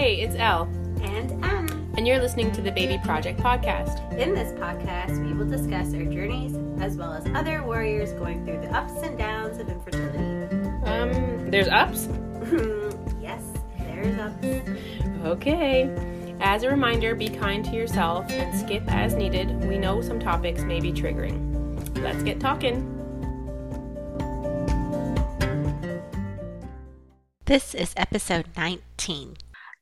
Hey, 0.00 0.22
it's 0.22 0.34
Elle. 0.34 0.62
And 1.02 1.44
Em. 1.44 1.92
And 1.98 2.08
you're 2.08 2.20
listening 2.20 2.50
to 2.52 2.62
the 2.62 2.72
Baby 2.72 2.98
Project 3.04 3.38
podcast. 3.38 4.10
In 4.16 4.32
this 4.32 4.50
podcast, 4.58 5.22
we 5.22 5.34
will 5.34 5.44
discuss 5.44 5.92
our 5.92 6.06
journeys 6.06 6.56
as 6.80 6.96
well 6.96 7.12
as 7.12 7.26
other 7.34 7.62
warriors 7.62 8.14
going 8.14 8.46
through 8.46 8.62
the 8.62 8.74
ups 8.74 8.94
and 9.02 9.18
downs 9.18 9.58
of 9.58 9.68
infertility. 9.68 10.56
Um, 10.86 11.50
there's 11.50 11.68
ups? 11.68 12.08
yes, 13.20 13.42
there's 13.78 14.18
ups. 14.18 14.46
Okay. 15.26 16.34
As 16.40 16.62
a 16.62 16.70
reminder, 16.70 17.14
be 17.14 17.28
kind 17.28 17.62
to 17.66 17.72
yourself 17.72 18.24
and 18.30 18.58
skip 18.58 18.84
as 18.86 19.12
needed. 19.12 19.62
We 19.66 19.76
know 19.76 20.00
some 20.00 20.18
topics 20.18 20.62
may 20.62 20.80
be 20.80 20.94
triggering. 20.94 21.98
Let's 21.98 22.22
get 22.22 22.40
talking. 22.40 22.96
This 27.44 27.74
is 27.74 27.92
episode 27.98 28.46
19 28.56 29.36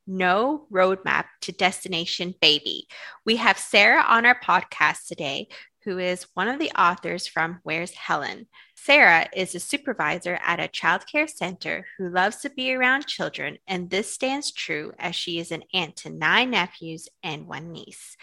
No 0.08 0.66
Roadmap 0.72 1.26
to 1.42 1.52
Destination 1.52 2.34
Baby. 2.40 2.88
We 3.26 3.36
have 3.36 3.58
Sara 3.58 4.00
on 4.00 4.24
our 4.24 4.40
podcast 4.40 5.06
today, 5.06 5.48
who 5.84 5.98
is 5.98 6.26
one 6.32 6.48
of 6.48 6.58
the 6.58 6.70
authors 6.70 7.26
from 7.26 7.60
Where's 7.62 7.92
Helen? 7.92 8.46
Sara 8.74 9.28
is 9.36 9.54
a 9.54 9.60
supervisor 9.60 10.38
at 10.42 10.60
a 10.60 10.68
childcare 10.68 11.28
center 11.28 11.84
who 11.98 12.08
loves 12.08 12.36
to 12.38 12.48
be 12.48 12.72
around 12.72 13.06
children, 13.06 13.58
and 13.66 13.90
this 13.90 14.10
stands 14.10 14.50
true 14.50 14.92
as 14.98 15.14
she 15.14 15.38
is 15.38 15.52
an 15.52 15.62
aunt 15.74 15.96
to 15.96 16.10
nine 16.10 16.52
nephews 16.52 17.08
and 17.22 17.46
one 17.46 17.70
niece. 17.70 18.16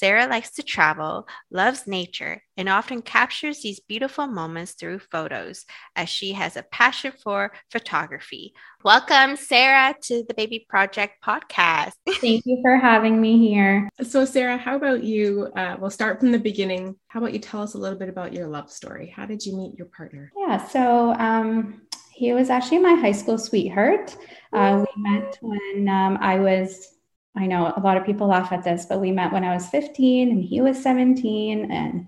Sara 0.00 0.26
likes 0.26 0.52
to 0.52 0.62
travel, 0.62 1.28
loves 1.50 1.86
nature, 1.86 2.42
and 2.56 2.70
often 2.70 3.02
captures 3.02 3.60
these 3.60 3.80
beautiful 3.80 4.26
moments 4.26 4.72
through 4.72 4.98
photos 4.98 5.66
as 5.94 6.08
she 6.08 6.32
has 6.32 6.56
a 6.56 6.62
passion 6.62 7.12
for 7.22 7.52
photography. 7.70 8.54
Welcome, 8.82 9.36
Sara, 9.36 9.94
to 10.04 10.24
the 10.26 10.32
Baby 10.32 10.64
Project 10.66 11.22
podcast. 11.22 11.92
Thank 12.14 12.46
you 12.46 12.60
for 12.62 12.78
having 12.78 13.20
me 13.20 13.46
here. 13.46 13.90
So, 14.02 14.24
Sara, 14.24 14.56
how 14.56 14.74
about 14.74 15.04
you? 15.04 15.48
Uh, 15.54 15.76
we'll 15.78 15.90
start 15.90 16.18
from 16.18 16.32
the 16.32 16.38
beginning. 16.38 16.96
How 17.08 17.20
about 17.20 17.34
you 17.34 17.38
tell 17.38 17.60
us 17.60 17.74
a 17.74 17.78
little 17.78 17.98
bit 17.98 18.08
about 18.08 18.32
your 18.32 18.46
love 18.46 18.70
story? 18.70 19.12
How 19.14 19.26
did 19.26 19.44
you 19.44 19.54
meet 19.54 19.76
your 19.76 19.88
partner? 19.88 20.32
Yeah, 20.34 20.66
so 20.66 21.12
um, 21.16 21.82
he 22.10 22.32
was 22.32 22.48
actually 22.48 22.78
my 22.78 22.94
high 22.94 23.12
school 23.12 23.36
sweetheart. 23.36 24.16
Uh, 24.54 24.82
we 24.82 25.02
met 25.02 25.36
when 25.42 25.90
um, 25.90 26.16
I 26.22 26.38
was 26.38 26.99
I 27.40 27.46
know 27.46 27.72
a 27.74 27.80
lot 27.80 27.96
of 27.96 28.04
people 28.04 28.26
laugh 28.26 28.52
at 28.52 28.62
this, 28.62 28.84
but 28.86 29.00
we 29.00 29.12
met 29.12 29.32
when 29.32 29.44
I 29.44 29.54
was 29.54 29.68
15 29.68 30.30
and 30.30 30.44
he 30.44 30.60
was 30.60 30.80
17. 30.82 31.70
And 31.70 32.06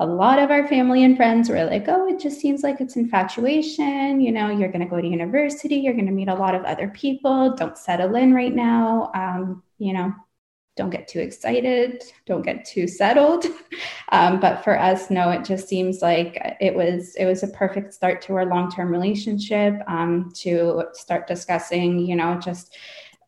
a 0.00 0.06
lot 0.06 0.40
of 0.40 0.50
our 0.50 0.66
family 0.66 1.04
and 1.04 1.16
friends 1.16 1.48
were 1.48 1.64
like, 1.64 1.86
oh, 1.88 2.08
it 2.08 2.18
just 2.18 2.40
seems 2.40 2.62
like 2.62 2.80
it's 2.80 2.96
infatuation. 2.96 4.20
You 4.20 4.32
know, 4.32 4.50
you're 4.50 4.72
going 4.72 4.84
to 4.84 4.90
go 4.90 5.00
to 5.00 5.06
university, 5.06 5.76
you're 5.76 5.94
going 5.94 6.06
to 6.06 6.12
meet 6.12 6.28
a 6.28 6.34
lot 6.34 6.54
of 6.54 6.64
other 6.64 6.88
people. 6.88 7.54
Don't 7.54 7.78
settle 7.78 8.16
in 8.16 8.34
right 8.34 8.54
now. 8.54 9.10
Um, 9.14 9.62
you 9.78 9.92
know, 9.92 10.12
don't 10.76 10.90
get 10.90 11.08
too 11.08 11.20
excited, 11.20 12.04
don't 12.26 12.42
get 12.42 12.64
too 12.64 12.86
settled. 12.86 13.46
Um, 14.12 14.38
but 14.38 14.62
for 14.62 14.78
us, 14.78 15.10
no, 15.10 15.30
it 15.30 15.44
just 15.44 15.66
seems 15.66 16.00
like 16.00 16.38
it 16.60 16.72
was 16.72 17.16
it 17.16 17.24
was 17.24 17.42
a 17.42 17.48
perfect 17.48 17.92
start 17.92 18.22
to 18.22 18.36
our 18.36 18.46
long 18.46 18.70
term 18.70 18.88
relationship. 18.88 19.82
Um, 19.88 20.30
to 20.36 20.84
start 20.92 21.26
discussing, 21.26 21.98
you 21.98 22.14
know, 22.14 22.38
just 22.38 22.76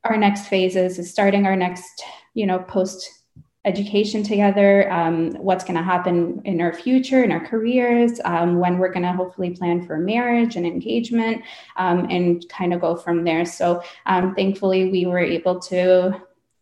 our 0.08 0.16
next 0.16 0.46
phases 0.46 0.98
is 0.98 1.10
starting 1.10 1.46
our 1.46 1.56
next, 1.56 2.02
you 2.34 2.46
know, 2.46 2.58
post 2.60 3.18
education 3.64 4.22
together, 4.22 4.90
um, 4.90 5.32
what's 5.32 5.64
going 5.64 5.76
to 5.76 5.82
happen 5.82 6.40
in 6.44 6.60
our 6.60 6.72
future, 6.72 7.22
in 7.24 7.32
our 7.32 7.44
careers, 7.44 8.20
um, 8.24 8.58
when 8.58 8.78
we're 8.78 8.92
going 8.92 9.02
to 9.02 9.12
hopefully 9.12 9.50
plan 9.50 9.86
for 9.86 9.98
marriage 9.98 10.56
and 10.56 10.66
engagement, 10.66 11.42
um, 11.76 12.06
and 12.08 12.48
kind 12.48 12.72
of 12.72 12.80
go 12.80 12.96
from 12.96 13.24
there. 13.24 13.44
So 13.44 13.82
um, 14.06 14.34
thankfully, 14.34 14.90
we 14.90 15.06
were 15.06 15.18
able 15.18 15.58
to, 15.60 16.18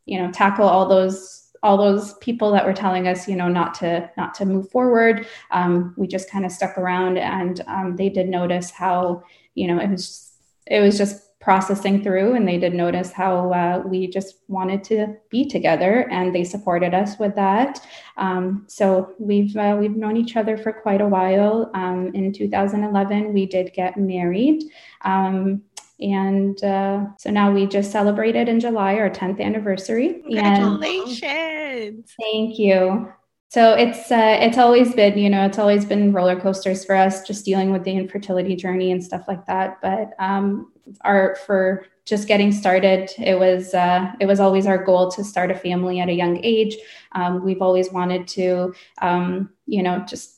you 0.06 0.19
know, 0.20 0.33
tackle 0.33 0.67
all 0.69 0.89
those 0.89 1.42
all 1.62 1.77
those 1.77 2.14
people 2.19 2.52
that 2.52 2.64
were 2.64 2.73
telling 2.73 3.08
us, 3.08 3.27
you 3.27 3.35
know, 3.35 3.48
not 3.48 3.74
to 3.74 4.11
not 4.17 4.35
to 4.35 4.45
move 4.45 4.70
forward. 4.70 5.27
Um, 5.51 5.95
we 5.96 6.06
just 6.06 6.30
kind 6.30 6.45
of 6.45 6.52
stuck 6.52 6.79
around, 6.79 7.18
and 7.18 7.61
um, 7.67 7.96
they 7.96 8.08
did 8.08 8.29
notice 8.29 8.70
how, 8.70 9.23
you 9.55 9.67
know, 9.67 9.79
it 9.79 9.90
was 9.90 10.33
it 10.67 10.80
was 10.80 10.98
just 10.98 11.26
processing 11.46 12.02
through 12.02 12.34
and 12.34 12.46
they 12.48 12.58
did 12.58 12.74
notice 12.74 13.12
how 13.12 13.52
uh, 13.52 13.80
we 13.86 14.08
just 14.08 14.39
wanted 14.48 14.83
to 14.83 15.14
be 15.30 15.48
together 15.48 16.08
and 16.11 16.34
they 16.34 16.42
supported 16.42 16.92
us 16.92 17.20
with 17.20 17.36
that 17.36 17.80
um, 18.17 18.64
so 18.67 19.14
we've 19.20 19.56
uh, 19.56 19.77
we've 19.79 19.95
known 19.95 20.17
each 20.17 20.35
other 20.35 20.58
for 20.58 20.73
quite 20.73 21.01
a 21.01 21.06
while 21.06 21.70
um, 21.74 22.11
in 22.14 22.33
2011 22.33 23.33
we 23.33 23.46
did 23.46 23.73
get 23.74 23.96
married 23.96 24.64
um, 25.02 25.62
and 26.01 26.64
uh, 26.64 27.05
so 27.17 27.30
now 27.30 27.52
we 27.52 27.64
just 27.64 27.92
celebrated 27.92 28.48
in 28.48 28.58
July 28.58 28.96
our 28.96 29.08
10th 29.08 29.40
anniversary. 29.40 30.20
Congratulations! 30.24 31.23
And 31.23 32.05
thank 32.20 32.58
you. 32.58 33.11
So 33.48 33.73
it's 33.74 34.11
uh, 34.11 34.36
it's 34.40 34.58
always 34.58 34.95
been 34.95 35.17
you 35.17 35.30
know 35.30 35.46
it's 35.46 35.58
always 35.58 35.86
been 35.86 36.12
roller 36.12 36.39
coasters 36.39 36.85
for 36.85 36.96
us 36.96 37.27
just 37.27 37.45
dealing 37.45 37.73
with 37.73 37.85
the 37.85 37.92
infertility 37.92 38.56
journey 38.56 38.92
and 38.92 39.02
stuff 39.02 39.24
like 39.27 39.46
that. 39.46 39.79
But 39.80 40.11
um, 40.18 40.70
our 41.02 41.36
for 41.47 41.86
just 42.05 42.29
getting 42.29 42.52
started, 42.52 43.11
it 43.19 43.39
was 43.39 43.74
uh, 43.74 44.13
it 44.20 44.27
was 44.27 44.41
always 44.41 44.67
our 44.67 44.83
goal 44.83 45.11
to 45.11 45.24
start 45.24 45.51
a 45.51 45.55
family 45.55 46.01
at 46.01 46.08
a 46.08 46.13
young 46.13 46.39
age. 46.45 46.77
Um, 47.13 47.45
we've 47.45 47.63
always 47.63 47.91
wanted 47.91 48.29
to 48.29 48.74
um, 49.02 49.51
you 49.67 49.83
know 49.83 50.05
just 50.08 50.36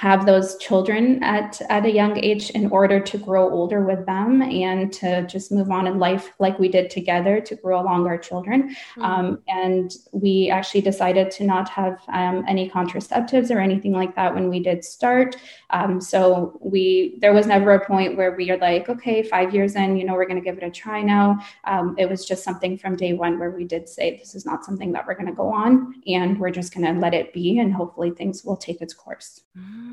have 0.00 0.24
those 0.24 0.56
children 0.56 1.22
at, 1.22 1.60
at 1.68 1.84
a 1.84 1.92
young 1.92 2.16
age 2.16 2.48
in 2.50 2.70
order 2.70 2.98
to 2.98 3.18
grow 3.18 3.50
older 3.50 3.84
with 3.84 4.06
them 4.06 4.40
and 4.40 4.90
to 4.94 5.26
just 5.26 5.52
move 5.52 5.70
on 5.70 5.86
in 5.86 5.98
life 5.98 6.32
like 6.38 6.58
we 6.58 6.68
did 6.68 6.88
together 6.88 7.38
to 7.38 7.54
grow 7.54 7.78
along 7.82 8.06
our 8.06 8.16
children. 8.16 8.70
Mm-hmm. 8.70 9.02
Um, 9.02 9.42
and 9.46 9.92
we 10.12 10.48
actually 10.48 10.80
decided 10.80 11.30
to 11.32 11.44
not 11.44 11.68
have 11.68 12.00
um, 12.08 12.46
any 12.48 12.70
contraceptives 12.70 13.54
or 13.54 13.60
anything 13.60 13.92
like 13.92 14.14
that 14.14 14.34
when 14.34 14.48
we 14.48 14.60
did 14.60 14.82
start. 14.82 15.36
Um, 15.68 16.00
so 16.00 16.58
we 16.62 17.18
there 17.20 17.34
was 17.34 17.46
never 17.46 17.72
a 17.72 17.86
point 17.86 18.16
where 18.16 18.34
we 18.34 18.50
are 18.50 18.56
like, 18.56 18.88
okay, 18.88 19.22
five 19.22 19.54
years 19.54 19.76
in, 19.76 19.98
you 19.98 20.04
know, 20.06 20.14
we're 20.14 20.24
going 20.24 20.42
to 20.42 20.48
give 20.50 20.56
it 20.56 20.64
a 20.64 20.70
try 20.70 21.02
now. 21.02 21.40
Um, 21.64 21.94
it 21.98 22.08
was 22.08 22.24
just 22.24 22.42
something 22.42 22.78
from 22.78 22.96
day 22.96 23.12
one 23.12 23.38
where 23.38 23.50
we 23.50 23.64
did 23.64 23.86
say 23.86 24.16
this 24.16 24.34
is 24.34 24.46
not 24.46 24.64
something 24.64 24.92
that 24.92 25.06
we're 25.06 25.18
going 25.20 25.26
to 25.26 25.34
go 25.34 25.52
on, 25.52 26.02
and 26.06 26.40
we're 26.40 26.56
just 26.60 26.72
going 26.72 26.86
to 26.86 26.98
let 26.98 27.12
it 27.12 27.34
be, 27.34 27.58
and 27.58 27.74
hopefully 27.74 28.12
things 28.12 28.44
will 28.46 28.56
take 28.56 28.80
its 28.80 28.94
course. 28.94 29.42
Mm-hmm. 29.54 29.89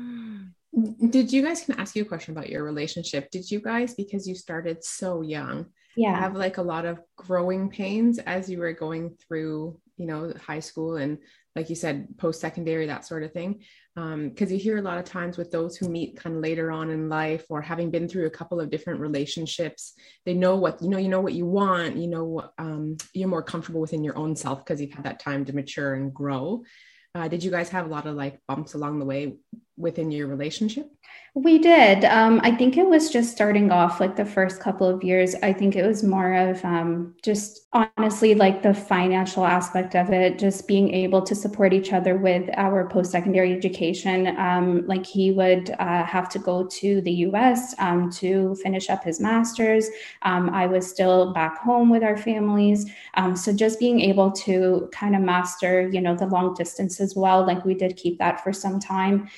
Did 1.10 1.32
you 1.32 1.42
guys 1.42 1.62
can 1.62 1.74
I 1.76 1.82
ask 1.82 1.96
you 1.96 2.02
a 2.02 2.06
question 2.06 2.36
about 2.36 2.48
your 2.48 2.64
relationship? 2.64 3.30
Did 3.30 3.50
you 3.50 3.60
guys, 3.60 3.94
because 3.94 4.26
you 4.26 4.34
started 4.34 4.84
so 4.84 5.22
young, 5.22 5.66
yeah, 5.96 6.18
have 6.18 6.36
like 6.36 6.58
a 6.58 6.62
lot 6.62 6.84
of 6.84 7.00
growing 7.16 7.68
pains 7.70 8.18
as 8.18 8.48
you 8.48 8.58
were 8.58 8.72
going 8.72 9.16
through, 9.16 9.78
you 9.96 10.06
know, 10.06 10.32
high 10.40 10.60
school 10.60 10.96
and 10.96 11.18
like 11.56 11.68
you 11.68 11.74
said, 11.74 12.06
post 12.18 12.40
secondary, 12.40 12.86
that 12.86 13.04
sort 13.04 13.24
of 13.24 13.32
thing? 13.32 13.62
Because 13.96 14.48
um, 14.48 14.52
you 14.52 14.58
hear 14.58 14.78
a 14.78 14.82
lot 14.82 14.98
of 14.98 15.04
times 15.04 15.36
with 15.36 15.50
those 15.50 15.76
who 15.76 15.88
meet 15.88 16.16
kind 16.16 16.36
of 16.36 16.42
later 16.42 16.70
on 16.70 16.90
in 16.90 17.08
life 17.08 17.46
or 17.48 17.60
having 17.60 17.90
been 17.90 18.08
through 18.08 18.26
a 18.26 18.30
couple 18.30 18.60
of 18.60 18.70
different 18.70 19.00
relationships, 19.00 19.94
they 20.24 20.34
know 20.34 20.54
what 20.54 20.80
you 20.80 20.88
know. 20.88 20.98
You 20.98 21.08
know 21.08 21.20
what 21.20 21.32
you 21.32 21.46
want. 21.46 21.96
You 21.96 22.06
know, 22.06 22.50
um, 22.58 22.96
you're 23.12 23.28
more 23.28 23.42
comfortable 23.42 23.80
within 23.80 24.04
your 24.04 24.16
own 24.16 24.36
self 24.36 24.64
because 24.64 24.80
you've 24.80 24.92
had 24.92 25.04
that 25.04 25.18
time 25.18 25.44
to 25.46 25.52
mature 25.52 25.94
and 25.94 26.14
grow. 26.14 26.62
Uh, 27.14 27.26
did 27.26 27.42
you 27.42 27.50
guys 27.50 27.70
have 27.70 27.86
a 27.86 27.88
lot 27.88 28.06
of 28.06 28.14
like 28.14 28.38
bumps 28.46 28.74
along 28.74 29.00
the 29.00 29.04
way 29.04 29.34
within 29.78 30.10
your 30.10 30.26
relationship? 30.26 30.90
We 31.40 31.58
did. 31.58 32.04
Um, 32.04 32.40
I 32.42 32.50
think 32.50 32.76
it 32.76 32.88
was 32.88 33.10
just 33.10 33.30
starting 33.30 33.70
off 33.70 34.00
like 34.00 34.16
the 34.16 34.24
first 34.24 34.58
couple 34.58 34.88
of 34.88 35.04
years. 35.04 35.36
I 35.36 35.52
think 35.52 35.76
it 35.76 35.86
was 35.86 36.02
more 36.02 36.34
of 36.34 36.64
um, 36.64 37.14
just 37.22 37.68
honestly 37.72 38.34
like 38.34 38.62
the 38.62 38.74
financial 38.74 39.44
aspect 39.46 39.94
of 39.94 40.10
it, 40.10 40.40
just 40.40 40.66
being 40.66 40.92
able 40.92 41.22
to 41.22 41.36
support 41.36 41.72
each 41.72 41.92
other 41.92 42.16
with 42.16 42.50
our 42.54 42.88
post 42.88 43.12
secondary 43.12 43.52
education. 43.52 44.36
Um, 44.36 44.84
like 44.88 45.06
he 45.06 45.30
would 45.30 45.70
uh, 45.78 46.02
have 46.02 46.28
to 46.30 46.40
go 46.40 46.66
to 46.66 47.00
the 47.02 47.12
US 47.28 47.72
um, 47.78 48.10
to 48.14 48.56
finish 48.56 48.90
up 48.90 49.04
his 49.04 49.20
master's. 49.20 49.86
Um, 50.22 50.50
I 50.50 50.66
was 50.66 50.90
still 50.90 51.32
back 51.32 51.58
home 51.58 51.88
with 51.88 52.02
our 52.02 52.16
families. 52.16 52.90
Um, 53.14 53.36
so 53.36 53.52
just 53.52 53.78
being 53.78 54.00
able 54.00 54.32
to 54.32 54.88
kind 54.92 55.14
of 55.14 55.22
master, 55.22 55.88
you 55.88 56.00
know, 56.00 56.16
the 56.16 56.26
long 56.26 56.54
distance 56.54 56.98
as 57.00 57.14
well. 57.14 57.46
Like 57.46 57.64
we 57.64 57.74
did 57.74 57.96
keep 57.96 58.18
that 58.18 58.42
for 58.42 58.52
some 58.52 58.80
time. 58.80 59.28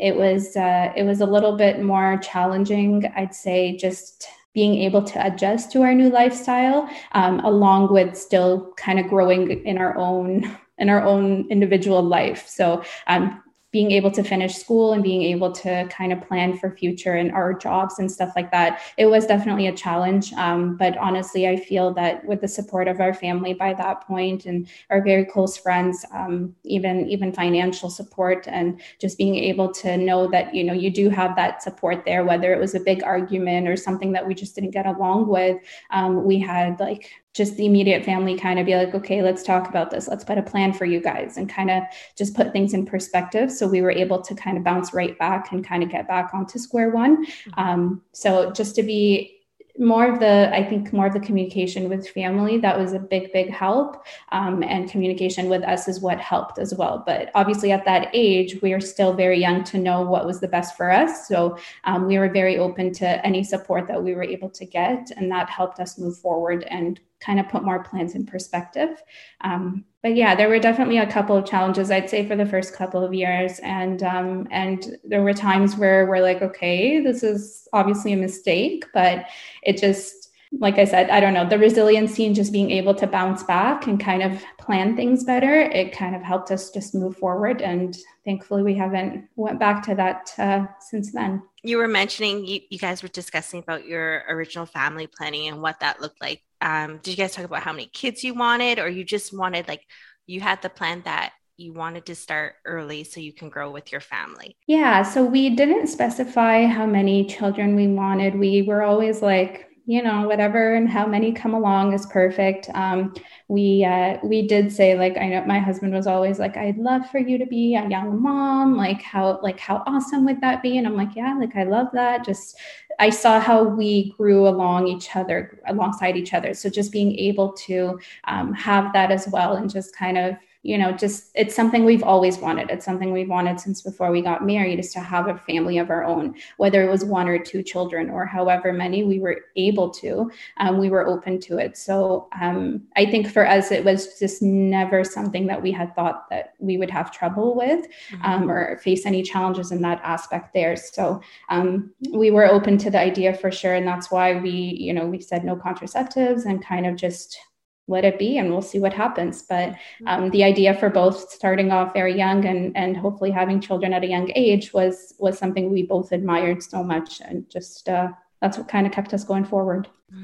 It 0.00 0.16
was 0.16 0.56
uh, 0.56 0.92
it 0.96 1.02
was 1.02 1.20
a 1.20 1.25
little 1.26 1.56
bit 1.56 1.82
more 1.82 2.18
challenging, 2.18 3.10
I'd 3.16 3.34
say, 3.34 3.76
just 3.76 4.28
being 4.54 4.74
able 4.76 5.02
to 5.02 5.26
adjust 5.26 5.70
to 5.72 5.82
our 5.82 5.94
new 5.94 6.08
lifestyle, 6.08 6.88
um, 7.12 7.40
along 7.40 7.92
with 7.92 8.16
still 8.16 8.72
kind 8.76 8.98
of 8.98 9.06
growing 9.06 9.64
in 9.66 9.76
our 9.78 9.96
own 9.98 10.56
in 10.78 10.88
our 10.90 11.02
own 11.02 11.46
individual 11.50 12.02
life. 12.02 12.46
So 12.48 12.82
um, 13.06 13.42
being 13.76 13.92
able 13.92 14.10
to 14.10 14.22
finish 14.22 14.54
school 14.54 14.94
and 14.94 15.02
being 15.02 15.22
able 15.34 15.52
to 15.52 15.86
kind 15.90 16.10
of 16.10 16.26
plan 16.26 16.56
for 16.56 16.70
future 16.70 17.12
and 17.12 17.30
our 17.32 17.52
jobs 17.52 17.98
and 17.98 18.10
stuff 18.10 18.32
like 18.34 18.50
that 18.50 18.80
it 18.96 19.04
was 19.04 19.26
definitely 19.26 19.66
a 19.66 19.76
challenge. 19.84 20.32
Um, 20.32 20.78
but 20.78 20.96
honestly 20.96 21.46
i 21.46 21.56
feel 21.56 21.92
that 21.92 22.24
with 22.24 22.40
the 22.40 22.48
support 22.48 22.88
of 22.88 23.00
our 23.00 23.12
family 23.12 23.52
by 23.52 23.74
that 23.74 23.96
point 24.06 24.46
and 24.46 24.66
our 24.88 25.02
very 25.02 25.26
close 25.26 25.58
friends 25.58 26.06
um, 26.20 26.54
even 26.64 27.06
even 27.14 27.32
financial 27.42 27.90
support 27.90 28.48
and 28.48 28.80
just 28.98 29.18
being 29.18 29.34
able 29.50 29.70
to 29.82 29.98
know 29.98 30.26
that 30.34 30.54
you 30.54 30.64
know 30.64 30.72
you 30.84 30.90
do 30.90 31.10
have 31.10 31.36
that 31.36 31.62
support 31.62 31.98
there 32.06 32.24
whether 32.24 32.54
it 32.54 32.60
was 32.64 32.74
a 32.74 32.80
big 32.80 33.02
argument 33.04 33.68
or 33.68 33.76
something 33.76 34.12
that 34.12 34.26
we 34.26 34.34
just 34.34 34.54
didn't 34.54 34.70
get 34.78 34.86
along 34.86 35.28
with 35.28 35.58
um, 35.90 36.24
we 36.24 36.38
had 36.38 36.80
like 36.80 37.10
just 37.36 37.56
the 37.56 37.66
immediate 37.66 38.04
family 38.04 38.36
kind 38.36 38.58
of 38.58 38.64
be 38.64 38.74
like, 38.74 38.94
okay, 38.94 39.22
let's 39.22 39.42
talk 39.42 39.68
about 39.68 39.90
this. 39.90 40.08
Let's 40.08 40.24
put 40.24 40.38
a 40.38 40.42
plan 40.42 40.72
for 40.72 40.86
you 40.86 41.00
guys 41.00 41.36
and 41.36 41.48
kind 41.48 41.70
of 41.70 41.82
just 42.16 42.34
put 42.34 42.52
things 42.52 42.72
in 42.72 42.86
perspective. 42.86 43.52
So 43.52 43.68
we 43.68 43.82
were 43.82 43.90
able 43.90 44.22
to 44.22 44.34
kind 44.34 44.56
of 44.56 44.64
bounce 44.64 44.94
right 44.94 45.18
back 45.18 45.52
and 45.52 45.64
kind 45.64 45.82
of 45.82 45.90
get 45.90 46.08
back 46.08 46.32
onto 46.32 46.58
square 46.58 46.90
one. 46.90 47.26
Mm-hmm. 47.26 47.60
Um, 47.60 48.02
so 48.12 48.50
just 48.52 48.74
to 48.76 48.82
be 48.82 49.36
more 49.78 50.10
of 50.10 50.20
the 50.20 50.54
i 50.54 50.64
think 50.64 50.92
more 50.92 51.06
of 51.06 51.12
the 51.12 51.20
communication 51.20 51.88
with 51.88 52.08
family 52.08 52.58
that 52.58 52.78
was 52.78 52.92
a 52.92 52.98
big 52.98 53.32
big 53.32 53.50
help 53.50 54.06
um, 54.32 54.62
and 54.62 54.90
communication 54.90 55.48
with 55.48 55.62
us 55.64 55.88
is 55.88 56.00
what 56.00 56.18
helped 56.18 56.58
as 56.58 56.74
well 56.74 57.02
but 57.04 57.30
obviously 57.34 57.72
at 57.72 57.84
that 57.84 58.08
age 58.12 58.60
we 58.62 58.72
are 58.72 58.80
still 58.80 59.12
very 59.12 59.38
young 59.38 59.62
to 59.64 59.78
know 59.78 60.00
what 60.00 60.24
was 60.24 60.40
the 60.40 60.48
best 60.48 60.76
for 60.76 60.90
us 60.90 61.28
so 61.28 61.58
um, 61.84 62.06
we 62.06 62.18
were 62.18 62.28
very 62.28 62.58
open 62.58 62.92
to 62.92 63.26
any 63.26 63.44
support 63.44 63.86
that 63.86 64.02
we 64.02 64.14
were 64.14 64.24
able 64.24 64.48
to 64.48 64.64
get 64.64 65.10
and 65.16 65.30
that 65.30 65.50
helped 65.50 65.78
us 65.78 65.98
move 65.98 66.16
forward 66.16 66.64
and 66.64 67.00
kind 67.20 67.40
of 67.40 67.48
put 67.48 67.64
more 67.64 67.82
plans 67.82 68.14
in 68.14 68.26
perspective. 68.26 69.02
Um, 69.40 69.84
but 70.02 70.14
yeah, 70.14 70.34
there 70.34 70.48
were 70.48 70.58
definitely 70.58 70.98
a 70.98 71.10
couple 71.10 71.36
of 71.36 71.46
challenges, 71.46 71.90
I'd 71.90 72.10
say, 72.10 72.26
for 72.26 72.36
the 72.36 72.46
first 72.46 72.74
couple 72.74 73.04
of 73.04 73.12
years, 73.14 73.58
and 73.60 74.02
um, 74.02 74.46
and 74.50 74.98
there 75.04 75.22
were 75.22 75.34
times 75.34 75.76
where 75.76 76.06
we're 76.06 76.22
like, 76.22 76.42
okay, 76.42 77.00
this 77.00 77.22
is 77.22 77.66
obviously 77.72 78.12
a 78.12 78.16
mistake, 78.16 78.84
but 78.92 79.26
it 79.62 79.78
just 79.78 80.26
like 80.52 80.78
I 80.78 80.84
said, 80.84 81.10
I 81.10 81.20
don't 81.20 81.34
know, 81.34 81.48
the 81.48 81.58
resiliency 81.58 82.24
and 82.24 82.34
just 82.34 82.52
being 82.52 82.70
able 82.70 82.94
to 82.94 83.06
bounce 83.06 83.42
back 83.42 83.86
and 83.86 83.98
kind 83.98 84.22
of 84.22 84.42
plan 84.58 84.96
things 84.96 85.24
better, 85.24 85.60
it 85.60 85.92
kind 85.92 86.14
of 86.14 86.22
helped 86.22 86.50
us 86.50 86.70
just 86.70 86.94
move 86.94 87.16
forward. 87.16 87.60
And 87.62 87.96
thankfully, 88.24 88.62
we 88.62 88.74
haven't 88.74 89.28
went 89.36 89.58
back 89.58 89.82
to 89.86 89.94
that 89.96 90.32
uh, 90.38 90.66
since 90.80 91.12
then. 91.12 91.42
You 91.62 91.78
were 91.78 91.88
mentioning 91.88 92.46
you, 92.46 92.60
you 92.70 92.78
guys 92.78 93.02
were 93.02 93.08
discussing 93.08 93.60
about 93.60 93.86
your 93.86 94.24
original 94.28 94.66
family 94.66 95.08
planning 95.08 95.48
and 95.48 95.60
what 95.60 95.80
that 95.80 96.00
looked 96.00 96.20
like. 96.20 96.42
Um, 96.60 96.98
did 97.02 97.10
you 97.12 97.16
guys 97.16 97.34
talk 97.34 97.44
about 97.44 97.62
how 97.62 97.72
many 97.72 97.86
kids 97.86 98.24
you 98.24 98.34
wanted, 98.34 98.78
or 98.78 98.88
you 98.88 99.04
just 99.04 99.36
wanted 99.36 99.68
like 99.68 99.82
you 100.26 100.40
had 100.40 100.62
the 100.62 100.70
plan 100.70 101.02
that 101.04 101.32
you 101.56 101.72
wanted 101.72 102.06
to 102.06 102.14
start 102.14 102.54
early 102.64 103.04
so 103.04 103.20
you 103.20 103.32
can 103.32 103.48
grow 103.48 103.70
with 103.70 103.92
your 103.92 104.00
family? 104.00 104.56
Yeah, 104.66 105.02
so 105.02 105.24
we 105.24 105.50
didn't 105.50 105.86
specify 105.86 106.66
how 106.66 106.86
many 106.86 107.26
children 107.26 107.76
we 107.76 107.86
wanted. 107.86 108.38
We 108.38 108.62
were 108.62 108.82
always 108.82 109.22
like, 109.22 109.68
you 109.86 110.02
know 110.02 110.26
whatever 110.26 110.74
and 110.74 110.88
how 110.88 111.06
many 111.06 111.32
come 111.32 111.54
along 111.54 111.92
is 111.92 112.06
perfect. 112.06 112.68
Um, 112.74 113.14
we 113.48 113.84
uh, 113.84 114.18
we 114.24 114.46
did 114.46 114.72
say 114.72 114.98
like 114.98 115.16
i 115.16 115.28
know 115.28 115.44
my 115.44 115.60
husband 115.60 115.94
was 115.94 116.08
always 116.08 116.40
like 116.40 116.56
i'd 116.56 116.76
love 116.78 117.08
for 117.10 117.18
you 117.18 117.38
to 117.38 117.46
be 117.46 117.76
a 117.76 117.88
young 117.88 118.20
mom 118.20 118.76
like 118.76 119.00
how 119.00 119.40
like 119.42 119.60
how 119.60 119.84
awesome 119.86 120.24
would 120.24 120.40
that 120.40 120.62
be? 120.62 120.78
And 120.78 120.86
i'm 120.86 120.96
like 120.96 121.14
yeah 121.14 121.36
like 121.38 121.54
i 121.56 121.62
love 121.62 121.86
that. 121.92 122.24
Just 122.24 122.58
i 122.98 123.08
saw 123.10 123.38
how 123.38 123.62
we 123.62 124.12
grew 124.16 124.48
along 124.48 124.88
each 124.88 125.14
other 125.14 125.60
alongside 125.68 126.16
each 126.16 126.34
other. 126.34 126.54
So 126.54 126.68
just 126.68 126.90
being 126.92 127.16
able 127.18 127.52
to 127.66 128.00
um, 128.24 128.52
have 128.54 128.92
that 128.92 129.12
as 129.12 129.28
well 129.28 129.54
and 129.54 129.70
just 129.70 129.94
kind 129.94 130.18
of 130.18 130.34
you 130.66 130.76
know 130.76 130.92
just 130.92 131.30
it's 131.34 131.54
something 131.54 131.84
we've 131.84 132.02
always 132.02 132.38
wanted. 132.38 132.70
It's 132.70 132.84
something 132.84 133.12
we've 133.12 133.28
wanted 133.28 133.60
since 133.60 133.82
before 133.82 134.10
we 134.10 134.20
got 134.20 134.44
married 134.44 134.80
is 134.80 134.92
to 134.94 135.00
have 135.00 135.28
a 135.28 135.38
family 135.38 135.78
of 135.78 135.90
our 135.90 136.04
own 136.04 136.34
whether 136.56 136.82
it 136.82 136.90
was 136.90 137.04
one 137.04 137.28
or 137.28 137.38
two 137.38 137.62
children 137.62 138.10
or 138.10 138.26
however 138.26 138.72
many 138.72 139.04
we 139.04 139.20
were 139.20 139.42
able 139.56 139.90
to 139.90 140.30
um, 140.58 140.78
we 140.78 140.90
were 140.90 141.06
open 141.06 141.38
to 141.40 141.58
it. 141.58 141.76
So 141.76 142.28
um, 142.40 142.82
i 142.96 143.04
think 143.06 143.28
for 143.28 143.46
us 143.46 143.70
it 143.70 143.84
was 143.84 144.18
just 144.18 144.42
never 144.42 145.04
something 145.04 145.46
that 145.46 145.62
we 145.62 145.70
had 145.70 145.94
thought 145.94 146.28
that 146.30 146.54
we 146.58 146.78
would 146.78 146.90
have 146.90 147.12
trouble 147.12 147.54
with 147.54 147.86
mm-hmm. 148.10 148.24
um, 148.24 148.50
or 148.50 148.78
face 148.78 149.06
any 149.06 149.22
challenges 149.22 149.70
in 149.70 149.82
that 149.82 150.00
aspect 150.02 150.52
there. 150.52 150.76
So 150.76 151.20
um, 151.48 151.92
we 152.12 152.30
were 152.30 152.46
open 152.46 152.78
to 152.78 152.90
the 152.90 152.98
idea 152.98 153.34
for 153.34 153.50
sure. 153.50 153.74
And 153.74 153.86
that's 153.86 154.10
why 154.10 154.40
we 154.40 154.50
you 154.50 154.92
know 154.92 155.06
we 155.06 155.20
said 155.20 155.44
no 155.44 155.54
contraceptives 155.56 156.44
and 156.46 156.64
kind 156.64 156.86
of 156.86 156.96
just 156.96 157.38
let 157.88 158.04
it 158.04 158.18
be 158.18 158.38
and 158.38 158.50
we'll 158.50 158.62
see 158.62 158.78
what 158.78 158.92
happens. 158.92 159.42
But 159.42 159.70
mm-hmm. 159.70 160.06
um, 160.08 160.30
the 160.30 160.44
idea 160.44 160.74
for 160.74 160.90
both 160.90 161.30
starting 161.30 161.70
off 161.70 161.92
very 161.92 162.16
young 162.16 162.44
and 162.44 162.76
and 162.76 162.96
hopefully 162.96 163.30
having 163.30 163.60
children 163.60 163.92
at 163.92 164.04
a 164.04 164.08
young 164.08 164.30
age 164.34 164.72
was 164.72 165.14
was 165.18 165.38
something 165.38 165.70
we 165.70 165.82
both 165.82 166.12
admired 166.12 166.62
so 166.62 166.82
much 166.82 167.20
and 167.20 167.48
just 167.50 167.88
uh, 167.88 168.08
that's 168.40 168.58
what 168.58 168.68
kind 168.68 168.86
of 168.86 168.92
kept 168.92 169.14
us 169.14 169.24
going 169.24 169.44
forward. 169.44 169.88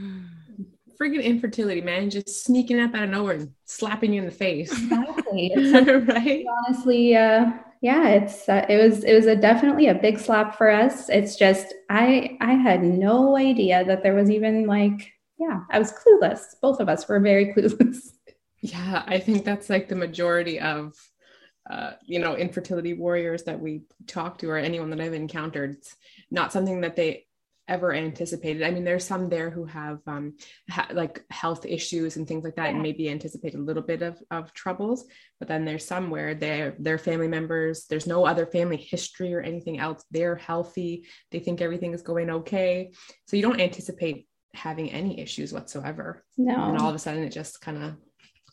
Freaking 1.01 1.25
infertility 1.25 1.81
man 1.81 2.11
just 2.11 2.45
sneaking 2.45 2.79
up 2.79 2.95
out 2.95 3.05
of 3.05 3.11
nowhere 3.11 3.35
and 3.35 3.53
slapping 3.65 4.13
you 4.13 4.21
in 4.21 4.27
the 4.27 4.35
face. 4.35 4.73
Exactly. 5.35 5.51
Right? 6.07 6.45
honestly 6.69 7.17
uh, 7.17 7.53
yeah 7.81 8.09
it's 8.09 8.51
uh, 8.51 8.67
it 8.69 8.77
was 8.77 9.03
it 9.03 9.15
was 9.15 9.25
a 9.25 9.35
definitely 9.35 9.87
a 9.87 9.95
big 9.95 10.19
slap 10.19 10.59
for 10.59 10.69
us. 10.71 11.09
It's 11.09 11.37
just 11.37 11.73
i 11.89 12.37
i 12.43 12.53
had 12.53 12.83
no 12.83 13.37
idea 13.39 13.83
that 13.85 14.03
there 14.03 14.15
was 14.15 14.31
even 14.31 14.67
like 14.67 15.11
yeah, 15.43 15.61
I 15.71 15.79
was 15.79 15.93
clueless. 15.93 16.55
Both 16.61 16.81
of 16.81 16.89
us 16.89 17.09
were 17.09 17.21
very 17.21 17.47
clueless. 17.55 18.11
Yeah, 18.61 19.03
I 19.07 19.19
think 19.19 19.45
that's 19.45 19.69
like 19.69 19.89
the 19.89 19.97
majority 19.97 20.61
of 20.61 20.95
uh, 21.71 21.93
you 22.05 22.19
know, 22.19 22.37
infertility 22.37 22.93
warriors 22.93 23.45
that 23.45 23.61
we 23.61 23.83
talk 24.07 24.39
to 24.39 24.51
or 24.51 24.57
anyone 24.57 24.91
that 24.91 25.01
I've 25.01 25.15
encountered. 25.15 25.77
It's 25.77 25.97
not 26.31 26.53
something 26.53 26.81
that 26.81 26.97
they 26.97 27.27
ever 27.69 27.95
anticipated. 27.95 28.65
I 28.65 28.73
mean, 28.73 28.85
there's 28.85 29.05
some 29.05 29.29
there 29.29 29.49
who 29.49 29.65
have 29.67 30.01
um, 30.09 30.35
ha- 30.69 30.89
like 30.93 31.25
health 31.31 31.65
issues 31.65 32.17
and 32.17 32.27
things 32.27 32.43
like 32.43 32.57
that, 32.57 32.65
yeah. 32.67 32.71
and 32.73 32.83
maybe 32.83 33.09
anticipate 33.09 33.55
a 33.55 33.59
little 33.59 33.83
bit 33.83 34.03
of, 34.03 34.21
of 34.33 34.53
troubles. 34.53 35.07
But 35.39 35.47
then 35.49 35.65
there's 35.65 35.87
some 35.87 36.11
where 36.11 36.35
they're 36.35 36.75
their 36.79 36.99
family 36.99 37.29
members. 37.29 37.87
There's 37.89 38.09
no 38.09 38.27
other 38.27 38.47
family 38.47 38.77
history 38.77 39.33
or 39.33 39.41
anything 39.41 39.79
else. 39.79 40.05
They're 40.11 40.37
healthy. 40.37 41.07
They 41.31 41.39
think 41.39 41.61
everything 41.61 41.95
is 41.95 42.03
going 42.03 42.29
okay. 42.29 42.91
So 43.27 43.37
you 43.37 43.43
don't 43.43 43.61
anticipate 43.61 44.27
having 44.55 44.91
any 44.91 45.21
issues 45.21 45.53
whatsoever. 45.53 46.25
No. 46.37 46.69
And 46.69 46.79
all 46.79 46.89
of 46.89 46.95
a 46.95 46.99
sudden 46.99 47.23
it 47.23 47.31
just 47.31 47.61
kind 47.61 47.83
of 47.83 47.95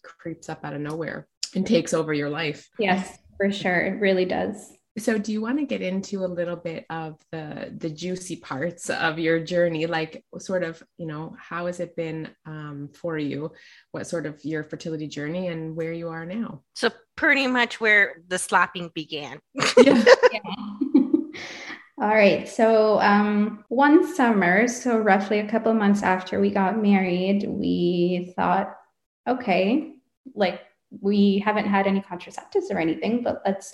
creeps 0.03 0.49
up 0.49 0.63
out 0.63 0.73
of 0.73 0.81
nowhere 0.81 1.27
and 1.55 1.65
takes 1.65 1.93
over 1.93 2.13
your 2.13 2.29
life. 2.29 2.69
Yes, 2.77 3.17
for 3.37 3.51
sure. 3.51 3.79
It 3.79 3.99
really 3.99 4.25
does. 4.25 4.73
So 4.97 5.17
do 5.17 5.31
you 5.31 5.41
want 5.41 5.59
to 5.59 5.65
get 5.65 5.81
into 5.81 6.25
a 6.25 6.27
little 6.27 6.55
bit 6.55 6.85
of 6.89 7.15
the 7.31 7.73
the 7.77 7.89
juicy 7.89 8.35
parts 8.35 8.89
of 8.89 9.17
your 9.17 9.39
journey 9.39 9.85
like 9.85 10.25
sort 10.39 10.63
of, 10.63 10.81
you 10.97 11.05
know, 11.05 11.35
how 11.39 11.67
has 11.67 11.79
it 11.79 11.95
been 11.95 12.29
um, 12.45 12.89
for 12.93 13.17
you? 13.17 13.53
What 13.91 14.07
sort 14.07 14.25
of 14.25 14.43
your 14.43 14.63
fertility 14.63 15.07
journey 15.07 15.47
and 15.47 15.75
where 15.75 15.93
you 15.93 16.09
are 16.09 16.25
now? 16.25 16.63
So 16.75 16.89
pretty 17.15 17.47
much 17.47 17.79
where 17.79 18.15
the 18.27 18.37
slapping 18.37 18.91
began. 18.93 19.39
yeah. 19.77 20.03
yeah. 20.33 20.39
All 22.01 22.07
right. 22.07 22.47
So, 22.47 23.01
um, 23.01 23.65
one 23.67 24.15
summer, 24.15 24.69
so 24.69 24.97
roughly 24.97 25.39
a 25.39 25.49
couple 25.49 25.73
months 25.73 26.01
after 26.01 26.39
we 26.39 26.49
got 26.49 26.81
married, 26.81 27.45
we 27.45 28.31
thought, 28.37 28.73
okay, 29.27 29.95
like 30.33 30.61
we 31.01 31.39
haven't 31.39 31.65
had 31.65 31.87
any 31.87 31.99
contraceptives 31.99 32.71
or 32.71 32.77
anything, 32.79 33.21
but 33.21 33.41
let's 33.45 33.73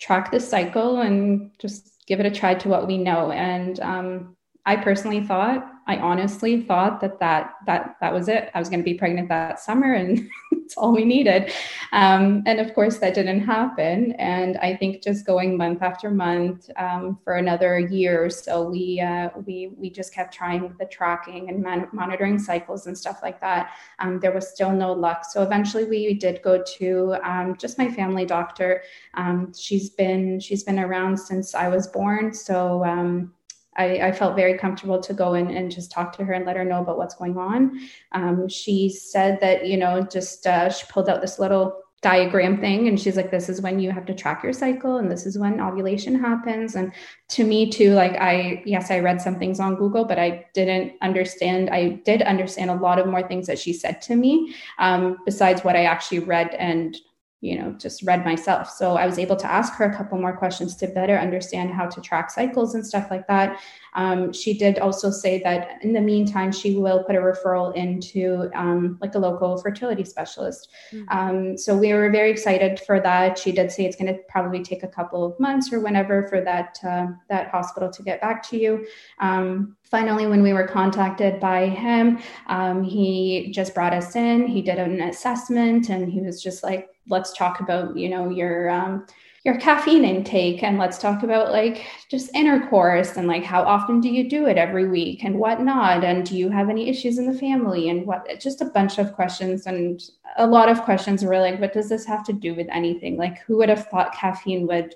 track 0.00 0.30
this 0.30 0.48
cycle 0.48 1.00
and 1.00 1.50
just 1.58 2.04
give 2.06 2.20
it 2.20 2.26
a 2.26 2.30
try 2.30 2.54
to 2.54 2.68
what 2.68 2.86
we 2.86 2.96
know. 2.96 3.32
And 3.32 3.80
um, 3.80 4.36
I 4.64 4.76
personally 4.76 5.24
thought, 5.24 5.68
I 5.88 5.96
honestly 5.96 6.62
thought 6.62 7.00
that 7.00 7.18
that 7.18 7.54
that 7.66 7.96
that 8.00 8.14
was 8.14 8.28
it. 8.28 8.50
I 8.54 8.60
was 8.60 8.68
going 8.68 8.80
to 8.80 8.84
be 8.84 8.94
pregnant 8.94 9.30
that 9.30 9.58
summer, 9.58 9.94
and 9.94 10.28
it's 10.68 10.76
all 10.76 10.92
we 10.92 11.04
needed. 11.04 11.50
Um, 11.92 12.42
and 12.46 12.60
of 12.60 12.74
course, 12.74 12.98
that 12.98 13.14
didn't 13.14 13.40
happen. 13.40 14.12
And 14.12 14.58
I 14.58 14.76
think 14.76 15.02
just 15.02 15.26
going 15.26 15.56
month 15.56 15.82
after 15.82 16.10
month 16.10 16.68
um, 16.76 17.18
for 17.24 17.36
another 17.36 17.78
year 17.78 18.22
or 18.22 18.30
so, 18.30 18.68
we 18.68 19.00
uh, 19.00 19.30
we 19.46 19.72
we 19.76 19.88
just 19.90 20.12
kept 20.12 20.34
trying 20.34 20.62
with 20.62 20.76
the 20.78 20.84
tracking 20.84 21.48
and 21.48 21.62
man- 21.62 21.88
monitoring 21.92 22.38
cycles 22.38 22.86
and 22.86 22.96
stuff 22.96 23.20
like 23.22 23.40
that. 23.40 23.70
Um, 23.98 24.20
there 24.20 24.32
was 24.32 24.52
still 24.52 24.72
no 24.72 24.92
luck. 24.92 25.24
So 25.24 25.42
eventually, 25.42 25.84
we 25.84 26.14
did 26.14 26.42
go 26.42 26.62
to 26.78 27.16
um, 27.24 27.56
just 27.56 27.78
my 27.78 27.90
family 27.90 28.26
doctor. 28.26 28.82
Um, 29.14 29.52
she's 29.56 29.90
been 29.90 30.38
she's 30.40 30.64
been 30.64 30.78
around 30.78 31.16
since 31.18 31.54
I 31.54 31.68
was 31.68 31.86
born. 31.86 32.34
So 32.34 32.84
um, 32.84 33.32
I, 33.78 34.08
I, 34.08 34.12
felt 34.12 34.36
very 34.36 34.58
comfortable 34.58 35.00
to 35.00 35.14
go 35.14 35.34
in 35.34 35.50
and 35.56 35.70
just 35.70 35.90
talk 35.90 36.16
to 36.16 36.24
her 36.24 36.32
and 36.32 36.44
let 36.44 36.56
her 36.56 36.64
know 36.64 36.82
about 36.82 36.98
what's 36.98 37.14
going 37.14 37.38
on. 37.38 37.80
Um, 38.12 38.48
she 38.48 38.90
said 38.90 39.40
that, 39.40 39.66
you 39.66 39.76
know, 39.76 40.02
just 40.02 40.46
uh, 40.46 40.68
she 40.68 40.84
pulled 40.86 41.08
out 41.08 41.20
this 41.20 41.38
little 41.38 41.82
diagram 42.00 42.60
thing 42.60 42.86
and 42.86 43.00
she's 43.00 43.16
like 43.16 43.32
this 43.32 43.48
is 43.48 43.60
when 43.60 43.80
you 43.80 43.90
have 43.90 44.06
to 44.06 44.14
track 44.14 44.44
your 44.44 44.52
cycle 44.52 44.98
and 44.98 45.10
this 45.10 45.26
is 45.26 45.36
when 45.36 45.60
ovulation 45.60 46.14
happens 46.14 46.76
and 46.76 46.92
to 47.28 47.42
me 47.42 47.68
too 47.68 47.92
like 47.94 48.12
i 48.20 48.62
yes 48.64 48.92
i 48.92 49.00
read 49.00 49.20
some 49.20 49.36
things 49.36 49.58
on 49.58 49.74
google 49.74 50.04
but 50.04 50.16
i 50.16 50.46
didn't 50.54 50.92
understand 51.02 51.68
i 51.70 51.88
did 52.04 52.22
understand 52.22 52.70
a 52.70 52.74
lot 52.74 53.00
of 53.00 53.08
more 53.08 53.26
things 53.26 53.48
that 53.48 53.58
she 53.58 53.72
said 53.72 54.00
to 54.00 54.14
me 54.14 54.54
um, 54.78 55.18
besides 55.24 55.64
what 55.64 55.74
i 55.74 55.86
actually 55.86 56.20
read 56.20 56.54
and 56.54 56.96
you 57.40 57.56
know 57.56 57.72
just 57.78 58.02
read 58.02 58.24
myself. 58.24 58.68
So 58.68 58.96
i 58.96 59.06
was 59.06 59.18
able 59.18 59.36
to 59.36 59.50
ask 59.50 59.72
her 59.74 59.84
a 59.84 59.96
couple 59.96 60.18
more 60.18 60.36
questions 60.36 60.74
to 60.76 60.88
better 60.88 61.16
understand 61.16 61.70
how 61.70 61.86
to 61.86 62.00
track 62.00 62.30
cycles 62.30 62.74
and 62.74 62.84
stuff 62.84 63.08
like 63.10 63.26
that. 63.28 63.60
Um, 63.94 64.32
she 64.32 64.56
did 64.56 64.78
also 64.78 65.10
say 65.10 65.40
that 65.42 65.82
in 65.82 65.92
the 65.92 66.00
meantime 66.00 66.52
she 66.52 66.76
will 66.76 67.04
put 67.04 67.16
a 67.16 67.20
referral 67.20 67.74
into 67.74 68.50
um, 68.54 68.98
like 69.00 69.14
a 69.14 69.18
local 69.18 69.56
fertility 69.58 70.04
specialist. 70.04 70.68
Mm-hmm. 70.92 71.16
um, 71.16 71.56
so 71.56 71.76
we 71.76 71.92
were 71.92 72.10
very 72.10 72.30
excited 72.30 72.80
for 72.80 73.00
that. 73.00 73.38
She 73.38 73.52
did 73.52 73.70
say 73.70 73.84
it's 73.84 73.96
going 73.96 74.12
to 74.12 74.20
probably 74.28 74.62
take 74.62 74.82
a 74.82 74.88
couple 74.88 75.24
of 75.24 75.38
months 75.38 75.72
or 75.72 75.80
whenever 75.80 76.26
for 76.28 76.40
that 76.40 76.78
uh, 76.84 77.06
that 77.28 77.48
hospital 77.50 77.90
to 77.90 78.02
get 78.02 78.20
back 78.20 78.42
to 78.50 78.58
you. 78.58 78.86
Um, 79.20 79.76
finally, 79.90 80.26
when 80.26 80.42
we 80.42 80.52
were 80.52 80.66
contacted 80.66 81.40
by 81.40 81.66
him, 81.66 82.18
um, 82.46 82.82
he 82.82 83.50
just 83.52 83.74
brought 83.74 83.94
us 83.94 84.16
in. 84.16 84.46
He 84.46 84.62
did 84.62 84.78
an 84.78 85.00
assessment, 85.00 85.88
and 85.88 86.10
he 86.10 86.20
was 86.20 86.42
just 86.42 86.62
like, 86.62 86.88
"Let's 87.08 87.32
talk 87.32 87.60
about, 87.60 87.96
you 87.96 88.08
know, 88.08 88.30
your 88.30 88.70
um, 88.70 89.06
your 89.44 89.58
caffeine 89.58 90.04
intake, 90.04 90.62
and 90.62 90.78
let's 90.78 90.98
talk 90.98 91.22
about 91.22 91.52
like 91.52 91.86
just 92.10 92.34
intercourse, 92.34 93.16
and 93.16 93.28
like 93.28 93.44
how 93.44 93.62
often 93.62 94.00
do 94.00 94.08
you 94.08 94.28
do 94.28 94.46
it 94.46 94.58
every 94.58 94.88
week, 94.88 95.24
and 95.24 95.38
whatnot, 95.38 96.04
and 96.04 96.26
do 96.26 96.36
you 96.36 96.50
have 96.50 96.68
any 96.68 96.88
issues 96.88 97.18
in 97.18 97.30
the 97.30 97.38
family, 97.38 97.88
and 97.88 98.06
what? 98.06 98.26
Just 98.40 98.60
a 98.60 98.66
bunch 98.66 98.98
of 98.98 99.14
questions, 99.14 99.66
and 99.66 100.02
a 100.36 100.46
lot 100.46 100.68
of 100.68 100.82
questions 100.82 101.24
were 101.24 101.38
like, 101.38 101.60
"What 101.60 101.72
does 101.72 101.88
this 101.88 102.04
have 102.06 102.24
to 102.24 102.32
do 102.32 102.54
with 102.54 102.68
anything? 102.70 103.16
Like, 103.16 103.38
who 103.40 103.56
would 103.58 103.68
have 103.68 103.86
thought 103.88 104.14
caffeine 104.14 104.66
would?" 104.66 104.94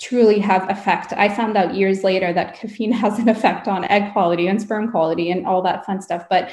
Truly 0.00 0.38
have 0.38 0.68
effect. 0.70 1.12
I 1.12 1.28
found 1.28 1.56
out 1.56 1.74
years 1.74 2.02
later 2.02 2.32
that 2.32 2.54
caffeine 2.54 2.92
has 3.04 3.18
an 3.18 3.28
effect 3.28 3.68
on 3.68 3.84
egg 3.84 4.12
quality 4.12 4.48
and 4.48 4.60
sperm 4.60 4.90
quality 4.90 5.30
and 5.30 5.46
all 5.46 5.62
that 5.62 5.86
fun 5.86 6.00
stuff. 6.00 6.24
But 6.28 6.52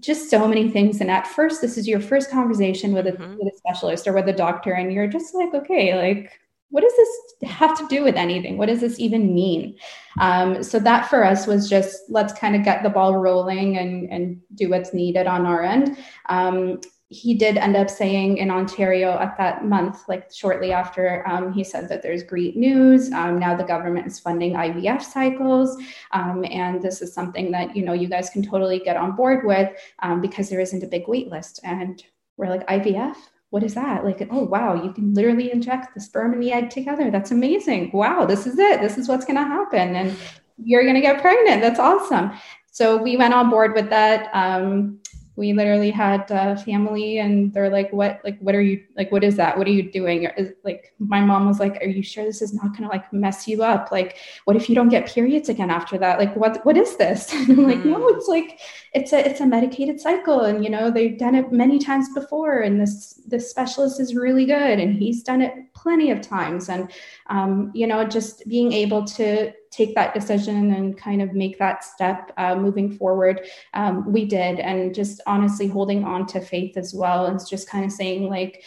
just 0.00 0.30
so 0.30 0.48
many 0.48 0.70
things. 0.70 1.00
And 1.00 1.10
at 1.10 1.26
first, 1.26 1.60
this 1.60 1.76
is 1.76 1.86
your 1.86 2.00
first 2.00 2.30
conversation 2.30 2.92
with 2.92 3.06
a, 3.06 3.12
mm-hmm. 3.12 3.36
with 3.36 3.52
a 3.52 3.56
specialist 3.56 4.06
or 4.08 4.12
with 4.12 4.28
a 4.28 4.32
doctor, 4.32 4.72
and 4.72 4.92
you're 4.92 5.06
just 5.06 5.34
like, 5.34 5.52
okay, 5.54 5.96
like, 5.96 6.32
what 6.70 6.82
does 6.82 6.92
this 6.96 7.50
have 7.50 7.76
to 7.78 7.86
do 7.88 8.02
with 8.02 8.14
anything? 8.14 8.56
What 8.56 8.66
does 8.66 8.80
this 8.80 8.98
even 8.98 9.34
mean? 9.34 9.76
Um, 10.18 10.62
so 10.62 10.78
that 10.78 11.10
for 11.10 11.22
us 11.22 11.46
was 11.46 11.68
just 11.68 12.04
let's 12.08 12.32
kind 12.32 12.56
of 12.56 12.64
get 12.64 12.82
the 12.82 12.88
ball 12.88 13.18
rolling 13.18 13.76
and 13.76 14.10
and 14.10 14.40
do 14.54 14.70
what's 14.70 14.94
needed 14.94 15.26
on 15.26 15.44
our 15.44 15.62
end. 15.62 15.98
Um, 16.30 16.80
he 17.12 17.34
did 17.34 17.58
end 17.58 17.76
up 17.76 17.90
saying 17.90 18.38
in 18.38 18.50
Ontario 18.50 19.18
at 19.18 19.36
that 19.36 19.64
month, 19.66 20.08
like 20.08 20.32
shortly 20.32 20.72
after, 20.72 21.26
um, 21.28 21.52
he 21.52 21.62
said 21.62 21.88
that 21.90 22.02
there's 22.02 22.22
great 22.22 22.56
news. 22.56 23.12
Um, 23.12 23.38
now 23.38 23.54
the 23.54 23.64
government 23.64 24.06
is 24.06 24.18
funding 24.18 24.54
IVF 24.54 25.02
cycles, 25.02 25.76
um, 26.12 26.44
and 26.50 26.82
this 26.82 27.02
is 27.02 27.12
something 27.12 27.52
that 27.52 27.76
you 27.76 27.84
know 27.84 27.92
you 27.92 28.08
guys 28.08 28.30
can 28.30 28.42
totally 28.42 28.78
get 28.78 28.96
on 28.96 29.14
board 29.14 29.44
with 29.44 29.70
um, 29.98 30.20
because 30.22 30.48
there 30.48 30.60
isn't 30.60 30.82
a 30.82 30.86
big 30.86 31.06
wait 31.06 31.28
list. 31.28 31.60
And 31.64 32.02
we're 32.38 32.48
like 32.48 32.66
IVF. 32.66 33.16
What 33.50 33.62
is 33.62 33.74
that? 33.74 34.04
Like, 34.04 34.26
oh 34.30 34.44
wow, 34.44 34.82
you 34.82 34.92
can 34.92 35.12
literally 35.12 35.52
inject 35.52 35.94
the 35.94 36.00
sperm 36.00 36.32
and 36.32 36.42
the 36.42 36.52
egg 36.52 36.70
together. 36.70 37.10
That's 37.10 37.30
amazing. 37.30 37.90
Wow, 37.92 38.24
this 38.24 38.46
is 38.46 38.58
it. 38.58 38.80
This 38.80 38.96
is 38.96 39.08
what's 39.08 39.26
going 39.26 39.36
to 39.36 39.44
happen, 39.44 39.96
and 39.96 40.16
you're 40.64 40.84
going 40.84 40.94
to 40.94 41.02
get 41.02 41.20
pregnant. 41.20 41.60
That's 41.60 41.78
awesome. 41.78 42.32
So 42.70 42.96
we 42.96 43.18
went 43.18 43.34
on 43.34 43.50
board 43.50 43.74
with 43.74 43.90
that. 43.90 44.30
Um, 44.32 44.98
we 45.34 45.52
literally 45.54 45.90
had 45.90 46.28
family 46.62 47.18
and 47.18 47.52
they're 47.54 47.70
like 47.70 47.90
what 47.92 48.20
like 48.22 48.38
what 48.40 48.54
are 48.54 48.60
you 48.60 48.84
like 48.96 49.10
what 49.10 49.24
is 49.24 49.36
that? 49.36 49.56
What 49.56 49.66
are 49.66 49.70
you 49.70 49.90
doing? 49.90 50.24
Is, 50.36 50.52
like 50.62 50.92
my 50.98 51.20
mom 51.20 51.46
was 51.46 51.58
like 51.58 51.76
are 51.82 51.88
you 51.88 52.02
sure 52.02 52.24
this 52.24 52.42
is 52.42 52.52
not 52.52 52.72
going 52.72 52.82
to 52.82 52.88
like 52.88 53.10
mess 53.12 53.48
you 53.48 53.62
up? 53.62 53.90
Like 53.90 54.18
what 54.44 54.56
if 54.56 54.68
you 54.68 54.74
don't 54.74 54.90
get 54.90 55.06
periods 55.06 55.48
again 55.48 55.70
after 55.70 55.96
that? 55.98 56.18
Like 56.18 56.36
what 56.36 56.64
what 56.66 56.76
is 56.76 56.96
this? 56.96 57.32
And 57.42 57.58
i'm 57.58 57.66
like 57.66 57.78
mm. 57.78 57.86
no 57.86 58.08
it's 58.08 58.28
like 58.28 58.60
it's 58.92 59.12
a 59.12 59.28
it's 59.28 59.40
a 59.40 59.46
medicated 59.46 60.00
cycle 60.00 60.40
and 60.40 60.62
you 60.62 60.70
know 60.70 60.90
they've 60.90 61.18
done 61.18 61.34
it 61.34 61.50
many 61.50 61.78
times 61.78 62.08
before 62.14 62.60
and 62.60 62.80
this 62.80 63.20
this 63.26 63.50
specialist 63.50 64.00
is 64.00 64.14
really 64.14 64.44
good 64.44 64.78
and 64.78 64.94
he's 64.94 65.22
done 65.22 65.40
it 65.40 65.54
plenty 65.74 66.10
of 66.10 66.20
times. 66.20 66.68
And 66.68 66.90
um, 67.28 67.70
you 67.74 67.86
know 67.86 68.04
just 68.04 68.46
being 68.46 68.72
able 68.72 69.04
to 69.04 69.52
take 69.72 69.94
that 69.94 70.14
decision 70.14 70.72
and 70.74 70.96
kind 70.96 71.22
of 71.22 71.32
make 71.32 71.58
that 71.58 71.82
step 71.82 72.30
uh, 72.36 72.54
moving 72.54 72.90
forward. 72.96 73.46
Um, 73.74 74.12
we 74.12 74.26
did 74.26 74.60
and 74.60 74.94
just 74.94 75.20
honestly 75.26 75.66
holding 75.66 76.04
on 76.04 76.26
to 76.28 76.40
faith 76.40 76.76
as 76.76 76.94
well 76.94 77.26
and 77.26 77.40
just 77.48 77.68
kind 77.68 77.84
of 77.84 77.90
saying 77.90 78.28
like 78.28 78.62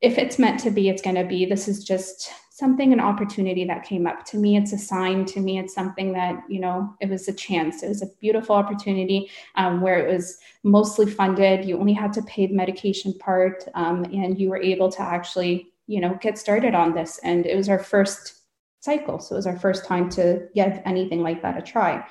if 0.00 0.18
it's 0.18 0.38
meant 0.38 0.60
to 0.60 0.70
be 0.70 0.88
it's 0.88 1.02
going 1.02 1.16
to 1.16 1.24
be. 1.24 1.46
This 1.46 1.68
is 1.68 1.84
just 1.84 2.30
something 2.50 2.94
an 2.94 3.00
opportunity 3.00 3.66
that 3.66 3.84
came 3.84 4.06
up 4.06 4.24
to 4.24 4.38
me. 4.38 4.56
It's 4.56 4.72
a 4.72 4.78
sign 4.78 5.26
to 5.26 5.40
me. 5.40 5.58
It's 5.58 5.74
something 5.74 6.12
that 6.14 6.42
you 6.48 6.60
know 6.60 6.94
it 7.00 7.10
was 7.10 7.28
a 7.28 7.32
chance. 7.32 7.82
It 7.82 7.88
was 7.88 8.02
a 8.02 8.10
beautiful 8.20 8.56
opportunity 8.56 9.30
um, 9.56 9.80
where 9.80 9.98
it 9.98 10.10
was 10.10 10.38
mostly 10.62 11.10
funded. 11.10 11.66
You 11.66 11.78
only 11.78 11.92
had 11.92 12.12
to 12.14 12.22
pay 12.22 12.46
the 12.46 12.54
medication 12.54 13.12
part 13.18 13.64
um, 13.74 14.04
and 14.04 14.38
you 14.38 14.48
were 14.48 14.62
able 14.62 14.90
to 14.92 15.02
actually 15.02 15.72
you 15.86 16.00
know 16.00 16.18
get 16.20 16.38
started 16.38 16.74
on 16.74 16.94
this. 16.94 17.18
And 17.22 17.46
it 17.46 17.56
was 17.56 17.68
our 17.68 17.78
first 17.78 18.34
cycle. 18.86 19.18
So 19.18 19.34
it 19.34 19.38
was 19.38 19.46
our 19.46 19.58
first 19.58 19.84
time 19.84 20.08
to 20.10 20.48
give 20.54 20.80
anything 20.86 21.20
like 21.22 21.42
that 21.42 21.58
a 21.58 21.62
try. 21.62 22.06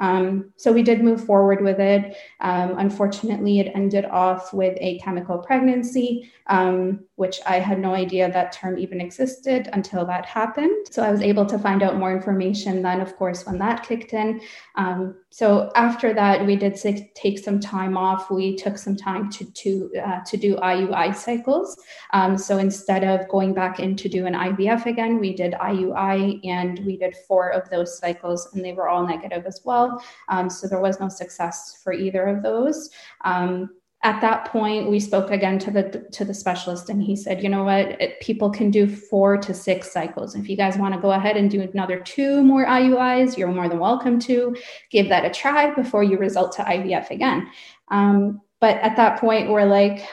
Um, 0.00 0.52
so 0.56 0.72
we 0.72 0.82
did 0.82 1.04
move 1.04 1.22
forward 1.24 1.62
with 1.62 1.78
it. 1.78 2.16
Um, 2.40 2.78
unfortunately, 2.78 3.60
it 3.60 3.70
ended 3.74 4.06
off 4.06 4.54
with 4.54 4.76
a 4.80 4.98
chemical 5.00 5.38
pregnancy, 5.38 6.32
um, 6.46 7.04
which 7.20 7.38
I 7.44 7.56
had 7.58 7.78
no 7.78 7.94
idea 7.94 8.32
that 8.32 8.50
term 8.50 8.78
even 8.78 8.98
existed 8.98 9.68
until 9.74 10.06
that 10.06 10.24
happened. 10.24 10.86
So 10.90 11.02
I 11.02 11.10
was 11.10 11.20
able 11.20 11.44
to 11.44 11.58
find 11.58 11.82
out 11.82 11.98
more 11.98 12.16
information 12.16 12.80
then, 12.80 12.98
of 13.02 13.14
course, 13.16 13.44
when 13.44 13.58
that 13.58 13.82
kicked 13.82 14.14
in. 14.14 14.40
Um, 14.76 15.16
so 15.28 15.70
after 15.76 16.14
that, 16.14 16.46
we 16.46 16.56
did 16.56 16.80
take 17.14 17.38
some 17.38 17.60
time 17.60 17.98
off. 17.98 18.30
We 18.30 18.56
took 18.56 18.78
some 18.78 18.96
time 18.96 19.28
to 19.32 19.44
to 19.44 19.90
uh, 20.02 20.20
to 20.24 20.36
do 20.38 20.56
IUI 20.56 21.14
cycles. 21.14 21.78
Um, 22.14 22.38
so 22.38 22.56
instead 22.56 23.04
of 23.04 23.28
going 23.28 23.52
back 23.52 23.80
in 23.80 23.96
to 23.96 24.08
do 24.08 24.24
an 24.24 24.32
IVF 24.32 24.86
again, 24.86 25.20
we 25.20 25.34
did 25.34 25.52
IUI, 25.52 26.40
and 26.46 26.80
we 26.86 26.96
did 26.96 27.14
four 27.28 27.50
of 27.50 27.68
those 27.68 27.98
cycles, 27.98 28.48
and 28.54 28.64
they 28.64 28.72
were 28.72 28.88
all 28.88 29.06
negative 29.06 29.44
as 29.44 29.60
well. 29.62 30.02
Um, 30.30 30.48
so 30.48 30.66
there 30.66 30.80
was 30.80 30.98
no 30.98 31.10
success 31.10 31.82
for 31.84 31.92
either 31.92 32.26
of 32.28 32.42
those. 32.42 32.88
Um, 33.26 33.68
at 34.02 34.20
that 34.22 34.46
point 34.46 34.90
we 34.90 34.98
spoke 34.98 35.30
again 35.30 35.58
to 35.58 35.70
the 35.70 36.06
to 36.10 36.24
the 36.24 36.32
specialist 36.32 36.88
and 36.88 37.02
he 37.02 37.14
said 37.14 37.42
you 37.42 37.48
know 37.48 37.64
what? 37.64 38.00
It, 38.00 38.18
people 38.20 38.50
can 38.50 38.70
do 38.70 38.86
four 38.86 39.36
to 39.36 39.52
six 39.52 39.92
cycles. 39.92 40.34
If 40.34 40.48
you 40.48 40.56
guys 40.56 40.78
want 40.78 40.94
to 40.94 41.00
go 41.00 41.12
ahead 41.12 41.36
and 41.36 41.50
do 41.50 41.60
another 41.60 42.00
two 42.00 42.42
more 42.42 42.66
iuis 42.66 43.36
you're 43.36 43.48
more 43.48 43.68
than 43.68 43.78
welcome 43.78 44.18
to. 44.20 44.56
Give 44.90 45.08
that 45.10 45.26
a 45.26 45.30
try 45.30 45.74
before 45.74 46.02
you 46.02 46.16
result 46.16 46.52
to 46.52 46.62
ivf 46.62 47.10
again. 47.10 47.50
Um, 47.88 48.40
but 48.60 48.76
at 48.78 48.96
that 48.96 49.20
point 49.20 49.50
we're 49.50 49.66
like 49.66 50.06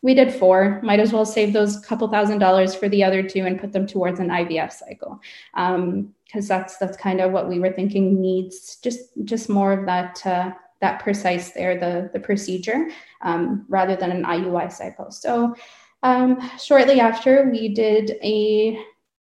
we 0.00 0.14
did 0.14 0.32
four. 0.32 0.80
Might 0.82 1.00
as 1.00 1.12
well 1.12 1.26
save 1.26 1.52
those 1.52 1.80
couple 1.80 2.08
thousand 2.08 2.38
dollars 2.38 2.74
for 2.74 2.88
the 2.88 3.04
other 3.04 3.22
two 3.22 3.44
and 3.44 3.60
put 3.60 3.72
them 3.72 3.86
towards 3.86 4.20
an 4.20 4.28
ivf 4.28 4.72
cycle. 4.72 5.20
Because 5.54 5.74
um, 5.74 6.14
that's 6.48 6.78
that's 6.78 6.96
kind 6.96 7.20
of 7.20 7.32
what 7.32 7.48
we 7.48 7.58
were 7.58 7.72
thinking 7.72 8.20
needs 8.20 8.76
just 8.76 9.00
just 9.24 9.50
more 9.50 9.72
of 9.72 9.84
that 9.84 10.26
uh, 10.26 10.52
that 10.84 11.00
precise 11.00 11.52
there, 11.52 11.80
the, 11.80 12.10
the 12.12 12.20
procedure, 12.20 12.90
um, 13.22 13.64
rather 13.70 13.96
than 13.96 14.10
an 14.12 14.22
IUI 14.22 14.70
cycle. 14.70 15.10
So 15.10 15.54
um, 16.02 16.38
shortly 16.62 17.00
after, 17.00 17.48
we 17.50 17.70
did 17.70 18.18
a 18.22 18.78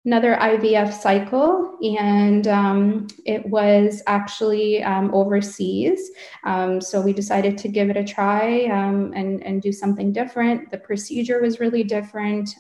another 0.05 0.37
IVF 0.37 0.93
cycle, 0.93 1.76
and 1.83 2.47
um, 2.47 3.09
it 3.25 3.45
was 3.47 4.03
actually 4.07 4.81
um, 4.85 5.12
overseas. 5.12 6.12
Um, 6.45 6.81
so 6.81 7.00
we 7.00 7.12
decided 7.12 7.59
to 7.59 7.69
give 7.69 7.91
it 7.91 7.97
a 7.97 8.05
try 8.05 8.67
um, 8.67 9.12
and, 9.17 9.43
and 9.43 9.61
do 9.61 9.73
something 9.73 10.12
different. 10.12 10.71
The 10.71 10.79
procedure 10.79 11.43
was 11.43 11.59
really 11.59 11.83
different. 11.83 12.50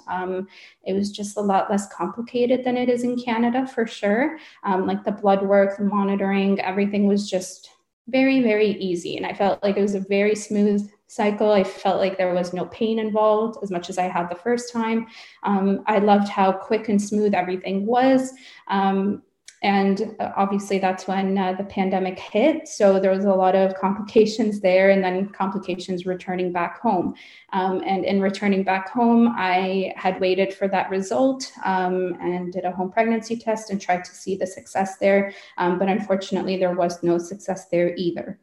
It 0.82 0.92
was 0.92 1.12
just 1.12 1.36
a 1.36 1.40
lot 1.40 1.70
less 1.70 1.86
complicated 1.92 2.64
than 2.64 2.76
it 2.76 2.88
is 2.88 3.04
in 3.04 3.16
Canada, 3.16 3.64
for 3.64 3.86
sure. 3.86 4.38
Like 4.64 5.04
the 5.04 5.12
blood 5.12 5.42
work, 5.42 5.76
the 5.78 5.84
monitoring, 5.84 6.60
everything 6.60 7.06
was 7.06 7.30
just 7.30 7.70
very, 8.08 8.40
very 8.40 8.72
easy. 8.72 9.16
And 9.16 9.26
I 9.26 9.32
felt 9.32 9.62
like 9.62 9.76
it 9.76 9.82
was 9.82 9.94
a 9.94 10.00
very 10.00 10.34
smooth 10.34 10.88
cycle. 11.08 11.50
I 11.52 11.64
felt 11.64 12.00
like 12.00 12.18
there 12.18 12.34
was 12.34 12.52
no 12.52 12.66
pain 12.66 12.98
involved 12.98 13.58
as 13.62 13.70
much 13.70 13.90
as 13.90 13.98
I 13.98 14.04
had 14.04 14.28
the 14.28 14.36
first 14.36 14.72
time. 14.72 15.06
Um, 15.42 15.82
I 15.86 15.98
loved 15.98 16.28
how 16.28 16.52
quick 16.52 16.88
and 16.88 17.00
smooth 17.00 17.34
everything 17.34 17.86
was. 17.86 18.32
Um, 18.68 19.22
and 19.66 20.14
uh, 20.20 20.30
obviously 20.36 20.78
that's 20.78 21.08
when 21.08 21.36
uh, 21.36 21.52
the 21.54 21.64
pandemic 21.64 22.20
hit. 22.20 22.68
So 22.68 23.00
there 23.00 23.10
was 23.10 23.24
a 23.24 23.34
lot 23.34 23.56
of 23.56 23.74
complications 23.74 24.60
there 24.60 24.90
and 24.90 25.02
then 25.02 25.30
complications 25.30 26.06
returning 26.06 26.52
back 26.52 26.80
home. 26.80 27.16
Um, 27.52 27.82
and 27.84 28.04
in 28.04 28.20
returning 28.20 28.62
back 28.62 28.88
home 28.88 29.34
i 29.36 29.92
had 29.96 30.20
waited 30.20 30.54
for 30.54 30.68
that 30.68 30.90
result 30.90 31.50
um, 31.64 32.16
and 32.20 32.52
did 32.52 32.64
a 32.64 32.70
home 32.70 32.92
pregnancy 32.92 33.36
test 33.36 33.70
and 33.70 33.80
tried 33.80 34.04
to 34.04 34.14
see 34.14 34.36
the 34.36 34.46
success 34.46 34.98
there. 34.98 35.32
Um, 35.58 35.80
but 35.80 35.88
unfortunately 35.88 36.56
there 36.58 36.74
was 36.74 37.02
no 37.02 37.18
success 37.18 37.68
there 37.68 37.92
either. 37.96 38.38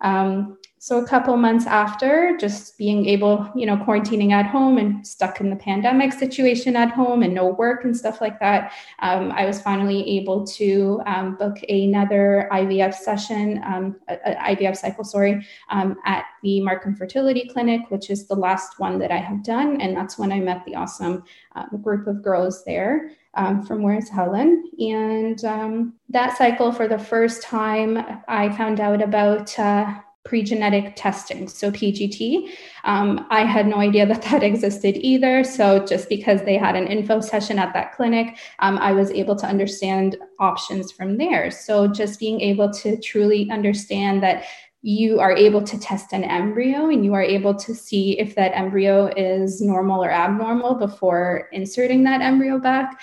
Um, 0.00 0.58
so 0.78 1.02
a 1.02 1.06
couple 1.06 1.36
months 1.36 1.66
after 1.66 2.36
just 2.38 2.78
being 2.78 3.06
able 3.06 3.50
you 3.54 3.66
know 3.66 3.76
quarantining 3.76 4.30
at 4.30 4.46
home 4.46 4.78
and 4.78 5.06
stuck 5.06 5.40
in 5.40 5.50
the 5.50 5.56
pandemic 5.56 6.12
situation 6.12 6.76
at 6.76 6.90
home 6.90 7.22
and 7.22 7.34
no 7.34 7.46
work 7.46 7.84
and 7.84 7.96
stuff 7.96 8.20
like 8.20 8.38
that 8.38 8.72
um, 9.00 9.32
i 9.32 9.44
was 9.44 9.60
finally 9.60 10.08
able 10.18 10.46
to 10.46 11.00
um, 11.06 11.36
book 11.36 11.56
another 11.68 12.48
ivf 12.52 12.94
session 12.94 13.60
um, 13.64 13.96
a, 14.08 14.14
a 14.24 14.56
ivf 14.56 14.76
cycle 14.76 15.04
sorry 15.04 15.44
um, 15.70 15.96
at 16.04 16.24
the 16.42 16.60
markham 16.60 16.94
fertility 16.94 17.48
clinic 17.52 17.80
which 17.90 18.10
is 18.10 18.26
the 18.28 18.34
last 18.34 18.78
one 18.78 18.98
that 18.98 19.10
i 19.10 19.18
have 19.18 19.42
done 19.42 19.80
and 19.80 19.96
that's 19.96 20.18
when 20.18 20.32
i 20.32 20.38
met 20.38 20.64
the 20.64 20.74
awesome 20.74 21.24
uh, 21.56 21.66
group 21.78 22.06
of 22.06 22.22
girls 22.22 22.64
there 22.64 23.10
um, 23.34 23.64
from 23.64 23.82
Where's 23.82 24.08
Helen. 24.08 24.68
And 24.80 25.44
um, 25.44 25.94
that 26.08 26.36
cycle, 26.36 26.72
for 26.72 26.88
the 26.88 26.98
first 26.98 27.42
time, 27.42 27.98
I 28.26 28.50
found 28.56 28.80
out 28.80 29.00
about 29.00 29.56
uh, 29.58 30.00
pre-genetic 30.28 30.92
testing. 30.94 31.48
So 31.48 31.70
pgt 31.70 32.50
um, 32.84 33.26
i 33.30 33.44
had 33.44 33.66
no 33.66 33.78
idea 33.78 34.04
that 34.06 34.22
that 34.22 34.42
existed 34.42 34.96
either. 34.98 35.42
So 35.42 35.84
just 35.86 36.08
because 36.08 36.42
they 36.42 36.58
had 36.58 36.76
an 36.76 36.86
info 36.86 37.20
session 37.20 37.58
at 37.58 37.72
that 37.72 37.94
clinic 37.96 38.36
um, 38.58 38.76
i 38.78 38.92
was 38.92 39.10
able 39.10 39.36
to 39.36 39.46
understand 39.46 40.16
options 40.38 40.92
from 40.92 41.16
there. 41.16 41.50
So 41.50 41.88
just 41.88 42.20
being 42.20 42.40
able 42.40 42.70
to 42.74 43.00
truly 43.00 43.50
understand 43.50 44.22
that 44.22 44.44
you 44.82 45.18
are 45.18 45.32
able 45.32 45.62
to 45.62 45.80
test 45.80 46.12
an 46.12 46.24
embryo 46.24 46.88
and 46.88 47.04
you 47.04 47.12
are 47.14 47.22
able 47.22 47.54
to 47.54 47.74
see 47.74 48.18
if 48.20 48.34
that 48.36 48.52
embryo 48.54 49.06
is 49.16 49.60
normal 49.60 50.04
or 50.04 50.10
abnormal 50.10 50.74
before 50.74 51.48
inserting 51.52 52.04
that 52.04 52.20
embryo 52.20 52.58
back 52.58 53.00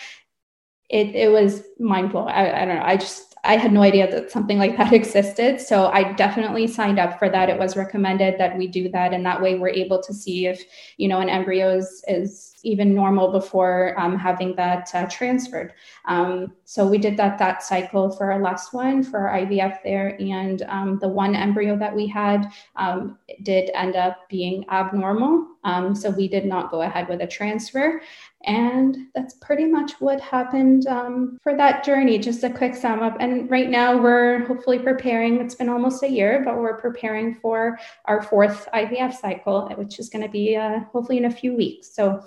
it, 0.90 1.16
it 1.16 1.32
was 1.32 1.64
mind 1.80 2.12
blowing 2.12 2.34
I, 2.34 2.62
I 2.62 2.66
don't 2.66 2.76
know. 2.76 2.84
I 2.84 2.98
just 2.98 3.35
I 3.46 3.58
had 3.58 3.72
no 3.72 3.82
idea 3.82 4.10
that 4.10 4.32
something 4.32 4.58
like 4.58 4.78
that 4.78 4.94
existed. 5.02 5.62
So 5.62 5.88
I 5.88 6.14
definitely 6.14 6.68
signed 6.68 7.00
up 7.00 7.20
for 7.20 7.30
that. 7.30 7.50
It 7.50 7.60
was 7.60 7.78
recommended 7.78 8.40
that 8.40 8.58
we 8.58 8.68
do 8.68 8.90
that. 8.90 9.14
And 9.14 9.26
that 9.26 9.42
way 9.42 9.58
we're 9.58 9.70
able 9.70 10.02
to 10.04 10.14
see 10.14 10.48
if, 10.48 10.64
you 10.98 11.08
know, 11.08 11.20
an 11.20 11.30
embryo 11.30 11.78
is, 11.78 12.04
is 12.08 12.55
even 12.66 12.94
normal 12.94 13.32
before 13.32 13.94
um, 13.98 14.18
having 14.18 14.56
that 14.56 14.90
uh, 14.94 15.06
transferred. 15.06 15.74
Um, 16.06 16.54
so 16.66 16.86
we 16.86 16.98
did 16.98 17.16
that 17.18 17.38
that 17.38 17.64
cycle 17.64 18.10
for 18.10 18.32
our 18.32 18.42
last 18.42 18.74
one 18.74 19.04
for 19.04 19.28
our 19.28 19.40
IVF 19.40 19.84
there. 19.84 20.18
And 20.20 20.64
um, 20.64 21.00
the 21.00 21.08
one 21.08 21.36
embryo 21.36 21.78
that 21.78 21.96
we 21.96 22.08
had 22.08 22.52
um, 22.76 23.18
did 23.44 23.70
end 23.76 23.96
up 23.96 24.28
being 24.30 24.66
abnormal. 24.70 25.48
Um, 25.64 25.96
so 25.96 26.10
we 26.10 26.28
did 26.28 26.46
not 26.46 26.72
go 26.72 26.82
ahead 26.82 27.08
with 27.08 27.22
a 27.22 27.28
transfer. 27.28 28.02
And 28.46 29.08
that's 29.16 29.34
pretty 29.36 29.66
much 29.66 29.94
what 30.00 30.22
happened 30.22 30.86
um, 30.88 31.40
for 31.42 31.58
that 31.58 31.84
journey. 31.84 32.20
Just 32.20 32.44
a 32.44 32.50
quick 32.50 32.76
sum 32.76 33.02
up. 33.02 33.18
And 33.20 33.50
right 33.50 33.70
now 33.70 33.98
we're 33.98 34.46
hopefully 34.46 34.78
preparing, 34.78 35.42
it's 35.42 35.56
been 35.56 35.70
almost 35.70 36.04
a 36.04 36.10
year, 36.10 36.44
but 36.46 36.58
we're 36.58 36.78
preparing 36.78 37.36
for 37.36 37.80
our 38.06 38.22
fourth 38.22 38.70
IVF 38.74 39.14
cycle, 39.14 39.68
which 39.78 40.00
is 40.00 40.10
going 40.10 40.24
to 40.24 40.32
be 40.32 40.56
uh, 40.56 40.82
hopefully 40.92 41.18
in 41.18 41.26
a 41.26 41.32
few 41.32 41.56
weeks. 41.56 41.94
So 41.96 42.24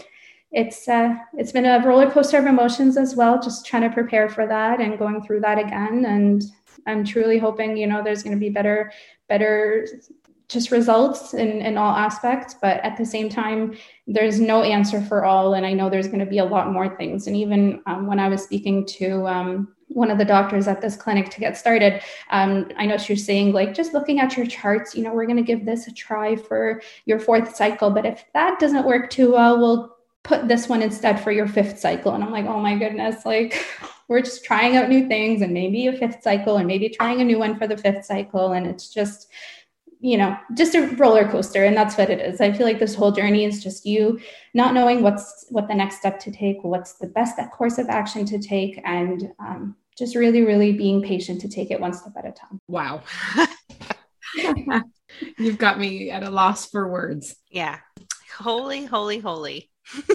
it's 0.51 0.89
uh, 0.89 1.15
it's 1.35 1.53
been 1.53 1.67
a 1.67 1.85
roller 1.87 2.11
coaster 2.11 2.39
of 2.39 2.47
emotions 2.47 2.97
as 2.97 3.15
well, 3.15 3.41
just 3.41 3.67
trying 3.67 3.83
to 3.83 3.91
prepare 3.91 4.29
for 4.29 4.47
that 4.47 4.81
and 4.81 4.99
going 4.99 5.23
through 5.23 5.41
that 5.41 5.59
again. 5.59 6.05
And 6.07 6.43
I'm 6.87 7.05
truly 7.05 7.39
hoping, 7.39 7.77
you 7.77 7.87
know, 7.87 8.03
there's 8.03 8.23
going 8.23 8.37
to 8.37 8.41
be 8.41 8.51
better, 8.51 8.91
better 9.29 9.87
just 10.49 10.71
results 10.71 11.35
in, 11.35 11.61
in 11.61 11.77
all 11.77 11.95
aspects 11.95 12.55
but 12.61 12.79
at 12.83 12.97
the 12.97 13.05
same 13.05 13.29
time 13.29 13.77
there's 14.07 14.41
no 14.41 14.63
answer 14.63 15.01
for 15.01 15.25
all 15.25 15.55
and 15.55 15.67
i 15.67 15.73
know 15.73 15.91
there's 15.91 16.07
going 16.07 16.19
to 16.19 16.27
be 16.27 16.39
a 16.39 16.45
lot 16.45 16.73
more 16.73 16.97
things 16.97 17.27
and 17.27 17.37
even 17.37 17.83
um, 17.87 18.07
when 18.07 18.19
i 18.19 18.29
was 18.29 18.43
speaking 18.43 18.85
to 18.87 19.27
um, 19.27 19.69
one 19.89 20.11
of 20.11 20.19
the 20.19 20.25
doctors 20.25 20.67
at 20.67 20.81
this 20.81 20.97
clinic 20.97 21.29
to 21.29 21.41
get 21.41 21.57
started 21.57 22.03
um, 22.31 22.67
i 22.79 22.87
know 22.87 22.97
she 22.97 23.13
was 23.13 23.25
saying 23.25 23.53
like 23.53 23.75
just 23.75 23.93
looking 23.93 24.21
at 24.21 24.37
your 24.37 24.47
charts 24.47 24.95
you 24.95 25.03
know 25.03 25.13
we're 25.13 25.27
going 25.27 25.37
to 25.37 25.43
give 25.43 25.67
this 25.67 25.87
a 25.87 25.93
try 25.93 26.35
for 26.35 26.81
your 27.05 27.19
fourth 27.19 27.55
cycle 27.55 27.91
but 27.91 28.07
if 28.07 28.25
that 28.33 28.59
doesn't 28.59 28.87
work 28.87 29.11
too 29.11 29.33
well 29.33 29.59
we'll 29.59 29.98
put 30.29 30.47
this 30.47 30.69
one 30.69 30.83
instead 30.83 31.19
for 31.19 31.33
your 31.33 31.49
fifth 31.49 31.79
cycle 31.79 32.13
and 32.13 32.23
i'm 32.23 32.31
like 32.31 32.45
oh 32.45 32.61
my 32.61 32.77
goodness 32.77 33.25
like 33.25 33.65
we're 34.09 34.21
just 34.21 34.45
trying 34.45 34.77
out 34.77 34.89
new 34.89 35.09
things 35.09 35.41
and 35.43 35.53
maybe 35.53 35.87
a 35.87 35.93
fifth 35.93 36.23
cycle 36.23 36.59
and 36.59 36.67
maybe 36.67 36.89
trying 36.89 37.21
a 37.21 37.25
new 37.25 37.39
one 37.39 37.59
for 37.59 37.67
the 37.67 37.77
fifth 37.77 38.05
cycle 38.05 38.53
and 38.53 38.67
it's 38.67 38.93
just 38.93 39.29
you 40.01 40.17
know, 40.17 40.37
just 40.55 40.75
a 40.75 40.87
roller 40.97 41.29
coaster. 41.29 41.65
And 41.65 41.77
that's 41.77 41.97
what 41.97 42.11
it 42.11 42.21
is. 42.21 42.41
I 42.41 42.53
feel 42.53 42.67
like 42.67 42.79
this 42.79 42.95
whole 42.95 43.13
journey 43.13 43.45
is 43.45 43.63
just 43.63 43.85
you 43.85 44.21
not 44.55 44.75
knowing 44.75 45.03
what's 45.03 45.47
what 45.51 45.69
the 45.69 45.75
next 45.75 45.99
step 45.99 46.21
to 46.21 46.31
take, 46.31 46.63
what's 46.63 46.95
the 46.95 47.09
best 47.09 47.39
course 47.51 47.79
of 47.79 47.89
action 47.89 48.25
to 48.27 48.39
take, 48.39 48.81
and 48.85 49.33
um, 49.41 49.77
just 49.97 50.15
really, 50.15 50.43
really 50.43 50.73
being 50.73 51.03
patient 51.03 51.41
to 51.41 51.49
take 51.49 51.71
it 51.71 51.81
one 51.81 51.93
step 51.93 52.13
at 52.17 52.27
a 52.27 52.33
time. 52.33 52.61
Wow. 52.69 53.03
You've 55.39 55.59
got 55.59 55.81
me 55.81 56.11
at 56.11 56.23
a 56.23 56.31
loss 56.31 56.71
for 56.71 56.89
words. 56.89 57.35
Yeah. 57.51 57.79
Holy, 58.39 58.85
holy, 58.85 59.19
holy. 59.19 59.69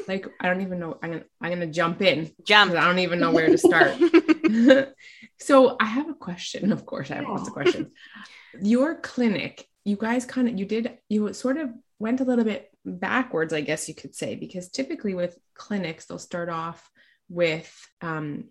Like 0.08 0.28
I 0.40 0.48
don't 0.48 0.62
even 0.62 0.80
know. 0.80 0.98
I'm 1.02 1.12
gonna 1.12 1.24
I'm 1.42 1.52
gonna 1.52 1.68
jump 1.68 2.02
in. 2.02 2.32
Jump. 2.44 2.74
I 2.74 2.86
don't 2.86 3.00
even 3.00 3.20
know 3.20 3.32
where 3.32 3.48
to 3.48 3.58
start. 3.58 3.96
so 5.40 5.78
I 5.80 5.86
have 5.86 6.10
a 6.10 6.14
question. 6.14 6.72
Of 6.72 6.86
course, 6.86 7.12
I 7.12 7.16
have 7.16 7.28
lots 7.28 7.48
of 7.48 7.54
questions. 7.54 7.88
Your 8.62 8.96
clinic 8.96 9.68
you 9.86 9.98
guys 9.98 10.26
kind 10.26 10.48
of 10.48 10.58
you 10.58 10.66
did 10.66 10.98
you 11.10 11.34
sort 11.34 11.58
of 11.58 11.70
went 12.00 12.22
a 12.22 12.24
little 12.24 12.46
bit 12.46 12.70
backwards 12.86 13.54
i 13.54 13.62
guess 13.62 13.88
you 13.88 13.96
could 13.96 14.16
say 14.16 14.36
because 14.36 14.70
typically 14.70 15.14
with 15.14 15.38
clinics 15.54 16.06
they'll 16.06 16.20
start 16.20 16.50
off 16.50 16.90
with 17.30 17.72
um, 18.02 18.46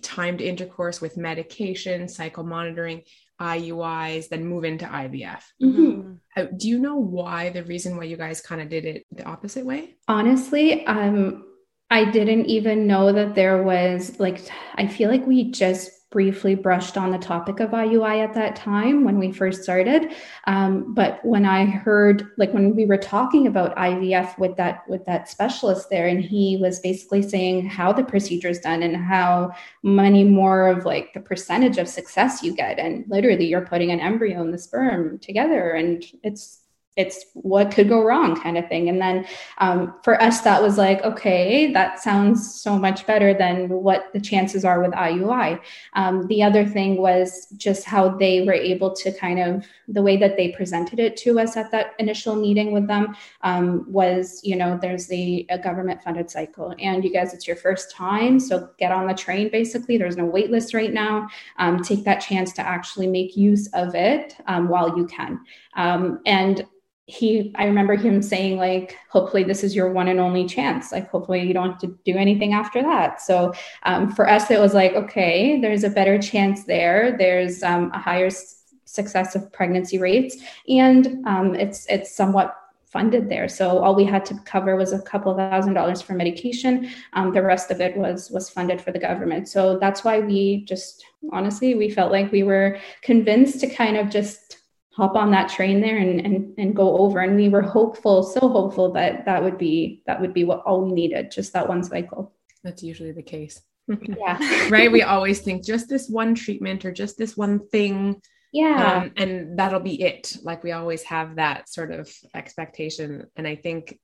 timed 0.00 0.40
intercourse 0.40 1.00
with 1.00 1.16
medication 1.16 2.08
cycle 2.08 2.44
monitoring 2.44 3.02
iuis 3.40 4.28
then 4.28 4.44
move 4.46 4.64
into 4.64 4.84
ivf 4.84 5.42
mm-hmm. 5.62 6.14
uh, 6.36 6.46
do 6.56 6.68
you 6.68 6.78
know 6.78 6.96
why 6.96 7.50
the 7.50 7.64
reason 7.64 7.96
why 7.96 8.04
you 8.04 8.16
guys 8.16 8.40
kind 8.40 8.60
of 8.60 8.68
did 8.68 8.84
it 8.84 9.04
the 9.12 9.24
opposite 9.24 9.66
way 9.66 9.96
honestly 10.08 10.86
um 10.86 11.44
i 11.90 12.04
didn't 12.04 12.46
even 12.46 12.86
know 12.86 13.12
that 13.12 13.34
there 13.34 13.62
was 13.62 14.18
like 14.20 14.40
i 14.76 14.86
feel 14.86 15.10
like 15.10 15.26
we 15.26 15.50
just 15.50 15.90
briefly 16.14 16.54
brushed 16.54 16.96
on 16.96 17.10
the 17.10 17.18
topic 17.18 17.58
of 17.58 17.70
IUI 17.70 18.22
at 18.22 18.34
that 18.34 18.54
time 18.54 19.02
when 19.02 19.18
we 19.18 19.32
first 19.32 19.64
started. 19.64 20.12
Um, 20.46 20.94
but 20.94 21.18
when 21.24 21.44
I 21.44 21.66
heard, 21.66 22.28
like 22.38 22.54
when 22.54 22.76
we 22.76 22.86
were 22.86 22.96
talking 22.96 23.48
about 23.48 23.74
IVF 23.74 24.38
with 24.38 24.56
that 24.56 24.88
with 24.88 25.04
that 25.06 25.28
specialist 25.28 25.90
there, 25.90 26.06
and 26.06 26.24
he 26.24 26.56
was 26.56 26.78
basically 26.78 27.20
saying 27.20 27.66
how 27.66 27.92
the 27.92 28.04
procedure 28.04 28.48
is 28.48 28.60
done 28.60 28.84
and 28.84 28.96
how 28.96 29.50
many 29.82 30.22
more 30.22 30.68
of 30.68 30.84
like 30.84 31.12
the 31.14 31.20
percentage 31.20 31.78
of 31.78 31.88
success 31.88 32.44
you 32.44 32.54
get, 32.54 32.78
and 32.78 33.04
literally 33.08 33.46
you're 33.46 33.66
putting 33.66 33.90
an 33.90 33.98
embryo 33.98 34.40
and 34.40 34.54
the 34.54 34.58
sperm 34.58 35.18
together, 35.18 35.72
and 35.72 36.04
it's 36.22 36.60
it's 36.96 37.24
what 37.34 37.70
could 37.70 37.88
go 37.88 38.02
wrong 38.02 38.40
kind 38.40 38.56
of 38.56 38.68
thing. 38.68 38.88
And 38.88 39.00
then 39.00 39.26
um, 39.58 39.94
for 40.02 40.20
us 40.22 40.42
that 40.42 40.62
was 40.62 40.78
like 40.78 41.02
okay 41.02 41.72
that 41.72 42.00
sounds 42.00 42.60
so 42.60 42.78
much 42.78 43.06
better 43.06 43.34
than 43.34 43.68
what 43.68 44.12
the 44.12 44.20
chances 44.20 44.64
are 44.64 44.80
with 44.80 44.92
iui 44.92 45.60
um, 45.94 46.26
the 46.28 46.42
other 46.42 46.66
thing 46.66 46.96
was 46.96 47.46
just 47.56 47.84
how 47.84 48.08
they 48.08 48.42
were 48.42 48.52
able 48.52 48.94
to 48.94 49.12
kind 49.12 49.38
of 49.38 49.66
the 49.88 50.02
way 50.02 50.16
that 50.16 50.36
they 50.36 50.50
presented 50.52 50.98
it 50.98 51.16
to 51.16 51.38
us 51.38 51.56
at 51.56 51.70
that 51.70 51.94
initial 51.98 52.36
meeting 52.36 52.72
with 52.72 52.86
them 52.86 53.16
um, 53.42 53.84
was 53.90 54.40
you 54.44 54.56
know 54.56 54.78
there's 54.80 55.06
the 55.06 55.46
a 55.50 55.58
government 55.58 56.02
funded 56.02 56.30
cycle 56.30 56.74
and 56.78 57.04
you 57.04 57.12
guys 57.12 57.34
it's 57.34 57.46
your 57.46 57.56
first 57.56 57.90
time 57.90 58.38
so 58.40 58.68
get 58.78 58.92
on 58.92 59.06
the 59.06 59.14
train 59.14 59.48
basically. 59.50 59.96
There's 59.96 60.16
no 60.16 60.24
wait 60.24 60.50
list 60.50 60.74
right 60.74 60.92
now. 60.92 61.28
Um, 61.58 61.82
take 61.82 62.04
that 62.04 62.20
chance 62.20 62.52
to 62.54 62.62
actually 62.62 63.06
make 63.06 63.36
use 63.36 63.68
of 63.72 63.94
it 63.94 64.36
um, 64.46 64.68
while 64.68 64.96
you 64.96 65.06
can. 65.06 65.40
Um, 65.76 66.20
and 66.26 66.66
he 67.06 67.52
i 67.56 67.64
remember 67.66 67.96
him 67.96 68.22
saying 68.22 68.56
like 68.56 68.96
hopefully 69.10 69.44
this 69.44 69.62
is 69.62 69.76
your 69.76 69.92
one 69.92 70.08
and 70.08 70.20
only 70.20 70.46
chance. 70.46 70.90
Like 70.90 71.10
hopefully 71.10 71.46
you 71.46 71.52
don't 71.52 71.72
have 71.72 71.80
to 71.80 71.98
do 72.04 72.16
anything 72.16 72.54
after 72.54 72.82
that. 72.82 73.20
So 73.20 73.52
um, 73.82 74.10
for 74.10 74.28
us 74.28 74.50
it 74.50 74.58
was 74.58 74.74
like 74.74 74.94
okay 74.94 75.60
there's 75.60 75.84
a 75.84 75.90
better 75.90 76.18
chance 76.18 76.64
there. 76.64 77.16
There's 77.16 77.62
um, 77.62 77.90
a 77.92 77.98
higher 77.98 78.26
s- 78.26 78.62
success 78.86 79.34
of 79.34 79.52
pregnancy 79.52 79.98
rates 79.98 80.38
and 80.68 81.26
um, 81.26 81.54
it's 81.54 81.86
it's 81.90 82.14
somewhat 82.14 82.56
funded 82.86 83.28
there. 83.28 83.48
So 83.48 83.78
all 83.80 83.94
we 83.94 84.04
had 84.04 84.24
to 84.26 84.38
cover 84.44 84.76
was 84.76 84.92
a 84.92 85.02
couple 85.02 85.32
of 85.32 85.36
thousand 85.36 85.74
dollars 85.74 86.00
for 86.00 86.14
medication. 86.14 86.88
Um, 87.12 87.34
the 87.34 87.42
rest 87.42 87.70
of 87.70 87.82
it 87.82 87.96
was 87.96 88.30
was 88.30 88.48
funded 88.48 88.80
for 88.80 88.92
the 88.92 88.98
government. 88.98 89.48
So 89.48 89.78
that's 89.78 90.04
why 90.04 90.20
we 90.20 90.64
just 90.64 91.04
honestly 91.32 91.74
we 91.74 91.90
felt 91.90 92.12
like 92.12 92.32
we 92.32 92.44
were 92.44 92.78
convinced 93.02 93.60
to 93.60 93.66
kind 93.66 93.98
of 93.98 94.08
just 94.08 94.58
hop 94.96 95.16
on 95.16 95.30
that 95.32 95.48
train 95.48 95.80
there 95.80 95.98
and, 95.98 96.20
and 96.20 96.54
and 96.58 96.76
go 96.76 96.98
over. 96.98 97.20
And 97.20 97.36
we 97.36 97.48
were 97.48 97.62
hopeful 97.62 98.22
so 98.22 98.40
hopeful 98.40 98.92
that 98.92 99.24
that 99.24 99.42
would 99.42 99.58
be 99.58 100.02
that 100.06 100.20
would 100.20 100.34
be 100.34 100.44
what 100.44 100.62
all 100.64 100.84
we 100.84 100.92
needed 100.92 101.30
just 101.30 101.52
that 101.52 101.68
one 101.68 101.82
cycle. 101.82 102.32
That's 102.62 102.82
usually 102.82 103.12
the 103.12 103.22
case. 103.22 103.60
Yeah. 103.88 104.68
Right? 104.70 104.90
We 104.90 105.02
always 105.02 105.40
think 105.40 105.64
just 105.64 105.90
this 105.90 106.08
one 106.08 106.34
treatment 106.34 106.84
or 106.86 106.92
just 106.92 107.18
this 107.18 107.36
one 107.36 107.68
thing 107.68 108.22
yeah. 108.50 109.02
um, 109.02 109.12
and 109.16 109.58
that'll 109.58 109.80
be 109.80 110.00
it. 110.00 110.36
Like 110.42 110.62
we 110.62 110.72
always 110.72 111.02
have 111.02 111.36
that 111.36 111.68
sort 111.68 111.90
of 111.90 112.10
expectation. 112.34 113.26
And 113.36 113.46
i 113.46 113.56
think 113.56 113.98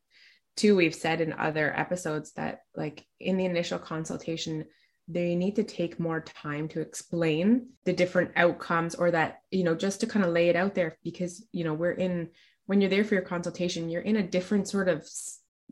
too 0.56 0.76
we've 0.76 0.94
said 0.94 1.20
in 1.20 1.32
other 1.32 1.72
episodes 1.74 2.32
that 2.32 2.60
like 2.74 3.06
in 3.18 3.36
the 3.36 3.46
initial 3.46 3.78
consultation 3.78 4.66
they 5.12 5.34
need 5.34 5.56
to 5.56 5.64
take 5.64 5.98
more 5.98 6.20
time 6.20 6.68
to 6.68 6.80
explain 6.80 7.68
the 7.84 7.92
different 7.92 8.30
outcomes 8.36 8.94
or 8.94 9.10
that 9.10 9.40
you 9.50 9.64
know 9.64 9.74
just 9.74 10.00
to 10.00 10.06
kind 10.06 10.24
of 10.24 10.32
lay 10.32 10.48
it 10.48 10.56
out 10.56 10.74
there 10.74 10.96
because 11.02 11.44
you 11.52 11.64
know 11.64 11.74
we're 11.74 11.92
in 11.92 12.28
when 12.66 12.80
you're 12.80 12.90
there 12.90 13.04
for 13.04 13.14
your 13.14 13.22
consultation 13.22 13.88
you're 13.88 14.02
in 14.02 14.16
a 14.16 14.22
different 14.22 14.68
sort 14.68 14.88
of 14.88 15.06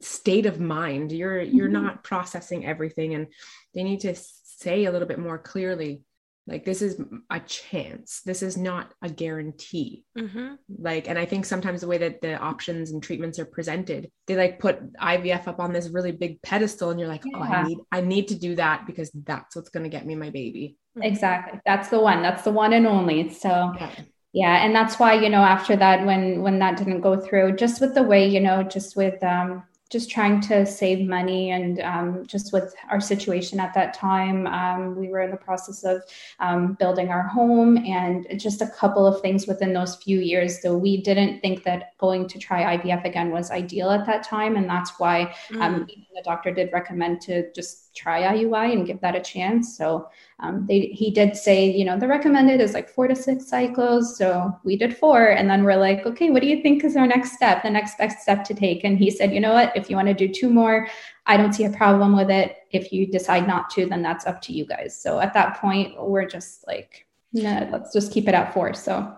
state 0.01 0.47
of 0.47 0.61
mind 0.61 1.13
you're 1.13 1.41
you're 1.41 1.69
mm-hmm. 1.69 1.85
not 1.85 2.05
processing 2.05 2.67
everything 2.67 3.15
and 3.15 3.29
they 3.75 3.83
need 3.83 4.01
to 4.01 4.15
say 4.15 4.85
a 4.85 4.93
little 4.93 5.09
bit 5.09 5.19
more 5.19 5.39
clearly 5.39 6.03
like 6.49 6.65
this 6.65 6.83
is 6.83 7.01
a 7.31 7.41
chance. 7.41 8.23
This 8.25 8.43
is 8.43 8.57
not 8.57 8.93
a 9.03 9.09
guarantee. 9.09 10.05
Mm-hmm. 10.19 10.55
like 10.81 11.09
and 11.09 11.19
i 11.19 11.25
think 11.25 11.45
sometimes 11.45 11.81
the 11.81 11.87
way 11.87 11.99
that 11.99 12.21
the 12.21 12.37
options 12.39 12.91
and 12.91 13.01
treatments 13.01 13.39
are 13.39 13.45
presented 13.45 14.11
they 14.27 14.35
like 14.35 14.59
put 14.59 14.93
ivf 14.95 15.47
up 15.47 15.61
on 15.61 15.73
this 15.73 15.91
really 15.91 16.11
big 16.11 16.43
pedestal 16.43 16.91
and 16.91 16.99
you're 16.99 17.09
like 17.09 17.23
yeah. 17.25 17.39
oh 17.39 17.43
i 17.43 17.63
need 17.63 17.79
i 17.93 18.01
need 18.01 18.29
to 18.29 18.35
do 18.35 18.57
that 18.57 18.85
because 18.87 19.11
that's 19.25 19.55
what's 19.55 19.69
going 19.69 19.85
to 19.85 19.91
get 19.91 20.07
me 20.07 20.17
my 20.17 20.31
baby. 20.31 20.77
Exactly. 21.01 21.61
That's 21.65 21.89
the 21.89 22.01
one. 22.01 22.23
That's 22.23 22.43
the 22.43 22.51
one 22.51 22.73
and 22.73 22.87
only. 22.87 23.31
So 23.31 23.49
yeah. 23.49 23.91
yeah 24.33 24.65
and 24.65 24.75
that's 24.75 24.99
why 24.99 25.15
you 25.15 25.29
know 25.29 25.43
after 25.43 25.77
that 25.77 26.05
when 26.05 26.43
when 26.43 26.59
that 26.59 26.77
didn't 26.77 27.01
go 27.01 27.21
through 27.21 27.57
just 27.57 27.81
with 27.81 27.95
the 27.95 28.03
way 28.03 28.29
you 28.29 28.41
know 28.41 28.63
just 28.63 28.97
with 28.97 29.23
um 29.23 29.63
just 29.91 30.11
trying 30.11 30.41
to 30.41 30.67
save 30.67 31.07
money 31.09 31.51
and 31.51 31.81
um, 31.81 32.27
just 32.27 32.53
with 32.53 32.75
our 32.91 33.01
situation 33.01 33.59
at 33.59 33.73
that 33.75 33.95
time 33.95 34.47
um, 34.47 34.97
we 34.97 35.09
were 35.09 35.21
in 35.21 35.31
the 35.31 35.37
process 35.37 35.85
of 35.85 36.03
um, 36.41 36.75
building 36.75 37.09
our 37.09 37.23
home 37.23 37.79
and 37.79 38.27
just 38.39 38.61
a 38.61 38.69
couple 38.69 39.07
of 39.07 39.21
things 39.23 39.47
within 39.47 39.73
those 39.73 39.97
few 39.97 40.21
years 40.21 40.61
so 40.61 40.77
we 40.77 41.01
didn't 41.01 41.41
think 41.41 41.63
that 41.65 41.97
going 41.99 42.29
to 42.29 42.39
try 42.39 42.77
ivf 42.77 43.05
again 43.05 43.31
was 43.31 43.51
ideal 43.51 43.91
at 43.91 44.05
that 44.07 44.23
time 44.23 44.57
and 44.57 44.69
that's 44.69 44.99
why 44.99 45.35
um, 45.61 45.85
mm. 45.85 45.87
the 45.87 46.23
doctor 46.25 46.53
did 46.53 46.71
recommend 46.73 47.21
to 47.21 47.51
just 47.53 47.88
try 47.99 48.19
iui 48.35 48.73
and 48.73 48.87
give 48.87 49.01
that 49.01 49.17
a 49.17 49.21
chance 49.21 49.77
so 49.77 50.09
um, 50.41 50.67
they, 50.67 50.81
he 50.81 51.11
did 51.11 51.37
say, 51.37 51.69
you 51.69 51.85
know, 51.85 51.99
the 51.99 52.07
recommended 52.07 52.61
is 52.61 52.73
like 52.73 52.89
four 52.89 53.09
to 53.09 53.17
six 53.17 53.49
cycles. 53.49 54.17
So 54.17 54.57
we 54.63 54.77
did 54.77 54.97
four. 54.97 55.31
And 55.31 55.51
then 55.51 55.65
we're 55.65 55.77
like, 55.77 56.07
okay, 56.07 56.31
what 56.31 56.43
do 56.43 56.49
you 56.49 56.63
think 56.63 56.85
is 56.85 56.97
our 56.97 57.09
next 57.09 57.33
step, 57.33 57.65
the 57.65 57.71
next 57.71 57.99
best 57.99 58.21
step 58.21 58.45
to 58.45 58.55
take? 58.55 58.85
And 58.85 58.97
he 58.97 59.11
said, 59.11 59.35
you 59.35 59.41
know 59.41 59.53
what, 59.53 59.77
if 59.77 59.91
you 59.91 59.97
want 59.97 60.07
to 60.09 60.15
do 60.15 60.33
two 60.33 60.49
more, 60.49 60.89
I 61.27 61.37
don't 61.37 61.53
see 61.53 61.65
a 61.65 61.71
problem 61.71 62.17
with 62.17 62.31
it. 62.31 62.59
If 62.71 62.93
you 62.93 63.07
decide 63.07 63.49
not 63.49 63.69
to, 63.71 63.87
then 63.87 64.01
that's 64.01 64.27
up 64.27 64.41
to 64.43 64.53
you 64.53 64.65
guys. 64.65 65.01
So 65.01 65.19
at 65.19 65.35
that 65.35 65.57
point, 65.57 66.01
we're 66.01 66.29
just 66.29 66.65
like, 66.69 67.07
no, 67.33 67.69
let's 67.73 67.93
just 67.93 68.13
keep 68.13 68.29
it 68.29 68.35
at 68.35 68.55
four. 68.55 68.75
So, 68.75 69.13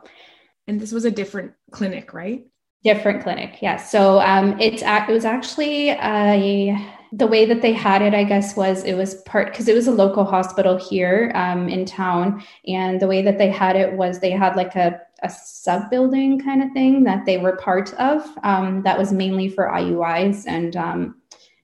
and 0.67 0.81
this 0.81 0.91
was 0.91 1.05
a 1.05 1.11
different 1.11 1.53
clinic, 1.71 2.15
right? 2.15 2.47
Different 2.83 3.23
clinic, 3.23 3.59
yes. 3.61 3.63
Yeah. 3.63 3.77
So 3.77 4.21
um, 4.21 4.59
it's 4.59 4.83
it 4.83 5.13
was 5.13 5.27
actually 5.27 5.91
a 5.91 7.00
the 7.13 7.27
way 7.27 7.45
that 7.45 7.61
they 7.61 7.73
had 7.73 8.03
it, 8.03 8.15
I 8.15 8.25
guess, 8.25 8.57
was 8.57 8.85
it 8.85 8.95
was 8.95 9.15
part 9.23 9.49
because 9.49 9.69
it 9.69 9.75
was 9.75 9.89
a 9.89 9.93
local 9.93 10.25
hospital 10.25 10.77
here 10.77 11.33
um, 11.35 11.69
in 11.69 11.85
town. 11.85 12.43
And 12.67 13.01
the 13.01 13.07
way 13.07 13.23
that 13.23 13.39
they 13.39 13.51
had 13.51 13.77
it 13.77 13.93
was 13.95 14.21
they 14.21 14.31
had 14.31 14.57
like 14.57 14.77
a, 14.77 15.01
a 15.23 15.31
sub 15.31 15.91
building 15.91 16.41
kind 16.41 16.63
of 16.63 16.71
thing 16.73 17.03
that 17.05 17.27
they 17.27 17.39
were 17.39 17.57
part 17.57 17.93
of 17.95 18.25
um, 18.45 18.83
that 18.83 18.99
was 18.99 19.13
mainly 19.13 19.49
for 19.49 19.67
IUIs 19.67 20.45
and 20.47 20.77
um, 20.77 21.17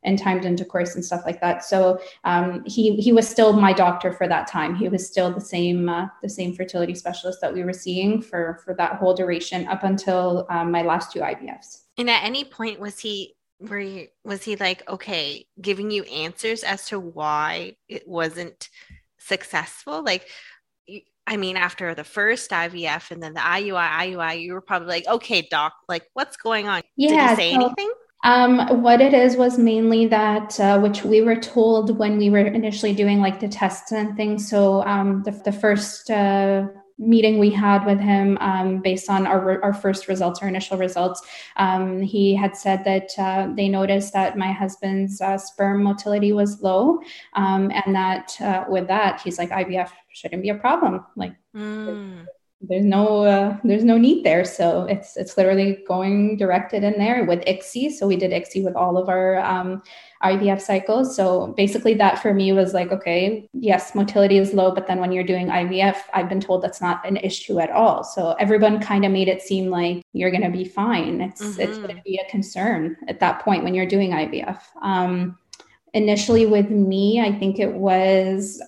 and 0.03 0.19
timed 0.19 0.45
intercourse 0.45 0.95
and 0.95 1.05
stuff 1.05 1.23
like 1.27 1.41
that. 1.41 1.65
So 1.65 2.01
um, 2.25 2.65
he 2.67 2.97
he 2.97 3.13
was 3.13 3.29
still 3.29 3.53
my 3.53 3.73
doctor 3.73 4.13
for 4.13 4.27
that 4.27 4.49
time. 4.49 4.75
He 4.75 4.89
was 4.89 5.07
still 5.07 5.33
the 5.33 5.41
same 5.41 5.89
uh, 5.89 6.07
the 6.23 6.29
same 6.29 6.55
fertility 6.55 6.95
specialist 6.95 7.41
that 7.41 7.55
we 7.55 7.63
were 7.63 7.73
seeing 7.73 8.21
for 8.21 8.61
for 8.65 8.75
that 8.75 8.97
whole 8.97 9.15
duration 9.15 9.67
up 9.69 9.85
until 9.85 10.47
um, 10.51 10.73
my 10.73 10.83
last 10.83 11.13
two 11.13 11.21
IVFs. 11.21 11.83
And 11.99 12.11
at 12.11 12.25
any 12.25 12.45
point 12.45 12.79
was 12.79 12.99
he 12.99 13.36
were 13.61 13.81
you, 13.81 14.07
was 14.25 14.43
he 14.43 14.57
like 14.57 14.89
okay 14.89 15.47
giving 15.61 15.91
you 15.91 16.03
answers 16.05 16.63
as 16.63 16.87
to 16.89 17.01
why 17.01 17.75
it 17.89 18.07
wasn't 18.07 18.69
successful 19.19 20.05
like 20.05 20.27
I 21.27 21.37
mean, 21.37 21.57
after 21.57 21.95
the 21.95 22.05
first 22.05 22.51
IVF 22.51 23.11
and 23.11 23.21
then 23.21 23.35
the 23.35 23.41
IUI, 23.41 23.91
IUI, 23.91 24.43
you 24.43 24.53
were 24.55 24.61
probably 24.61 24.89
like, 24.89 25.09
okay, 25.09 25.43
doc, 25.51 25.73
like 25.89 26.05
what's 26.13 26.37
going 26.37 26.69
on? 26.69 26.83
Yeah, 26.97 27.09
Did 27.09 27.31
he 27.31 27.37
say 27.37 27.55
so, 27.55 27.65
anything? 27.65 27.93
Um, 28.25 28.83
what 28.83 29.01
it 29.01 29.13
is 29.13 29.37
was 29.37 29.59
mainly 29.59 30.07
that, 30.07 30.59
uh, 30.61 30.79
which 30.79 31.05
we 31.05 31.23
were 31.23 31.37
told 31.37 31.99
when 31.99 32.17
we 32.17 32.31
were 32.31 32.39
initially 32.39 32.95
doing 32.95 33.21
like 33.21 33.41
the 33.41 33.49
tests 33.49 33.93
and 33.93 34.17
things. 34.17 34.49
So 34.49 34.85
um, 34.85 35.23
the, 35.25 35.33
the 35.33 35.53
first 35.53 36.11
uh, 36.11 36.69
meeting 36.99 37.39
we 37.39 37.51
had 37.51 37.85
with 37.85 38.01
him 38.01 38.39
um, 38.41 38.81
based 38.81 39.11
on 39.11 39.27
our, 39.27 39.63
our 39.63 39.75
first 39.75 40.09
results, 40.09 40.41
our 40.41 40.49
initial 40.49 40.79
results, 40.79 41.23
um, 41.57 42.01
he 42.01 42.35
had 42.35 42.57
said 42.57 42.85
that 42.85 43.11
uh, 43.19 43.49
they 43.55 43.69
noticed 43.69 44.13
that 44.13 44.39
my 44.39 44.53
husband's 44.53 45.21
uh, 45.21 45.37
sperm 45.37 45.83
motility 45.83 46.33
was 46.33 46.63
low. 46.63 46.99
Um, 47.35 47.71
and 47.71 47.95
that 47.95 48.41
uh, 48.41 48.65
with 48.69 48.87
that, 48.89 49.21
he's 49.21 49.39
like, 49.39 49.51
IVF 49.51 49.91
shouldn't 50.13 50.43
be 50.43 50.49
a 50.49 50.55
problem. 50.55 51.05
Like, 51.17 51.35
mm. 51.55 52.27
There's 52.69 52.85
no 52.85 53.25
uh, 53.25 53.57
there's 53.65 53.85
no 53.85 53.99
need 53.99 54.25
there 54.25 54.45
so 54.45 54.85
it's 54.85 55.17
it's 55.17 55.37
literally 55.37 55.79
going 55.87 56.37
directed 56.37 56.83
in 56.85 56.99
there 56.99 57.25
with 57.25 57.41
ICSI 57.45 57.93
so 57.93 58.07
we 58.07 58.17
did 58.17 58.31
ICSI 58.31 58.65
with 58.65 58.77
all 58.77 58.97
of 58.99 59.09
our 59.09 59.39
um, 59.39 59.83
IVF 60.23 60.61
cycles. 60.61 61.15
So 61.15 61.49
basically, 61.57 61.95
that 61.95 62.21
for 62.21 62.33
me 62.33 62.53
was 62.53 62.75
like, 62.75 62.91
okay, 62.91 63.49
yes, 63.53 63.95
motility 63.95 64.39
is 64.39 64.55
low, 64.55 64.75
but 64.75 64.87
then 64.87 64.99
when 64.99 65.13
you're 65.13 65.25
doing 65.25 65.49
IVF, 65.49 65.97
I've 66.15 66.29
been 66.29 66.41
told 66.41 66.63
that's 66.63 66.81
not 66.81 67.07
an 67.07 67.17
issue 67.19 67.61
at 67.61 67.71
all. 67.71 68.03
So 68.03 68.33
everyone 68.39 68.81
kind 68.81 69.05
of 69.05 69.13
made 69.13 69.29
it 69.29 69.43
seem 69.43 69.71
like 69.71 70.03
you're 70.13 70.31
going 70.31 70.43
to 70.43 70.51
be 70.51 70.65
fine. 70.65 71.21
It's 71.21 71.43
mm-hmm. 71.43 71.61
it's 71.61 71.79
going 71.79 71.97
to 71.97 72.03
be 72.03 72.19
a 72.19 72.31
concern 72.31 72.97
at 73.09 73.21
that 73.21 73.43
point 73.43 73.65
when 73.65 73.75
you're 73.75 73.87
doing 73.87 74.11
IVF. 74.13 74.61
Um, 74.83 75.37
initially 75.95 76.47
with 76.47 76.71
me 76.71 77.21
i 77.21 77.33
think 77.33 77.59
it 77.59 77.73
was 77.73 78.63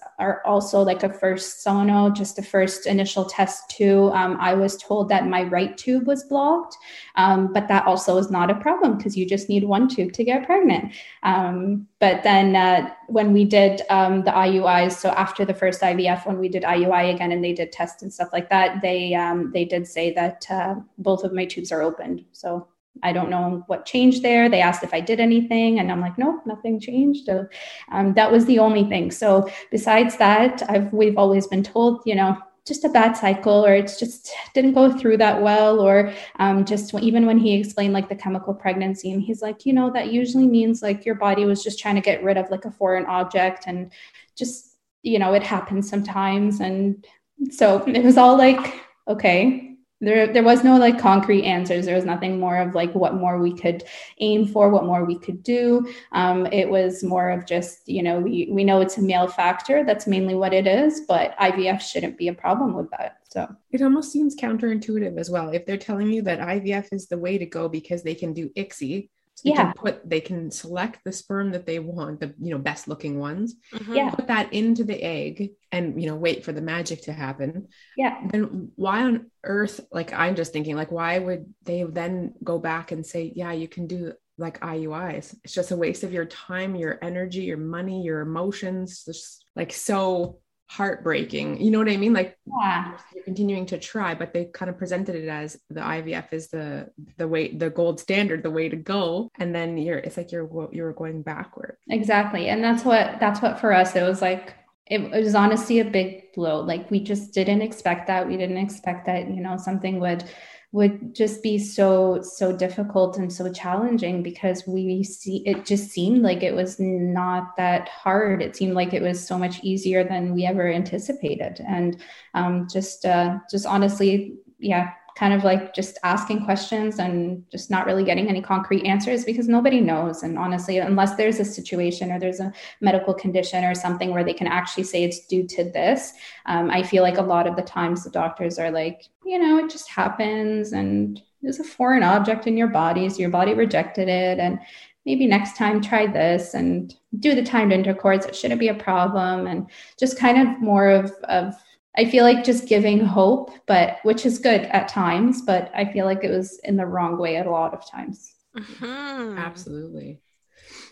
also 0.44 0.82
like 0.82 1.02
a 1.02 1.12
first 1.12 1.62
sono 1.62 2.10
just 2.10 2.38
a 2.38 2.42
first 2.42 2.86
initial 2.86 3.24
test 3.24 3.68
too 3.70 4.10
um, 4.14 4.36
i 4.40 4.54
was 4.54 4.76
told 4.76 5.08
that 5.08 5.26
my 5.26 5.44
right 5.44 5.76
tube 5.76 6.06
was 6.06 6.24
blocked. 6.24 6.76
Um, 7.16 7.52
but 7.52 7.68
that 7.68 7.86
also 7.86 8.16
is 8.18 8.30
not 8.30 8.50
a 8.50 8.54
problem 8.54 8.96
because 8.96 9.16
you 9.16 9.26
just 9.26 9.48
need 9.48 9.64
one 9.64 9.88
tube 9.88 10.12
to 10.12 10.24
get 10.24 10.46
pregnant. 10.46 10.92
Um, 11.22 11.86
but 11.98 12.22
then 12.22 12.54
uh, 12.54 12.90
when 13.08 13.32
we 13.32 13.44
did 13.44 13.82
um, 13.90 14.22
the 14.24 14.30
iuis 14.30 14.92
so 14.92 15.10
after 15.10 15.44
the 15.44 15.54
first 15.54 15.80
ivf 15.80 16.26
when 16.26 16.38
we 16.38 16.48
did 16.48 16.62
iui 16.62 17.14
again 17.14 17.32
and 17.32 17.42
they 17.42 17.52
did 17.52 17.72
tests 17.72 18.02
and 18.02 18.12
stuff 18.12 18.28
like 18.32 18.48
that 18.50 18.80
they 18.82 19.14
um, 19.14 19.50
they 19.52 19.64
did 19.64 19.86
say 19.86 20.12
that 20.14 20.46
uh, 20.50 20.74
both 20.98 21.24
of 21.24 21.32
my 21.32 21.44
tubes 21.44 21.72
are 21.72 21.82
opened. 21.82 22.24
So 22.32 22.68
I 23.02 23.12
don't 23.12 23.30
know 23.30 23.64
what 23.66 23.86
changed 23.86 24.22
there. 24.22 24.48
They 24.48 24.60
asked 24.60 24.82
if 24.82 24.94
I 24.94 25.00
did 25.00 25.20
anything, 25.20 25.78
and 25.78 25.90
I'm 25.90 26.00
like, 26.00 26.18
nope, 26.18 26.42
nothing 26.46 26.80
changed. 26.80 27.26
So, 27.26 27.46
um, 27.92 28.14
that 28.14 28.30
was 28.30 28.46
the 28.46 28.58
only 28.58 28.84
thing. 28.84 29.10
So 29.10 29.48
besides 29.70 30.16
that, 30.18 30.62
I've 30.68 30.92
we've 30.92 31.18
always 31.18 31.46
been 31.46 31.62
told, 31.62 32.02
you 32.06 32.14
know, 32.14 32.36
just 32.66 32.84
a 32.84 32.88
bad 32.90 33.16
cycle, 33.16 33.64
or 33.64 33.74
it's 33.74 33.98
just 33.98 34.30
didn't 34.54 34.74
go 34.74 34.92
through 34.92 35.16
that 35.16 35.40
well, 35.40 35.80
or 35.80 36.12
um, 36.38 36.64
just 36.64 36.94
even 36.94 37.26
when 37.26 37.38
he 37.38 37.54
explained 37.54 37.94
like 37.94 38.08
the 38.08 38.14
chemical 38.14 38.54
pregnancy, 38.54 39.10
and 39.10 39.22
he's 39.22 39.42
like, 39.42 39.64
you 39.64 39.72
know, 39.72 39.90
that 39.90 40.12
usually 40.12 40.46
means 40.46 40.82
like 40.82 41.06
your 41.06 41.14
body 41.14 41.46
was 41.46 41.64
just 41.64 41.78
trying 41.78 41.94
to 41.94 42.00
get 42.00 42.22
rid 42.22 42.36
of 42.36 42.50
like 42.50 42.66
a 42.66 42.70
foreign 42.70 43.06
object, 43.06 43.64
and 43.66 43.90
just 44.36 44.76
you 45.02 45.18
know, 45.18 45.32
it 45.32 45.42
happens 45.42 45.88
sometimes, 45.88 46.60
and 46.60 47.04
so 47.50 47.82
it 47.86 48.04
was 48.04 48.18
all 48.18 48.36
like, 48.36 48.74
okay, 49.06 49.67
there 50.00 50.32
there 50.32 50.42
was 50.42 50.62
no 50.62 50.76
like 50.76 50.98
concrete 50.98 51.44
answers. 51.44 51.86
There 51.86 51.96
was 51.96 52.04
nothing 52.04 52.38
more 52.38 52.56
of 52.56 52.74
like 52.74 52.94
what 52.94 53.14
more 53.14 53.38
we 53.38 53.52
could 53.52 53.84
aim 54.18 54.46
for 54.46 54.70
what 54.70 54.84
more 54.84 55.04
we 55.04 55.18
could 55.18 55.42
do. 55.42 55.92
Um, 56.12 56.46
it 56.46 56.68
was 56.68 57.02
more 57.02 57.30
of 57.30 57.46
just 57.46 57.88
you 57.88 58.02
know 58.02 58.20
we, 58.20 58.48
we 58.50 58.64
know 58.64 58.80
it's 58.80 58.98
a 58.98 59.02
male 59.02 59.28
factor. 59.28 59.84
That's 59.84 60.06
mainly 60.06 60.34
what 60.34 60.52
it 60.52 60.66
is 60.66 61.02
but 61.08 61.36
ivf 61.38 61.80
shouldn't 61.80 62.18
be 62.18 62.28
a 62.28 62.34
problem 62.34 62.74
with 62.74 62.90
that 62.90 63.18
so. 63.28 63.48
It 63.70 63.82
almost 63.82 64.10
seems 64.10 64.34
counterintuitive 64.36 65.18
as 65.18 65.30
well. 65.30 65.50
If 65.50 65.66
they're 65.66 65.76
telling 65.76 66.12
you 66.12 66.22
that 66.22 66.40
ivf 66.40 66.88
is 66.92 67.08
the 67.08 67.18
way 67.18 67.38
to 67.38 67.46
go 67.46 67.68
because 67.68 68.02
they 68.02 68.14
can 68.14 68.32
do 68.32 68.48
ICSI 68.56 69.08
they 69.42 69.50
yeah. 69.50 69.64
can 69.64 69.72
put 69.74 70.08
they 70.08 70.20
can 70.20 70.50
select 70.50 71.00
the 71.04 71.12
sperm 71.12 71.52
that 71.52 71.66
they 71.66 71.78
want 71.78 72.20
the 72.20 72.34
you 72.40 72.50
know 72.50 72.58
best 72.58 72.88
looking 72.88 73.18
ones 73.18 73.54
mm-hmm. 73.72 73.94
yeah 73.94 74.10
put 74.10 74.26
that 74.26 74.52
into 74.52 74.84
the 74.84 75.02
egg 75.02 75.50
and 75.72 76.00
you 76.00 76.08
know 76.08 76.16
wait 76.16 76.44
for 76.44 76.52
the 76.52 76.60
magic 76.60 77.02
to 77.02 77.12
happen 77.12 77.68
yeah 77.96 78.18
then 78.30 78.70
why 78.76 79.02
on 79.02 79.30
earth 79.44 79.80
like 79.92 80.12
i'm 80.12 80.34
just 80.34 80.52
thinking 80.52 80.76
like 80.76 80.90
why 80.90 81.18
would 81.18 81.46
they 81.64 81.82
then 81.82 82.34
go 82.42 82.58
back 82.58 82.92
and 82.92 83.06
say 83.06 83.32
yeah 83.34 83.52
you 83.52 83.68
can 83.68 83.86
do 83.86 84.12
like 84.40 84.60
IUIs 84.60 85.34
it's 85.42 85.52
just 85.52 85.72
a 85.72 85.76
waste 85.76 86.04
of 86.04 86.12
your 86.12 86.24
time 86.24 86.76
your 86.76 86.98
energy 87.02 87.40
your 87.40 87.56
money 87.56 88.02
your 88.02 88.20
emotions 88.20 89.04
just 89.04 89.44
like 89.56 89.72
so 89.72 90.38
heartbreaking. 90.68 91.60
You 91.60 91.70
know 91.70 91.78
what 91.78 91.88
I 91.88 91.96
mean? 91.96 92.12
Like 92.12 92.36
yeah. 92.60 92.98
you're 93.14 93.24
continuing 93.24 93.66
to 93.66 93.78
try, 93.78 94.14
but 94.14 94.32
they 94.32 94.46
kind 94.46 94.68
of 94.68 94.78
presented 94.78 95.16
it 95.16 95.28
as 95.28 95.58
the 95.70 95.80
IVF 95.80 96.32
is 96.32 96.48
the 96.48 96.90
the 97.16 97.26
way 97.26 97.54
the 97.54 97.70
gold 97.70 98.00
standard, 98.00 98.42
the 98.42 98.50
way 98.50 98.68
to 98.68 98.76
go. 98.76 99.30
And 99.38 99.54
then 99.54 99.78
you're 99.78 99.98
it's 99.98 100.16
like 100.16 100.30
you're 100.30 100.68
you're 100.72 100.92
going 100.92 101.22
backward. 101.22 101.76
Exactly. 101.88 102.48
And 102.48 102.62
that's 102.62 102.84
what 102.84 103.18
that's 103.18 103.40
what 103.40 103.58
for 103.58 103.72
us 103.72 103.96
it 103.96 104.02
was 104.02 104.20
like 104.20 104.54
it 104.86 105.10
was 105.10 105.34
honestly 105.34 105.80
a 105.80 105.84
big 105.84 106.32
blow. 106.34 106.60
Like 106.60 106.90
we 106.90 107.00
just 107.00 107.32
didn't 107.34 107.62
expect 107.62 108.06
that. 108.06 108.26
We 108.26 108.36
didn't 108.36 108.56
expect 108.56 109.06
that, 109.06 109.28
you 109.28 109.42
know, 109.42 109.56
something 109.56 110.00
would 110.00 110.24
would 110.70 111.14
just 111.14 111.42
be 111.42 111.58
so 111.58 112.20
so 112.20 112.54
difficult 112.54 113.16
and 113.16 113.32
so 113.32 113.50
challenging 113.50 114.22
because 114.22 114.66
we 114.66 115.02
see 115.02 115.42
it 115.46 115.64
just 115.64 115.88
seemed 115.90 116.22
like 116.22 116.42
it 116.42 116.54
was 116.54 116.78
not 116.78 117.56
that 117.56 117.88
hard. 117.88 118.42
It 118.42 118.54
seemed 118.54 118.74
like 118.74 118.92
it 118.92 119.02
was 119.02 119.26
so 119.26 119.38
much 119.38 119.62
easier 119.64 120.04
than 120.04 120.34
we 120.34 120.44
ever 120.44 120.70
anticipated. 120.70 121.64
And 121.66 122.00
um, 122.34 122.68
just 122.70 123.04
uh, 123.06 123.38
just 123.50 123.64
honestly 123.66 124.34
yeah 124.58 124.90
kind 125.18 125.34
of 125.34 125.42
like 125.42 125.74
just 125.74 125.98
asking 126.04 126.44
questions 126.44 127.00
and 127.00 127.44
just 127.50 127.72
not 127.72 127.86
really 127.86 128.04
getting 128.04 128.28
any 128.28 128.40
concrete 128.40 128.84
answers 128.84 129.24
because 129.24 129.48
nobody 129.48 129.80
knows. 129.80 130.22
And 130.22 130.38
honestly, 130.38 130.78
unless 130.78 131.16
there's 131.16 131.40
a 131.40 131.44
situation 131.44 132.12
or 132.12 132.20
there's 132.20 132.38
a 132.38 132.52
medical 132.80 133.12
condition 133.12 133.64
or 133.64 133.74
something 133.74 134.12
where 134.12 134.22
they 134.22 134.32
can 134.32 134.46
actually 134.46 134.84
say 134.84 135.02
it's 135.02 135.26
due 135.26 135.44
to 135.48 135.64
this, 135.64 136.12
um, 136.46 136.70
I 136.70 136.84
feel 136.84 137.02
like 137.02 137.18
a 137.18 137.22
lot 137.22 137.48
of 137.48 137.56
the 137.56 137.62
times 137.62 138.04
the 138.04 138.10
doctors 138.10 138.60
are 138.60 138.70
like, 138.70 139.06
you 139.24 139.40
know, 139.40 139.58
it 139.58 139.70
just 139.70 139.90
happens 139.90 140.72
and 140.72 141.20
there's 141.42 141.58
a 141.58 141.64
foreign 141.64 142.04
object 142.04 142.46
in 142.46 142.56
your 142.56 142.68
body, 142.68 143.08
so 143.08 143.18
your 143.18 143.30
body 143.30 143.54
rejected 143.54 144.08
it. 144.08 144.38
And 144.38 144.60
maybe 145.04 145.26
next 145.26 145.56
time 145.56 145.80
try 145.80 146.06
this 146.06 146.54
and 146.54 146.94
do 147.18 147.34
the 147.34 147.42
timed 147.42 147.72
intercourse. 147.72 148.24
It 148.24 148.36
shouldn't 148.36 148.60
be 148.60 148.68
a 148.68 148.74
problem. 148.74 149.48
And 149.48 149.68
just 149.98 150.16
kind 150.16 150.38
of 150.38 150.60
more 150.60 150.88
of, 150.88 151.10
of 151.24 151.54
I 151.98 152.04
feel 152.08 152.22
like 152.24 152.44
just 152.44 152.68
giving 152.68 153.00
hope, 153.00 153.50
but 153.66 153.98
which 154.04 154.24
is 154.24 154.38
good 154.38 154.60
at 154.62 154.86
times, 154.86 155.42
but 155.42 155.70
I 155.74 155.84
feel 155.92 156.06
like 156.06 156.22
it 156.22 156.30
was 156.30 156.60
in 156.62 156.76
the 156.76 156.86
wrong 156.86 157.18
way 157.18 157.36
at 157.36 157.46
a 157.46 157.50
lot 157.50 157.74
of 157.74 157.90
times. 157.90 158.34
Mm-hmm. 158.56 159.36
Absolutely. 159.36 160.20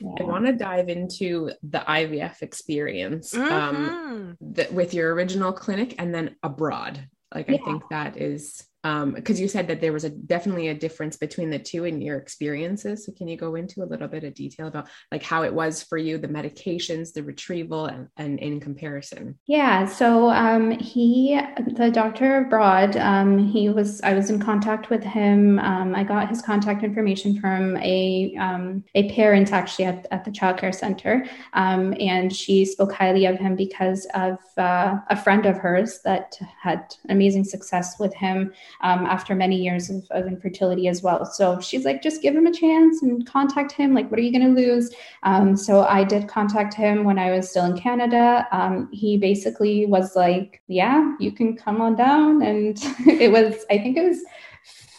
Yeah. 0.01 0.15
I 0.21 0.25
want 0.25 0.47
to 0.47 0.53
dive 0.53 0.89
into 0.89 1.53
the 1.63 1.79
IVF 1.79 2.43
experience 2.43 3.35
um, 3.35 3.43
Mhm. 3.49 3.89
um, 3.89 4.37
that 4.41 4.73
with 4.73 4.95
your 4.95 5.15
original 5.15 5.53
clinic 5.53 5.95
and 5.99 6.13
then 6.15 6.35
abroad. 6.43 7.07
Like, 7.35 7.51
I 7.51 7.59
think 7.59 7.85
that 7.91 8.17
is 8.21 8.67
because 9.15 9.41
you 9.41 9.49
said 9.49 9.69
that 9.69 9.81
there 9.81 9.93
was 9.93 10.05
a 10.05 10.11
definitely 10.11 10.69
a 10.69 10.75
difference 10.75 11.17
between 11.17 11.51
the 11.51 11.59
two 11.59 11.85
in 11.85 12.01
your 12.01 12.19
experiences. 12.19 13.07
So, 13.07 13.13
can 13.13 13.29
you 13.29 13.37
go 13.37 13.55
into 13.55 13.83
a 13.83 13.87
little 13.87 14.09
bit 14.09 14.25
of 14.25 14.35
detail 14.35 14.67
about 14.67 14.89
like 15.11 15.23
how 15.23 15.43
it 15.43 15.53
was 15.53 15.83
for 15.83 15.99
you, 15.99 16.19
the 16.19 16.29
medications, 16.29 17.13
the 17.13 17.23
retrieval, 17.23 17.87
and, 17.87 18.09
and 18.17 18.39
in 18.39 18.61
comparison? 18.61 19.39
Yeah, 19.47 19.87
so 19.87 20.31
um, 20.31 20.71
he, 20.73 21.41
the 21.77 21.91
doctor 21.91 22.39
abroad, 22.39 22.97
um, 22.97 23.39
he 23.39 23.69
was. 23.69 24.01
I 24.03 24.15
was 24.15 24.31
in 24.31 24.41
contact 24.41 24.91
with 24.91 25.03
him. 25.03 25.59
Um, 25.59 25.95
I 25.95 26.05
got 26.05 26.29
his 26.29 26.43
contact 26.43 26.83
information 26.83 27.41
from 27.41 27.77
a 27.79 28.35
um, 28.39 28.85
a 28.95 29.11
parent 29.13 29.53
actually 29.53 29.87
at, 29.87 30.07
at 30.11 30.25
the 30.25 30.31
childcare 30.31 30.75
center, 30.75 31.27
um, 31.55 31.95
and 32.01 32.35
she 32.35 32.65
spoke 32.65 32.93
highly 32.93 33.27
of 33.27 33.39
him 33.39 33.57
because 33.57 34.07
of 34.15 34.39
uh, 34.57 34.99
a 35.09 35.17
friend 35.17 35.47
of 35.47 35.57
hers 35.57 36.01
that 36.05 36.39
had 36.61 36.95
amazing 37.09 37.45
success 37.45 37.99
with 37.99 38.15
him 38.15 38.53
um, 38.81 39.07
after 39.07 39.35
many 39.35 39.57
years 39.57 39.91
of, 39.91 40.07
of 40.11 40.27
infertility 40.27 40.89
as 40.89 41.03
well. 41.03 41.25
So 41.25 41.61
she's 41.61 41.85
like, 41.85 42.03
just 42.03 42.23
give 42.23 42.35
him 42.35 42.47
a 42.47 42.53
chance 42.53 43.03
and 43.03 43.27
contact 43.27 43.73
him. 43.73 43.95
Like, 43.95 44.11
what 44.11 44.19
are 44.19 44.23
you 44.23 44.33
going 44.33 44.55
to 44.55 44.61
lose? 44.61 44.91
Um, 45.23 45.57
so 45.57 45.85
I 45.85 46.05
did 46.05 46.29
contact 46.29 46.75
him 46.75 47.05
when 47.05 47.19
I 47.19 47.31
was 47.31 47.51
still 47.51 47.65
in 47.65 47.79
Canada. 47.79 48.47
Um, 48.53 48.89
he 48.93 49.17
basically 49.17 49.87
was 49.87 50.17
like, 50.17 50.63
yeah, 50.69 51.15
you 51.19 51.33
can 51.33 51.57
come 51.57 51.81
on 51.81 51.97
down. 51.97 52.43
And 52.43 52.79
it 53.07 53.31
was, 53.31 53.65
I 53.71 53.79
think 53.79 53.97
it 53.97 54.09
was 54.09 54.23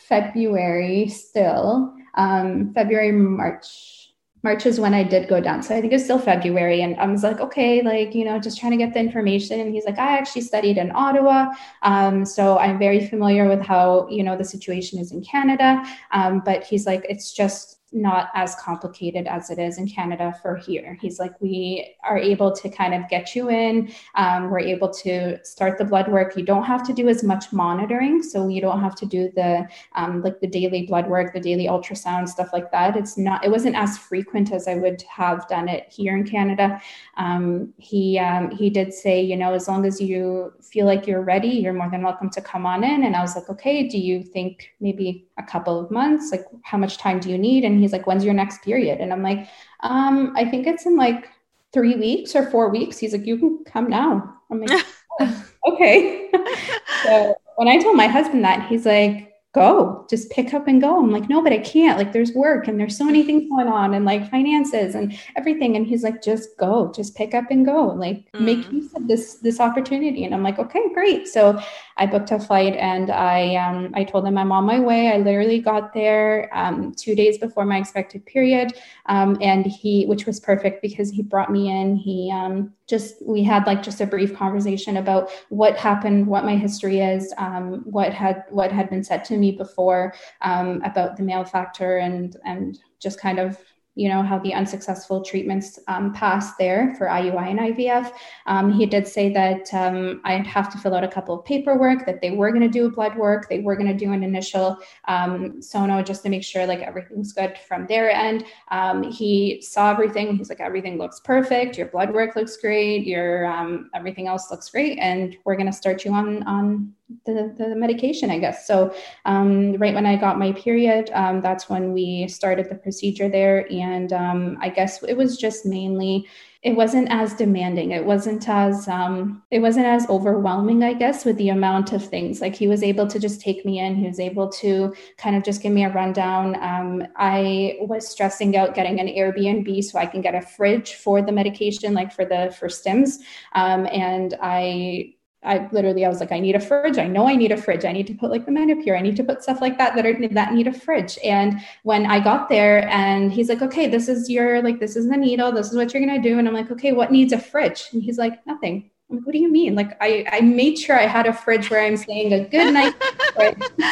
February 0.07 1.09
still, 1.09 1.93
um, 2.15 2.73
February, 2.73 3.11
March. 3.11 3.96
March 4.43 4.65
is 4.65 4.79
when 4.79 4.93
I 4.93 5.03
did 5.03 5.27
go 5.27 5.41
down. 5.41 5.63
So 5.63 5.75
I 5.75 5.81
think 5.81 5.93
it's 5.93 6.03
still 6.03 6.19
February. 6.19 6.81
And 6.81 6.95
I 6.97 7.07
was 7.07 7.23
like, 7.23 7.39
okay, 7.39 7.81
like, 7.81 8.13
you 8.13 8.23
know, 8.23 8.39
just 8.39 8.59
trying 8.59 8.71
to 8.71 8.77
get 8.77 8.93
the 8.93 8.99
information. 8.99 9.59
And 9.59 9.73
he's 9.73 9.85
like, 9.85 9.97
I 9.97 10.17
actually 10.17 10.41
studied 10.41 10.77
in 10.77 10.91
Ottawa. 10.95 11.53
Um, 11.81 12.25
so 12.25 12.57
I'm 12.57 12.77
very 12.77 13.07
familiar 13.07 13.47
with 13.47 13.61
how, 13.61 14.07
you 14.09 14.23
know, 14.23 14.37
the 14.37 14.45
situation 14.45 14.99
is 14.99 15.11
in 15.11 15.23
Canada. 15.23 15.83
Um, 16.11 16.41
but 16.45 16.63
he's 16.63 16.85
like, 16.85 17.05
it's 17.09 17.33
just 17.33 17.76
not 18.01 18.29
as 18.33 18.55
complicated 18.55 19.27
as 19.27 19.49
it 19.49 19.59
is 19.59 19.77
in 19.77 19.87
Canada 19.87 20.33
for 20.41 20.55
here. 20.55 20.97
He's 21.01 21.19
like, 21.19 21.39
we 21.41 21.95
are 22.03 22.17
able 22.17 22.51
to 22.53 22.69
kind 22.69 22.93
of 22.93 23.09
get 23.09 23.35
you 23.35 23.49
in. 23.49 23.91
Um, 24.15 24.49
we're 24.49 24.59
able 24.59 24.89
to 25.05 25.43
start 25.43 25.77
the 25.77 25.85
blood 25.85 26.07
work. 26.07 26.37
You 26.37 26.43
don't 26.43 26.63
have 26.63 26.85
to 26.87 26.93
do 26.93 27.09
as 27.09 27.23
much 27.23 27.51
monitoring. 27.51 28.23
So 28.23 28.47
you 28.47 28.61
don't 28.61 28.81
have 28.81 28.95
to 28.95 29.05
do 29.05 29.31
the 29.35 29.67
um, 29.95 30.21
like 30.21 30.39
the 30.39 30.47
daily 30.47 30.85
blood 30.85 31.07
work, 31.07 31.33
the 31.33 31.39
daily 31.39 31.65
ultrasound, 31.65 32.29
stuff 32.29 32.49
like 32.53 32.71
that. 32.71 32.95
It's 32.95 33.17
not, 33.17 33.43
it 33.43 33.51
wasn't 33.51 33.75
as 33.75 33.97
frequent 33.97 34.51
as 34.51 34.67
I 34.67 34.75
would 34.75 35.01
have 35.03 35.47
done 35.47 35.67
it 35.67 35.87
here 35.89 36.15
in 36.15 36.25
Canada. 36.25 36.81
Um, 37.17 37.73
he, 37.77 38.19
um, 38.19 38.51
he 38.51 38.69
did 38.69 38.93
say, 38.93 39.21
you 39.21 39.35
know, 39.35 39.53
as 39.53 39.67
long 39.67 39.85
as 39.85 39.99
you 39.99 40.53
feel 40.61 40.85
like 40.85 41.07
you're 41.07 41.21
ready, 41.21 41.49
you're 41.49 41.73
more 41.73 41.89
than 41.89 42.03
welcome 42.03 42.29
to 42.31 42.41
come 42.41 42.65
on 42.65 42.83
in. 42.83 43.03
And 43.03 43.15
I 43.15 43.21
was 43.21 43.35
like, 43.35 43.49
okay, 43.49 43.87
do 43.87 43.97
you 43.97 44.23
think 44.23 44.73
maybe 44.79 45.27
a 45.37 45.43
couple 45.43 45.79
of 45.79 45.89
months? 45.91 46.31
Like, 46.31 46.45
how 46.63 46.77
much 46.77 46.97
time 46.97 47.19
do 47.19 47.29
you 47.29 47.37
need? 47.37 47.63
And 47.63 47.79
he's 47.87 47.93
like, 47.93 48.05
when's 48.05 48.25
your 48.25 48.33
next 48.33 48.63
period? 48.63 48.99
And 48.99 49.13
I'm 49.13 49.23
like, 49.23 49.47
um, 49.81 50.33
I 50.35 50.45
think 50.45 50.67
it's 50.67 50.85
in 50.85 50.97
like 50.97 51.29
three 51.71 51.95
weeks 51.95 52.35
or 52.35 52.49
four 52.49 52.69
weeks. 52.69 52.97
He's 52.97 53.13
like, 53.13 53.25
you 53.25 53.37
can 53.37 53.63
come 53.65 53.89
now. 53.89 54.35
I'm 54.51 54.59
like, 54.59 54.85
oh, 55.21 55.45
okay. 55.67 56.29
so 57.03 57.35
when 57.55 57.67
I 57.67 57.77
told 57.77 57.95
my 57.95 58.07
husband 58.07 58.43
that, 58.43 58.67
he's 58.67 58.85
like, 58.85 59.33
go, 59.53 60.05
just 60.09 60.29
pick 60.29 60.53
up 60.53 60.67
and 60.67 60.81
go. 60.81 60.99
I'm 60.99 61.11
like, 61.11 61.29
no, 61.29 61.41
but 61.41 61.53
I 61.53 61.59
can't. 61.59 61.97
Like, 61.97 62.11
there's 62.13 62.31
work 62.33 62.67
and 62.67 62.79
there's 62.79 62.97
so 62.97 63.05
many 63.05 63.23
things 63.23 63.49
going 63.49 63.67
on 63.67 63.93
and 63.93 64.05
like 64.05 64.29
finances 64.29 64.93
and 64.93 65.17
everything. 65.35 65.75
And 65.75 65.87
he's 65.87 66.03
like, 66.03 66.21
just 66.21 66.49
go, 66.59 66.91
just 66.93 67.15
pick 67.15 67.33
up 67.33 67.45
and 67.49 67.65
go. 67.65 67.87
Like, 67.87 68.31
mm. 68.33 68.41
make 68.41 68.71
use 68.71 68.93
of 68.93 69.07
this 69.07 69.35
this 69.35 69.59
opportunity. 69.59 70.25
And 70.25 70.35
I'm 70.35 70.43
like, 70.43 70.59
okay, 70.59 70.93
great. 70.93 71.27
So 71.27 71.59
I 71.97 72.05
booked 72.05 72.31
a 72.31 72.39
flight 72.39 72.75
and 72.75 73.09
I 73.09 73.55
um, 73.55 73.91
I 73.95 74.03
told 74.03 74.25
him 74.25 74.37
I'm 74.37 74.51
on 74.51 74.65
my 74.65 74.79
way. 74.79 75.11
I 75.11 75.17
literally 75.17 75.59
got 75.59 75.93
there 75.93 76.49
um, 76.53 76.93
two 76.93 77.15
days 77.15 77.37
before 77.37 77.65
my 77.65 77.77
expected 77.77 78.25
period, 78.25 78.73
um, 79.07 79.37
and 79.41 79.65
he, 79.65 80.05
which 80.05 80.25
was 80.25 80.39
perfect 80.39 80.81
because 80.81 81.09
he 81.09 81.21
brought 81.21 81.51
me 81.51 81.69
in. 81.69 81.95
He 81.95 82.31
um, 82.33 82.73
just 82.87 83.25
we 83.25 83.43
had 83.43 83.65
like 83.65 83.83
just 83.83 84.01
a 84.01 84.05
brief 84.05 84.35
conversation 84.35 84.97
about 84.97 85.29
what 85.49 85.77
happened, 85.77 86.27
what 86.27 86.45
my 86.45 86.55
history 86.55 86.99
is, 86.99 87.33
um, 87.37 87.83
what 87.85 88.13
had 88.13 88.43
what 88.49 88.71
had 88.71 88.89
been 88.89 89.03
said 89.03 89.25
to 89.25 89.37
me 89.37 89.51
before 89.51 90.13
um, 90.41 90.81
about 90.83 91.17
the 91.17 91.23
male 91.23 91.45
factor, 91.45 91.97
and 91.97 92.37
and 92.45 92.79
just 92.99 93.19
kind 93.19 93.39
of 93.39 93.57
you 93.97 94.07
know, 94.07 94.21
how 94.21 94.37
the 94.37 94.53
unsuccessful 94.53 95.23
treatments 95.23 95.79
um, 95.87 96.13
passed 96.13 96.55
there 96.59 96.93
for 96.97 97.07
IUI 97.07 97.49
and 97.49 97.59
IVF. 97.59 98.11
Um, 98.45 98.71
he 98.71 98.85
did 98.85 99.07
say 99.07 99.33
that 99.33 99.73
um, 99.73 100.21
I'd 100.23 100.45
have 100.45 100.71
to 100.71 100.77
fill 100.77 100.93
out 100.93 101.03
a 101.03 101.07
couple 101.07 101.39
of 101.39 101.43
paperwork, 101.43 102.05
that 102.05 102.21
they 102.21 102.29
were 102.29 102.51
going 102.51 102.61
to 102.61 102.69
do 102.69 102.91
blood 102.91 103.17
work, 103.17 103.49
they 103.49 103.59
were 103.59 103.75
going 103.75 103.87
to 103.87 103.97
do 103.97 104.11
an 104.11 104.21
initial 104.23 104.77
um, 105.07 105.59
sono 105.63 106.03
just 106.03 106.21
to 106.23 106.29
make 106.29 106.43
sure 106.43 106.67
like 106.67 106.81
everything's 106.81 107.33
good 107.33 107.57
from 107.67 107.87
their 107.87 108.11
end. 108.11 108.45
Um, 108.69 109.01
he 109.01 109.61
saw 109.61 109.91
everything. 109.91 110.37
He's 110.37 110.49
like, 110.49 110.59
everything 110.59 110.99
looks 110.99 111.19
perfect. 111.19 111.75
Your 111.75 111.87
blood 111.87 112.13
work 112.13 112.35
looks 112.35 112.55
great. 112.57 113.07
Your 113.07 113.47
um, 113.47 113.89
everything 113.95 114.27
else 114.27 114.51
looks 114.51 114.69
great, 114.69 114.99
and 114.99 115.35
we're 115.43 115.55
going 115.55 115.65
to 115.65 115.73
start 115.73 116.05
you 116.05 116.13
on 116.13 116.43
on 116.43 116.93
the, 117.25 117.53
the 117.57 117.75
medication, 117.75 118.29
I 118.29 118.39
guess. 118.39 118.67
So, 118.67 118.93
um, 119.25 119.73
right 119.75 119.93
when 119.93 120.05
I 120.05 120.15
got 120.17 120.39
my 120.39 120.51
period, 120.51 121.09
um, 121.13 121.41
that's 121.41 121.69
when 121.69 121.93
we 121.93 122.27
started 122.27 122.69
the 122.69 122.75
procedure 122.75 123.29
there. 123.29 123.71
And 123.71 124.11
um, 124.11 124.57
I 124.61 124.69
guess 124.69 125.01
it 125.03 125.15
was 125.15 125.37
just 125.37 125.65
mainly, 125.65 126.27
it 126.63 126.75
wasn't 126.75 127.07
as 127.09 127.33
demanding. 127.33 127.91
It 127.91 128.03
wasn't 128.03 128.49
as, 128.49 128.89
um, 128.89 129.41
it 129.51 129.59
wasn't 129.59 129.85
as 129.85 130.09
overwhelming, 130.09 130.83
I 130.83 130.93
guess, 130.93 131.23
with 131.23 131.37
the 131.37 131.49
amount 131.49 131.93
of 131.93 132.05
things. 132.05 132.41
Like 132.41 132.55
he 132.55 132.67
was 132.67 132.83
able 132.83 133.07
to 133.07 133.19
just 133.19 133.39
take 133.39 133.63
me 133.63 133.79
in. 133.79 133.95
He 133.95 134.07
was 134.07 134.19
able 134.19 134.49
to 134.49 134.93
kind 135.17 135.37
of 135.37 135.43
just 135.43 135.61
give 135.61 135.71
me 135.71 135.85
a 135.85 135.93
rundown. 135.93 136.61
Um, 136.61 137.07
I 137.15 137.77
was 137.81 138.05
stressing 138.05 138.57
out 138.57 138.75
getting 138.75 138.99
an 138.99 139.07
Airbnb 139.07 139.81
so 139.83 139.97
I 139.97 140.07
can 140.07 140.21
get 140.21 140.35
a 140.35 140.41
fridge 140.41 140.95
for 140.95 141.21
the 141.21 141.31
medication, 141.31 141.93
like 141.93 142.11
for 142.11 142.25
the 142.25 142.53
for 142.59 142.67
stims. 142.67 143.19
Um, 143.53 143.87
and 143.87 144.35
I 144.41 145.13
I 145.43 145.69
literally, 145.71 146.03
I 146.03 146.09
was 146.09 146.19
like, 146.19 146.31
I 146.31 146.39
need 146.39 146.55
a 146.55 146.59
fridge. 146.59 146.97
I 146.97 147.07
know 147.07 147.27
I 147.27 147.35
need 147.35 147.51
a 147.51 147.57
fridge. 147.57 147.85
I 147.85 147.91
need 147.91 148.07
to 148.07 148.13
put 148.13 148.31
like 148.31 148.45
the 148.45 148.51
Menopur. 148.51 148.97
I 148.97 149.01
need 149.01 149.15
to 149.17 149.23
put 149.23 149.43
stuff 149.43 149.61
like 149.61 149.77
that 149.77 149.95
that 149.95 150.05
are 150.05 150.27
that 150.29 150.53
need 150.53 150.67
a 150.67 150.73
fridge. 150.73 151.17
And 151.23 151.61
when 151.83 152.05
I 152.05 152.19
got 152.19 152.49
there, 152.49 152.87
and 152.89 153.31
he's 153.31 153.49
like, 153.49 153.61
okay, 153.61 153.87
this 153.87 154.09
is 154.09 154.29
your 154.29 154.61
like, 154.61 154.79
this 154.79 154.95
is 154.95 155.07
the 155.07 155.17
needle. 155.17 155.51
This 155.51 155.69
is 155.71 155.77
what 155.77 155.93
you're 155.93 156.05
gonna 156.05 156.21
do. 156.21 156.39
And 156.39 156.47
I'm 156.47 156.53
like, 156.53 156.71
okay, 156.71 156.91
what 156.91 157.11
needs 157.11 157.33
a 157.33 157.39
fridge? 157.39 157.89
And 157.93 158.01
he's 158.01 158.17
like, 158.17 158.45
nothing. 158.47 158.89
I'm 159.09 159.17
like, 159.17 159.25
what 159.25 159.33
do 159.33 159.39
you 159.39 159.51
mean? 159.51 159.75
Like, 159.75 159.97
I 160.01 160.25
I 160.31 160.41
made 160.41 160.77
sure 160.77 160.99
I 160.99 161.07
had 161.07 161.27
a 161.27 161.33
fridge 161.33 161.69
where 161.69 161.81
I'm 161.81 161.97
staying 161.97 162.33
a 162.33 162.45
good 162.47 162.73
night. 162.73 162.93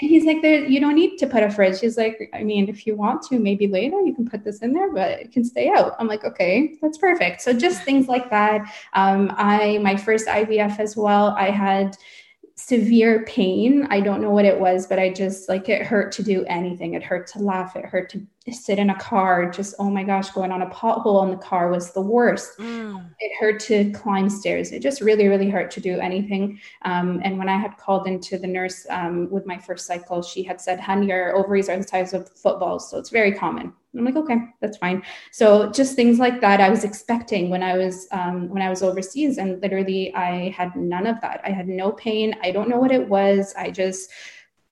And 0.00 0.10
he's 0.10 0.24
like, 0.24 0.42
there, 0.42 0.64
you 0.64 0.78
don't 0.80 0.94
need 0.94 1.16
to 1.18 1.26
put 1.26 1.42
a 1.42 1.50
fridge. 1.50 1.80
He's 1.80 1.96
like, 1.96 2.30
I 2.32 2.44
mean, 2.44 2.68
if 2.68 2.86
you 2.86 2.94
want 2.94 3.22
to, 3.22 3.38
maybe 3.38 3.66
later 3.66 4.00
you 4.00 4.14
can 4.14 4.28
put 4.28 4.44
this 4.44 4.60
in 4.60 4.72
there, 4.72 4.92
but 4.92 5.10
it 5.10 5.32
can 5.32 5.44
stay 5.44 5.70
out. 5.70 5.96
I'm 5.98 6.06
like, 6.06 6.24
okay, 6.24 6.76
that's 6.80 6.98
perfect. 6.98 7.40
So 7.42 7.52
just 7.52 7.82
things 7.82 8.06
like 8.06 8.30
that. 8.30 8.72
Um, 8.92 9.32
I 9.36 9.78
my 9.78 9.96
first 9.96 10.28
IVF 10.28 10.78
as 10.78 10.96
well. 10.96 11.34
I 11.36 11.50
had 11.50 11.96
severe 12.54 13.24
pain. 13.24 13.86
I 13.90 14.00
don't 14.00 14.20
know 14.20 14.30
what 14.30 14.44
it 14.44 14.58
was, 14.58 14.86
but 14.86 14.98
I 14.98 15.12
just 15.12 15.48
like 15.48 15.68
it 15.68 15.82
hurt 15.82 16.12
to 16.12 16.22
do 16.22 16.44
anything. 16.46 16.94
It 16.94 17.02
hurt 17.02 17.26
to 17.28 17.40
laugh. 17.40 17.74
It 17.74 17.84
hurt 17.84 18.08
to 18.10 18.24
sit 18.52 18.78
in 18.78 18.90
a 18.90 18.98
car. 18.98 19.50
Just, 19.50 19.74
oh 19.78 19.90
my 19.90 20.04
gosh, 20.04 20.30
going 20.30 20.52
on 20.52 20.62
a 20.62 20.70
pothole 20.70 21.24
in 21.24 21.30
the 21.30 21.36
car 21.36 21.70
was 21.70 21.92
the 21.92 22.00
worst. 22.00 22.58
Mm. 22.58 23.10
It 23.18 23.32
hurt 23.38 23.60
to 23.60 23.90
climb 23.92 24.28
stairs. 24.28 24.72
It 24.72 24.80
just 24.80 25.00
really, 25.00 25.28
really 25.28 25.50
hurt 25.50 25.70
to 25.72 25.80
do 25.80 25.98
anything. 25.98 26.60
Um, 26.82 27.20
and 27.24 27.38
when 27.38 27.48
I 27.48 27.56
had 27.56 27.76
called 27.76 28.06
into 28.06 28.38
the 28.38 28.46
nurse 28.46 28.86
um, 28.90 29.30
with 29.30 29.46
my 29.46 29.58
first 29.58 29.86
cycle, 29.86 30.22
she 30.22 30.42
had 30.42 30.60
said, 30.60 30.80
Hun, 30.80 31.02
your 31.02 31.36
ovaries 31.36 31.68
are 31.68 31.76
the 31.76 31.82
size 31.82 32.14
of 32.14 32.28
footballs. 32.28 32.90
So 32.90 32.98
it's 32.98 33.10
very 33.10 33.32
common. 33.32 33.72
I'm 33.96 34.04
like, 34.04 34.16
okay, 34.16 34.36
that's 34.60 34.76
fine. 34.76 35.02
So 35.32 35.70
just 35.70 35.96
things 35.96 36.18
like 36.18 36.40
that 36.40 36.60
I 36.60 36.68
was 36.68 36.84
expecting 36.84 37.48
when 37.50 37.62
I 37.62 37.76
was 37.76 38.06
um, 38.12 38.48
when 38.48 38.62
I 38.62 38.68
was 38.68 38.82
overseas, 38.82 39.38
and 39.38 39.60
literally 39.62 40.14
I 40.14 40.50
had 40.50 40.76
none 40.76 41.06
of 41.06 41.20
that. 41.22 41.40
I 41.44 41.50
had 41.50 41.68
no 41.68 41.92
pain. 41.92 42.36
I 42.42 42.50
don't 42.50 42.68
know 42.68 42.78
what 42.78 42.92
it 42.92 43.08
was. 43.08 43.54
I 43.56 43.70
just 43.70 44.10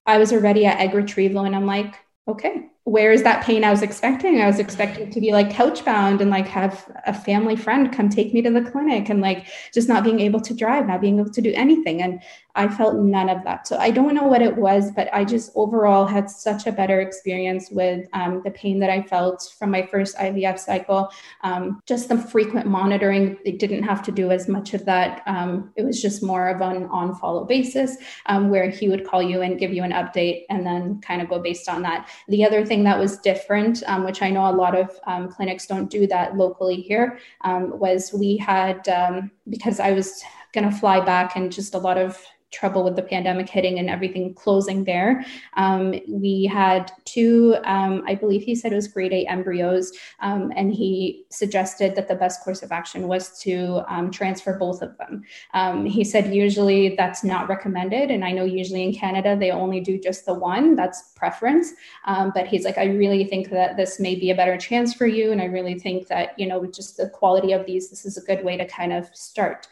I 0.05 0.19
was 0.19 0.33
already 0.33 0.67
at 0.67 0.79
egg 0.79 0.95
retrieval, 0.95 1.45
and 1.45 1.57
I'm 1.57 1.67
like, 1.67 1.97
okay, 2.29 2.69
where 2.87 3.11
is 3.11 3.25
that 3.25 3.43
pain 3.43 3.65
I 3.65 3.73
was 3.73 3.83
expecting? 3.83 4.41
I 4.41 4.47
was 4.47 4.61
expecting 4.61 5.11
to 5.11 5.21
be 5.21 5.33
like 5.33 5.51
couch 5.51 5.85
bound 5.85 6.21
and 6.21 6.31
like 6.31 6.47
have 6.47 6.89
a 7.05 7.13
family 7.13 7.57
friend 7.57 7.93
come 7.93 8.09
take 8.09 8.33
me 8.33 8.43
to 8.43 8.51
the 8.51 8.63
clinic 8.63 9.09
and 9.09 9.21
like 9.21 9.49
just 9.75 9.89
not 9.89 10.05
being 10.05 10.21
able 10.21 10.41
to 10.43 10.55
drive, 10.55 10.87
not 10.87 11.01
being 11.01 11.19
able 11.19 11.33
to 11.33 11.43
do 11.43 11.53
anything. 11.55 12.01
And 12.01 12.23
I 12.57 12.69
felt 12.69 12.97
none 12.97 13.29
of 13.29 13.45
that. 13.45 13.69
So 13.69 13.77
I 13.77 13.91
don't 13.91 14.15
know 14.15 14.25
what 14.25 14.41
it 14.41 14.57
was, 14.57 14.91
but 14.91 15.09
I 15.13 15.25
just 15.25 15.53
overall 15.55 16.07
had 16.07 16.31
such 16.31 16.67
a 16.67 16.73
better 16.73 17.01
experience 17.01 17.71
with 17.71 18.09
um, 18.15 18.41
the 18.45 18.51
pain 18.51 18.79
that 18.81 18.89
I 18.89 19.03
felt 19.03 19.55
from 19.59 19.71
my 19.71 19.87
first 19.87 20.17
IVF 20.17 20.59
cycle. 20.59 21.11
Um, 21.43 21.83
just 21.87 22.09
the 22.09 22.17
frequent 22.17 22.67
monitoring, 22.67 23.37
they 23.45 23.53
didn't 23.53 23.83
have 23.83 24.03
to 24.05 24.13
do 24.13 24.31
as 24.31 24.49
much 24.49 24.73
of 24.73 24.87
that. 24.87 25.23
Um, 25.27 25.73
it 25.77 25.85
was 25.85 26.01
just 26.01 26.23
more 26.23 26.49
of 26.49 26.63
an 26.63 26.85
on 26.87 27.15
follow 27.15 27.45
basis 27.45 27.97
um, 28.27 28.49
where 28.49 28.71
he 28.71 28.89
would 28.89 29.07
call 29.07 29.23
you 29.23 29.43
and 29.43 29.59
give 29.59 29.73
you 29.73 29.83
an 29.83 29.93
update 29.93 30.45
and 30.49 30.67
then 30.67 31.01
kind 31.03 31.21
of 31.21 31.29
go 31.29 31.39
based 31.39 31.69
on 31.69 31.83
that. 31.83 32.09
The 32.29 32.45
other 32.45 32.65
thing 32.65 32.85
that 32.85 32.99
was 32.99 33.19
different, 33.19 33.83
um, 33.87 34.03
which 34.03 34.23
I 34.23 34.31
know 34.31 34.51
a 34.51 34.57
lot 34.57 34.75
of 34.75 34.99
um, 35.07 35.29
clinics 35.29 35.67
don't 35.67 35.91
do 35.91 36.07
that 36.07 36.37
locally 36.37 36.77
here, 36.77 37.19
was 37.45 38.13
we 38.13 38.37
had, 38.39 38.83
because 39.49 39.79
I 39.79 39.93
was 39.93 40.23
going 40.53 40.69
to 40.69 40.77
fly 40.77 41.05
back 41.05 41.37
and 41.37 41.53
just 41.53 41.75
a 41.75 41.79
lot 41.79 41.99
of 41.99 42.19
trouble 42.53 42.85
with 42.85 42.97
the 42.97 43.03
pandemic 43.03 43.49
hitting 43.49 43.79
and 43.79 43.91
everything 43.91 44.33
closing 44.35 44.85
there. 44.85 45.25
Um, 45.57 45.95
we 46.09 46.45
had 46.45 46.93
two, 47.05 47.57
um, 47.65 48.05
I 48.07 48.15
believe 48.15 48.43
he 48.43 48.55
said 48.55 48.73
it 48.73 48.77
was 48.77 48.89
grade 48.89 49.13
A 49.13 49.27
embryos, 49.27 49.93
um, 50.21 50.53
and 50.57 50.73
he 50.73 51.25
suggested 51.31 51.95
that 51.97 52.09
the 52.09 52.15
best 52.15 52.43
course 52.43 52.63
of 52.63 52.73
action 52.73 53.09
was 53.09 53.39
to 53.41 53.83
um, 53.89 54.11
transfer 54.11 54.57
both 54.59 54.81
of 54.81 54.97
them. 54.99 55.25
Um, 55.55 55.85
he 55.85 56.05
said 56.05 56.33
usually 56.33 56.95
that's 56.97 57.25
not 57.25 57.49
recommended, 57.49 58.11
and 58.11 58.25
I 58.25 58.33
know 58.33 58.45
usually 58.45 58.85
in 58.85 58.95
Canada 58.95 59.37
they 59.37 59.51
only 59.51 59.81
do 59.81 59.99
just 59.99 60.25
the 60.25 60.35
one, 60.35 60.77
that's 60.77 61.13
preference. 61.17 61.73
Um, 62.05 62.33
but 62.35 62.47
he's 62.47 62.65
like, 62.65 62.79
I 62.79 62.85
really 62.85 63.25
think 63.25 63.51
that 63.51 63.77
this 63.77 63.99
may 63.99 64.15
be 64.15 64.31
a 64.31 64.35
better 64.35 64.57
chance 64.57 64.95
for 64.95 65.07
you, 65.07 65.33
and 65.33 65.41
I 65.41 65.47
really 65.47 65.79
think 65.79 66.07
that, 66.09 66.39
you 66.39 66.47
know, 66.47 66.65
just 66.67 66.97
the 66.97 67.09
quality 67.09 67.53
of 67.53 67.67
these, 67.67 67.91
this 67.91 68.05
is 68.05 68.17
a 68.17 68.23
good 68.23 68.45
way 68.45 68.57
to 68.57 68.67
kind 68.67 68.93
of 68.93 69.09
start. 69.15 69.67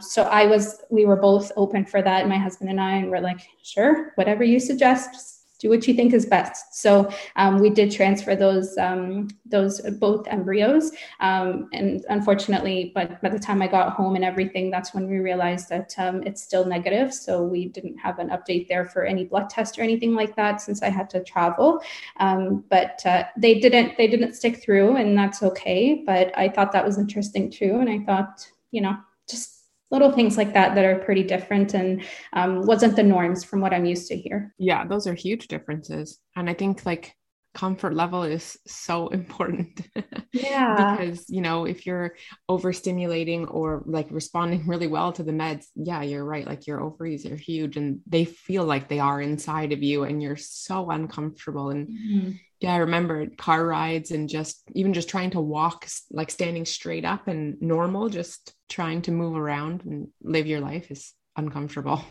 so 0.00 0.22
I 0.22 0.46
was, 0.46 0.82
we 0.90 1.04
were 1.04 1.16
both 1.16 1.50
open 1.56 1.84
for 1.84 2.03
that, 2.04 2.28
my 2.28 2.38
husband 2.38 2.70
and 2.70 2.80
I, 2.80 2.96
and 2.96 3.10
we're 3.10 3.20
like, 3.20 3.40
sure, 3.62 4.12
whatever 4.16 4.44
you 4.44 4.60
suggest, 4.60 5.34
do 5.64 5.70
what 5.70 5.88
you 5.88 5.94
think 5.94 6.12
is 6.12 6.26
best. 6.26 6.74
So 6.74 7.10
um, 7.36 7.58
we 7.58 7.70
did 7.70 7.90
transfer 7.90 8.36
those 8.36 8.76
um, 8.76 9.28
those 9.46 9.80
both 9.98 10.26
embryos, 10.28 10.92
um, 11.20 11.68
and 11.72 12.04
unfortunately, 12.10 12.92
but 12.94 13.20
by 13.22 13.30
the 13.30 13.38
time 13.38 13.62
I 13.62 13.68
got 13.68 13.94
home 13.94 14.14
and 14.14 14.24
everything, 14.24 14.70
that's 14.70 14.92
when 14.92 15.08
we 15.08 15.18
realized 15.18 15.70
that 15.70 15.94
um, 15.96 16.22
it's 16.24 16.42
still 16.42 16.66
negative. 16.66 17.14
So 17.14 17.42
we 17.42 17.68
didn't 17.68 17.96
have 17.98 18.18
an 18.18 18.28
update 18.28 18.68
there 18.68 18.84
for 18.84 19.04
any 19.04 19.24
blood 19.24 19.48
test 19.48 19.78
or 19.78 19.82
anything 19.82 20.14
like 20.14 20.36
that 20.36 20.60
since 20.60 20.82
I 20.82 20.90
had 20.90 21.08
to 21.10 21.24
travel. 21.24 21.80
Um, 22.18 22.64
but 22.68 23.00
uh, 23.06 23.24
they 23.38 23.58
didn't 23.58 23.96
they 23.96 24.06
didn't 24.06 24.34
stick 24.34 24.62
through, 24.62 24.96
and 24.96 25.16
that's 25.16 25.42
okay. 25.42 26.02
But 26.04 26.36
I 26.36 26.50
thought 26.50 26.72
that 26.72 26.84
was 26.84 26.98
interesting 26.98 27.50
too, 27.50 27.78
and 27.80 27.88
I 27.88 28.00
thought 28.00 28.46
you 28.70 28.82
know 28.82 28.96
just 29.28 29.63
little 29.90 30.12
things 30.12 30.36
like 30.36 30.54
that 30.54 30.74
that 30.74 30.84
are 30.84 30.98
pretty 30.98 31.22
different 31.22 31.74
and 31.74 32.02
um, 32.32 32.66
wasn't 32.66 32.96
the 32.96 33.02
norms 33.02 33.44
from 33.44 33.60
what 33.60 33.72
I'm 33.72 33.84
used 33.84 34.08
to 34.08 34.16
here. 34.16 34.54
Yeah, 34.58 34.86
those 34.86 35.06
are 35.06 35.14
huge 35.14 35.48
differences. 35.48 36.18
And 36.36 36.48
I 36.48 36.54
think 36.54 36.84
like 36.84 37.14
comfort 37.54 37.94
level 37.94 38.24
is 38.24 38.58
so 38.66 39.08
important. 39.20 39.86
Yeah. 40.32 40.96
because, 40.96 41.30
you 41.30 41.40
know, 41.40 41.64
if 41.64 41.86
you're 41.86 42.16
overstimulating 42.50 43.52
or 43.52 43.82
like 43.86 44.08
responding 44.10 44.66
really 44.66 44.88
well 44.88 45.12
to 45.12 45.22
the 45.22 45.32
meds, 45.32 45.66
yeah, 45.76 46.02
you're 46.02 46.24
right. 46.24 46.46
Like 46.46 46.66
your 46.66 46.82
ovaries 46.82 47.24
are 47.26 47.36
huge 47.36 47.76
and 47.76 48.00
they 48.06 48.24
feel 48.24 48.64
like 48.64 48.88
they 48.88 48.98
are 48.98 49.20
inside 49.20 49.72
of 49.72 49.82
you 49.82 50.02
and 50.04 50.22
you're 50.22 50.36
so 50.36 50.90
uncomfortable. 50.90 51.70
And 51.70 51.88
mm-hmm 51.88 52.30
yeah, 52.64 52.72
I 52.72 52.78
remember 52.78 53.26
car 53.36 53.66
rides 53.66 54.10
and 54.10 54.26
just 54.26 54.62
even 54.72 54.94
just 54.94 55.10
trying 55.10 55.32
to 55.32 55.40
walk, 55.40 55.86
like 56.10 56.30
standing 56.30 56.64
straight 56.64 57.04
up 57.04 57.28
and 57.28 57.60
normal, 57.60 58.08
just 58.08 58.54
trying 58.70 59.02
to 59.02 59.10
move 59.12 59.36
around 59.36 59.84
and 59.84 60.08
live 60.22 60.46
your 60.46 60.60
life 60.60 60.90
is 60.90 61.12
uncomfortable. 61.36 62.02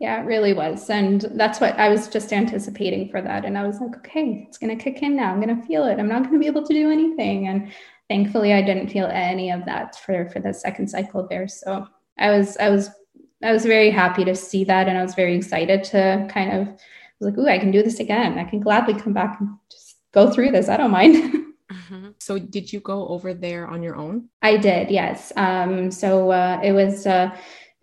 Yeah, 0.00 0.22
it 0.22 0.24
really 0.24 0.54
was. 0.54 0.88
And 0.88 1.20
that's 1.34 1.60
what 1.60 1.78
I 1.78 1.90
was 1.90 2.08
just 2.08 2.32
anticipating 2.32 3.10
for 3.10 3.20
that. 3.20 3.44
And 3.44 3.58
I 3.58 3.66
was 3.66 3.80
like, 3.80 3.94
okay, 3.98 4.46
it's 4.48 4.56
going 4.56 4.76
to 4.76 4.82
kick 4.82 5.02
in 5.02 5.14
now. 5.14 5.30
I'm 5.30 5.42
going 5.42 5.60
to 5.60 5.66
feel 5.66 5.84
it. 5.84 5.98
I'm 5.98 6.08
not 6.08 6.22
going 6.22 6.32
to 6.32 6.38
be 6.38 6.46
able 6.46 6.66
to 6.66 6.72
do 6.72 6.90
anything. 6.90 7.48
And 7.48 7.70
thankfully, 8.08 8.54
I 8.54 8.62
didn't 8.62 8.88
feel 8.88 9.06
any 9.06 9.50
of 9.50 9.66
that 9.66 9.96
for, 9.96 10.30
for 10.30 10.40
the 10.40 10.54
second 10.54 10.88
cycle 10.88 11.26
there. 11.28 11.48
So 11.48 11.86
I 12.18 12.30
was, 12.30 12.56
I 12.56 12.70
was, 12.70 12.88
I 13.42 13.52
was 13.52 13.66
very 13.66 13.90
happy 13.90 14.24
to 14.24 14.34
see 14.34 14.64
that. 14.64 14.88
And 14.88 14.96
I 14.96 15.02
was 15.02 15.14
very 15.14 15.36
excited 15.36 15.84
to 15.84 16.26
kind 16.30 16.50
of 16.50 16.80
was 17.20 17.30
like, 17.30 17.38
ooh, 17.38 17.48
I 17.48 17.58
can 17.58 17.70
do 17.70 17.82
this 17.82 18.00
again. 18.00 18.38
I 18.38 18.44
can 18.44 18.60
gladly 18.60 18.94
come 18.94 19.12
back 19.12 19.40
and 19.40 19.50
just 19.70 19.96
go 20.12 20.30
through 20.30 20.50
this. 20.50 20.68
I 20.68 20.76
don't 20.76 20.90
mind. 20.90 21.16
mm-hmm. 21.72 22.08
So, 22.18 22.38
did 22.38 22.72
you 22.72 22.80
go 22.80 23.08
over 23.08 23.34
there 23.34 23.66
on 23.66 23.82
your 23.82 23.96
own? 23.96 24.28
I 24.42 24.56
did, 24.56 24.90
yes. 24.90 25.32
Um, 25.36 25.90
so 25.90 26.30
uh, 26.30 26.60
it 26.62 26.72
was 26.72 27.06
uh, 27.06 27.36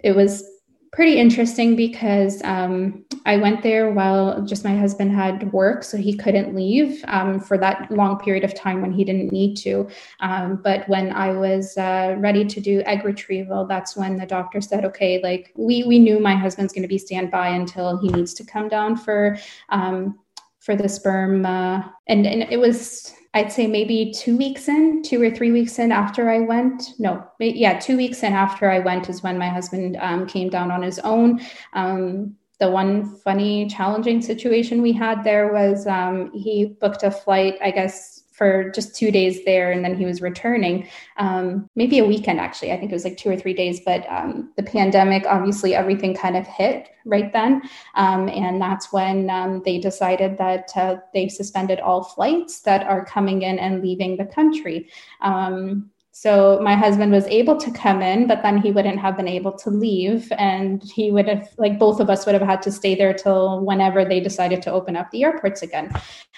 it 0.04 0.16
was 0.16 0.44
pretty 0.92 1.18
interesting 1.18 1.76
because 1.76 2.42
um, 2.44 3.06
I 3.26 3.38
went 3.38 3.64
there 3.64 3.92
while 3.92 4.42
just 4.42 4.66
my 4.66 4.76
husband 4.76 5.14
had 5.14 5.52
work, 5.54 5.84
so 5.84 5.98
he 5.98 6.18
couldn't 6.18 6.54
leave 6.54 7.04
um, 7.08 7.40
for 7.40 7.58
that 7.60 7.90
long 7.90 8.20
period 8.20 8.44
of 8.44 8.54
time 8.54 8.82
when 8.82 8.92
he 8.92 9.06
didn't 9.06 9.32
need 9.32 9.56
to. 9.58 9.88
Um, 10.20 10.60
but 10.62 10.88
when 10.90 11.14
I 11.14 11.32
was 11.32 11.78
uh, 11.78 12.16
ready 12.18 12.44
to 12.46 12.60
do 12.60 12.82
egg 12.82 13.06
retrieval, 13.06 13.66
that's 13.66 13.96
when 13.96 14.18
the 14.18 14.26
doctor 14.26 14.60
said, 14.60 14.84
"Okay, 14.84 15.22
like 15.24 15.54
we 15.56 15.84
we 15.84 15.98
knew 15.98 16.20
my 16.20 16.36
husband's 16.36 16.74
going 16.74 16.84
to 16.84 16.90
be 16.90 16.98
standby 16.98 17.50
until 17.50 17.98
he 17.98 18.10
needs 18.10 18.34
to 18.36 18.44
come 18.44 18.68
down 18.68 18.98
for." 18.98 19.38
Um, 19.70 20.20
for 20.60 20.76
the 20.76 20.88
sperm 20.88 21.44
uh, 21.44 21.82
and 22.08 22.28
and 22.28 22.44
it 22.44 22.58
was 22.58 23.16
I'd 23.34 23.52
say 23.52 23.66
maybe 23.66 24.14
two 24.14 24.36
weeks 24.36 24.68
in, 24.68 25.04
two 25.04 25.22
or 25.22 25.32
three 25.32 25.52
weeks 25.52 25.80
in 25.80 25.92
after 25.92 26.30
I 26.30 26.40
went. 26.40 26.84
No, 27.00 27.26
yeah, 27.40 27.80
two 27.80 27.96
weeks 27.96 28.24
in 28.24 28.34
after 28.34 28.70
I 28.70 28.80
went 28.80 29.10
is 29.10 29.24
when 29.24 29.38
my 29.38 29.48
husband 29.48 29.98
um, 30.02 30.28
came 30.28 30.50
down 30.50 30.70
on 30.70 30.82
his 30.82 31.00
own. 31.00 31.40
Um, 31.74 32.36
the 32.60 32.70
one 32.70 33.16
funny, 33.24 33.68
challenging 33.68 34.22
situation 34.22 34.82
we 34.82 34.92
had 34.92 35.24
there 35.24 35.52
was 35.52 35.88
um, 35.88 36.32
he 36.34 36.76
booked 36.80 37.04
a 37.04 37.10
flight, 37.10 37.58
I 37.62 37.72
guess, 37.72 38.21
for 38.42 38.72
just 38.72 38.96
two 38.96 39.12
days 39.12 39.46
there 39.46 39.72
and 39.72 39.86
then 39.86 39.96
he 39.96 40.04
was 40.04 40.20
returning 40.20 40.90
um, 41.18 41.70
maybe 41.76 42.00
a 42.00 42.04
weekend 42.04 42.40
actually. 42.40 42.72
I 42.72 42.78
think 42.80 42.92
it 42.92 42.96
was 42.96 43.04
like 43.04 43.16
two 43.16 43.30
or 43.30 43.38
three 43.38 43.54
days 43.54 43.82
but 43.86 44.04
um, 44.10 44.52
the 44.58 44.64
pandemic 44.64 45.28
obviously 45.28 45.76
everything 45.76 46.16
kind 46.16 46.36
of 46.36 46.48
hit 46.48 46.90
right 47.06 47.32
then 47.32 47.62
um, 47.94 48.30
and 48.30 48.60
that's 48.60 48.92
when 48.92 49.30
um, 49.30 49.62
they 49.64 49.78
decided 49.78 50.40
that 50.40 50.72
uh, 50.76 50.96
they 51.14 51.28
suspended 51.28 51.80
all 51.82 52.04
flights 52.04 52.62
that 52.62 52.82
are 52.88 53.06
coming 53.06 53.44
in 53.44 53.60
and 53.60 53.84
leaving 53.84 54.18
the 54.18 54.26
country. 54.26 54.90
Um, 55.22 55.92
so 56.22 56.60
my 56.62 56.76
husband 56.76 57.12
was 57.12 57.26
able 57.26 57.58
to 57.58 57.72
come 57.72 58.04
in, 58.04 58.28
but 58.28 58.44
then 58.44 58.60
he 58.60 58.72
wouldn't 58.72 59.00
have 59.00 59.18
been 59.18 59.28
able 59.28 59.54
to 59.54 59.72
leave. 59.72 60.32
And 60.38 60.84
he 60.84 61.10
would 61.10 61.28
have, 61.28 61.50
like, 61.58 61.80
both 61.80 62.00
of 62.00 62.12
us 62.12 62.28
would 62.28 62.36
have 62.36 62.44
had 62.44 62.62
to 62.62 62.72
stay 62.72 62.94
there 62.94 63.12
till 63.12 63.62
whenever 63.62 64.06
they 64.06 64.20
decided 64.20 64.62
to 64.62 64.72
open 64.72 64.96
up 64.96 65.10
the 65.10 65.24
airports 65.24 65.64
again. 65.64 65.92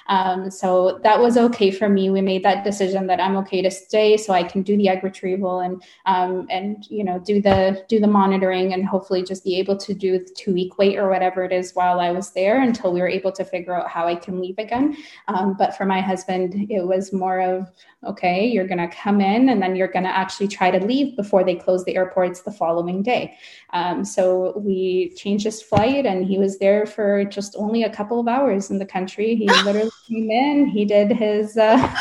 Um, 0.07 0.49
so 0.49 0.99
that 1.03 1.19
was 1.19 1.37
okay 1.37 1.69
for 1.69 1.89
me. 1.89 2.09
We 2.09 2.21
made 2.21 2.43
that 2.43 2.63
decision 2.63 3.07
that 3.07 3.19
I'm 3.19 3.35
okay 3.37 3.61
to 3.61 3.71
stay 3.71 4.15
so 4.15 4.33
I 4.33 4.43
can 4.43 4.61
do 4.61 4.77
the 4.77 4.87
egg 4.87 5.03
retrieval 5.03 5.59
and, 5.59 5.83
um, 6.05 6.47
and, 6.49 6.85
you 6.89 7.03
know, 7.03 7.19
do 7.19 7.41
the, 7.41 7.83
do 7.89 7.99
the 7.99 8.07
monitoring 8.07 8.73
and 8.73 8.85
hopefully 8.85 9.23
just 9.23 9.43
be 9.43 9.57
able 9.59 9.77
to 9.77 9.93
do 9.93 10.19
the 10.19 10.29
two 10.37 10.53
week 10.53 10.77
wait 10.77 10.97
or 10.97 11.09
whatever 11.09 11.43
it 11.43 11.51
is 11.51 11.73
while 11.73 11.99
I 11.99 12.11
was 12.11 12.31
there 12.31 12.61
until 12.61 12.93
we 12.93 13.01
were 13.01 13.07
able 13.07 13.31
to 13.33 13.43
figure 13.43 13.75
out 13.75 13.89
how 13.89 14.07
I 14.07 14.15
can 14.15 14.39
leave 14.39 14.59
again. 14.59 14.95
Um, 15.27 15.55
but 15.57 15.75
for 15.75 15.85
my 15.85 15.99
husband, 15.99 16.67
it 16.69 16.85
was 16.85 17.11
more 17.11 17.41
of, 17.41 17.69
okay, 18.05 18.45
you're 18.45 18.67
going 18.67 18.89
to 18.89 18.95
come 18.95 19.21
in 19.21 19.49
and 19.49 19.61
then 19.61 19.72
you're 19.75 19.87
going 19.87 20.03
to 20.03 20.15
actually 20.15 20.47
try 20.47 20.71
to 20.71 20.83
leave 20.85 21.15
before 21.15 21.43
they 21.43 21.55
close 21.55 21.83
the 21.85 21.95
airports 21.95 22.41
the 22.41 22.51
following 22.51 23.03
day. 23.03 23.37
Um, 23.71 24.05
so 24.05 24.57
we 24.57 25.13
changed 25.15 25.45
his 25.45 25.61
flight 25.61 26.05
and 26.05 26.25
he 26.25 26.37
was 26.37 26.59
there 26.59 26.85
for 26.85 27.25
just 27.25 27.55
only 27.57 27.83
a 27.83 27.89
couple 27.89 28.19
of 28.19 28.27
hours 28.27 28.69
in 28.69 28.79
the 28.79 28.85
country. 28.85 29.35
He 29.35 29.47
literally 29.63 29.91
came 30.07 30.29
in, 30.29 30.67
he 30.67 30.85
did 30.85 31.11
his. 31.11 31.57
Uh, 31.57 31.93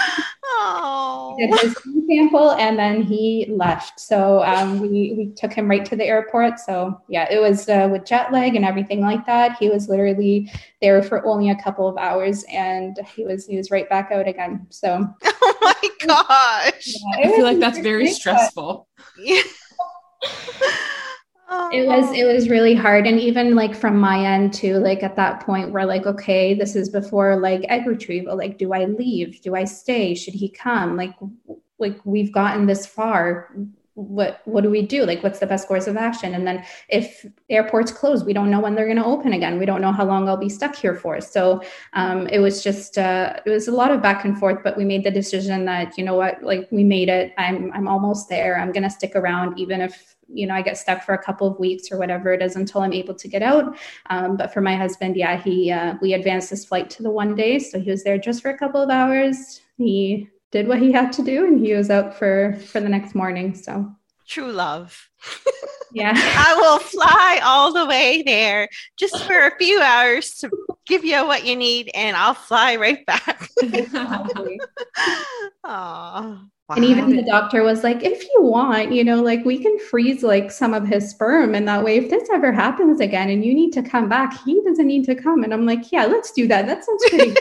Oh. 0.54 1.34
He 1.38 1.46
did 1.46 1.60
his 1.60 1.76
sample 2.08 2.52
and 2.52 2.78
then 2.78 3.02
he 3.02 3.46
left. 3.48 3.98
So 3.98 4.42
um, 4.42 4.80
we, 4.80 5.14
we 5.16 5.32
took 5.36 5.52
him 5.52 5.68
right 5.68 5.84
to 5.86 5.96
the 5.96 6.04
airport. 6.04 6.60
So 6.60 7.00
yeah, 7.08 7.26
it 7.30 7.40
was 7.40 7.68
uh, 7.68 7.88
with 7.90 8.04
jet 8.04 8.32
lag 8.32 8.54
and 8.54 8.64
everything 8.64 9.00
like 9.00 9.24
that. 9.26 9.56
He 9.58 9.68
was 9.68 9.88
literally 9.88 10.50
there 10.80 11.02
for 11.02 11.24
only 11.26 11.50
a 11.50 11.62
couple 11.62 11.88
of 11.88 11.96
hours 11.96 12.44
and 12.50 12.98
he 13.14 13.24
was 13.24 13.46
he 13.46 13.56
was 13.56 13.70
right 13.70 13.88
back 13.88 14.10
out 14.12 14.28
again. 14.28 14.66
So 14.70 15.08
oh 15.24 15.58
my 15.62 15.90
gosh, 16.06 16.94
yeah, 16.94 17.26
I 17.26 17.32
feel 17.34 17.44
like 17.44 17.58
that's 17.58 17.78
very 17.78 18.10
stressful. 18.10 18.88
Yeah. 19.18 19.42
it 21.72 21.86
was 21.86 22.12
it 22.12 22.24
was 22.24 22.48
really 22.48 22.74
hard. 22.74 23.06
And 23.06 23.20
even 23.20 23.54
like 23.54 23.74
from 23.74 23.98
my 23.98 24.24
end 24.24 24.52
too 24.52 24.78
like 24.78 25.02
at 25.02 25.16
that 25.16 25.40
point 25.40 25.72
we're 25.72 25.84
like 25.84 26.06
okay 26.06 26.54
this 26.54 26.76
is 26.76 26.88
before 26.88 27.36
like 27.36 27.62
egg 27.68 27.86
retrieval. 27.86 28.36
Like 28.36 28.58
do 28.58 28.72
i 28.72 28.84
leave? 28.84 29.40
Do 29.42 29.54
i 29.54 29.64
stay? 29.64 30.14
Should 30.14 30.34
he 30.34 30.48
come? 30.48 30.96
Like 30.96 31.14
like 31.78 31.98
we've 32.04 32.32
gotten 32.32 32.66
this 32.66 32.86
far. 32.86 33.54
What 33.94 34.40
what 34.46 34.62
do 34.62 34.70
we 34.70 34.80
do? 34.80 35.04
Like 35.04 35.22
what's 35.22 35.38
the 35.38 35.46
best 35.46 35.68
course 35.68 35.86
of 35.86 35.98
action? 35.98 36.34
And 36.34 36.46
then 36.46 36.64
if 36.88 37.26
airports 37.50 37.92
close 37.92 38.24
we 38.24 38.32
don't 38.32 38.50
know 38.50 38.60
when 38.60 38.74
they're 38.74 38.86
going 38.86 38.96
to 38.96 39.04
open 39.04 39.34
again. 39.34 39.58
We 39.58 39.66
don't 39.66 39.82
know 39.82 39.92
how 39.92 40.06
long 40.06 40.28
i'll 40.28 40.38
be 40.38 40.48
stuck 40.48 40.74
here 40.74 40.94
for. 40.94 41.20
So 41.20 41.62
um, 41.92 42.26
it 42.28 42.38
was 42.38 42.62
just 42.62 42.96
uh, 42.96 43.34
it 43.44 43.50
was 43.50 43.68
a 43.68 43.72
lot 43.72 43.90
of 43.90 44.00
back 44.00 44.24
and 44.24 44.38
forth 44.38 44.62
but 44.64 44.78
we 44.78 44.86
made 44.86 45.04
the 45.04 45.10
decision 45.10 45.66
that 45.66 45.98
you 45.98 46.04
know 46.04 46.14
what 46.14 46.42
like 46.42 46.68
we 46.70 46.84
made 46.84 47.10
it. 47.10 47.34
I'm 47.36 47.70
i'm 47.74 47.88
almost 47.88 48.30
there. 48.30 48.58
I'm 48.58 48.72
going 48.72 48.84
to 48.84 48.90
stick 48.90 49.14
around 49.14 49.58
even 49.58 49.82
if 49.82 50.16
you 50.32 50.46
know 50.46 50.54
i 50.54 50.62
get 50.62 50.78
stuck 50.78 51.02
for 51.02 51.14
a 51.14 51.22
couple 51.22 51.46
of 51.46 51.58
weeks 51.58 51.90
or 51.90 51.98
whatever 51.98 52.32
it 52.32 52.42
is 52.42 52.56
until 52.56 52.80
i'm 52.80 52.92
able 52.92 53.14
to 53.14 53.28
get 53.28 53.42
out. 53.42 53.76
Um, 54.10 54.36
but 54.36 54.52
for 54.52 54.60
my 54.60 54.76
husband 54.76 55.16
yeah 55.16 55.40
he 55.40 55.70
uh, 55.70 55.94
we 56.00 56.14
advanced 56.14 56.50
his 56.50 56.64
flight 56.64 56.90
to 56.90 57.02
the 57.02 57.10
one 57.10 57.34
day. 57.34 57.58
So 57.58 57.80
he 57.80 57.90
was 57.90 58.04
there 58.04 58.18
just 58.18 58.42
for 58.42 58.50
a 58.50 58.58
couple 58.58 58.82
of 58.82 58.90
hours. 58.90 59.60
He 59.76 60.28
did 60.50 60.68
what 60.68 60.78
he 60.78 60.92
had 60.92 61.12
to 61.12 61.22
do 61.22 61.46
and 61.46 61.64
he 61.64 61.72
was 61.74 61.90
out 61.90 62.14
for 62.14 62.56
for 62.66 62.80
the 62.80 62.88
next 62.88 63.14
morning. 63.14 63.54
So 63.54 63.90
true 64.26 64.52
love. 64.52 65.08
Yeah. 65.94 66.14
I 66.16 66.54
will 66.54 66.78
fly 66.78 67.40
all 67.42 67.72
the 67.72 67.84
way 67.86 68.22
there 68.24 68.68
just 68.96 69.24
for 69.24 69.46
a 69.46 69.56
few 69.58 69.80
hours 69.80 70.34
to 70.36 70.50
give 70.86 71.04
you 71.04 71.26
what 71.26 71.44
you 71.44 71.54
need 71.54 71.90
and 71.94 72.16
i'll 72.16 72.34
fly 72.34 72.76
right 72.76 73.04
back. 73.04 73.48
Aww. 75.66 76.48
Wow. 76.72 76.76
And 76.76 76.86
even 76.86 77.14
the 77.14 77.22
doctor 77.22 77.62
was 77.62 77.84
like, 77.84 78.02
if 78.02 78.22
you 78.22 78.42
want, 78.42 78.92
you 78.92 79.04
know, 79.04 79.22
like 79.22 79.44
we 79.44 79.58
can 79.58 79.78
freeze 79.78 80.22
like 80.22 80.50
some 80.50 80.72
of 80.72 80.86
his 80.86 81.10
sperm. 81.10 81.54
And 81.54 81.68
that 81.68 81.84
way, 81.84 81.98
if 81.98 82.08
this 82.08 82.30
ever 82.32 82.50
happens 82.50 82.98
again 82.98 83.28
and 83.28 83.44
you 83.44 83.54
need 83.54 83.72
to 83.74 83.82
come 83.82 84.08
back, 84.08 84.42
he 84.42 84.58
doesn't 84.64 84.86
need 84.86 85.04
to 85.04 85.14
come. 85.14 85.44
And 85.44 85.52
I'm 85.52 85.66
like, 85.66 85.92
yeah, 85.92 86.06
let's 86.06 86.32
do 86.32 86.48
that. 86.48 86.66
That 86.66 86.82
sounds 86.82 87.04
pretty 87.10 87.34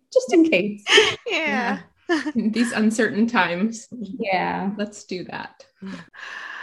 just 0.12 0.32
in 0.32 0.50
case. 0.50 0.82
Yeah. 1.28 1.78
these 2.34 2.72
uncertain 2.72 3.28
times. 3.28 3.86
Yeah. 3.92 4.72
Let's 4.76 5.04
do 5.04 5.24
that. 5.24 5.64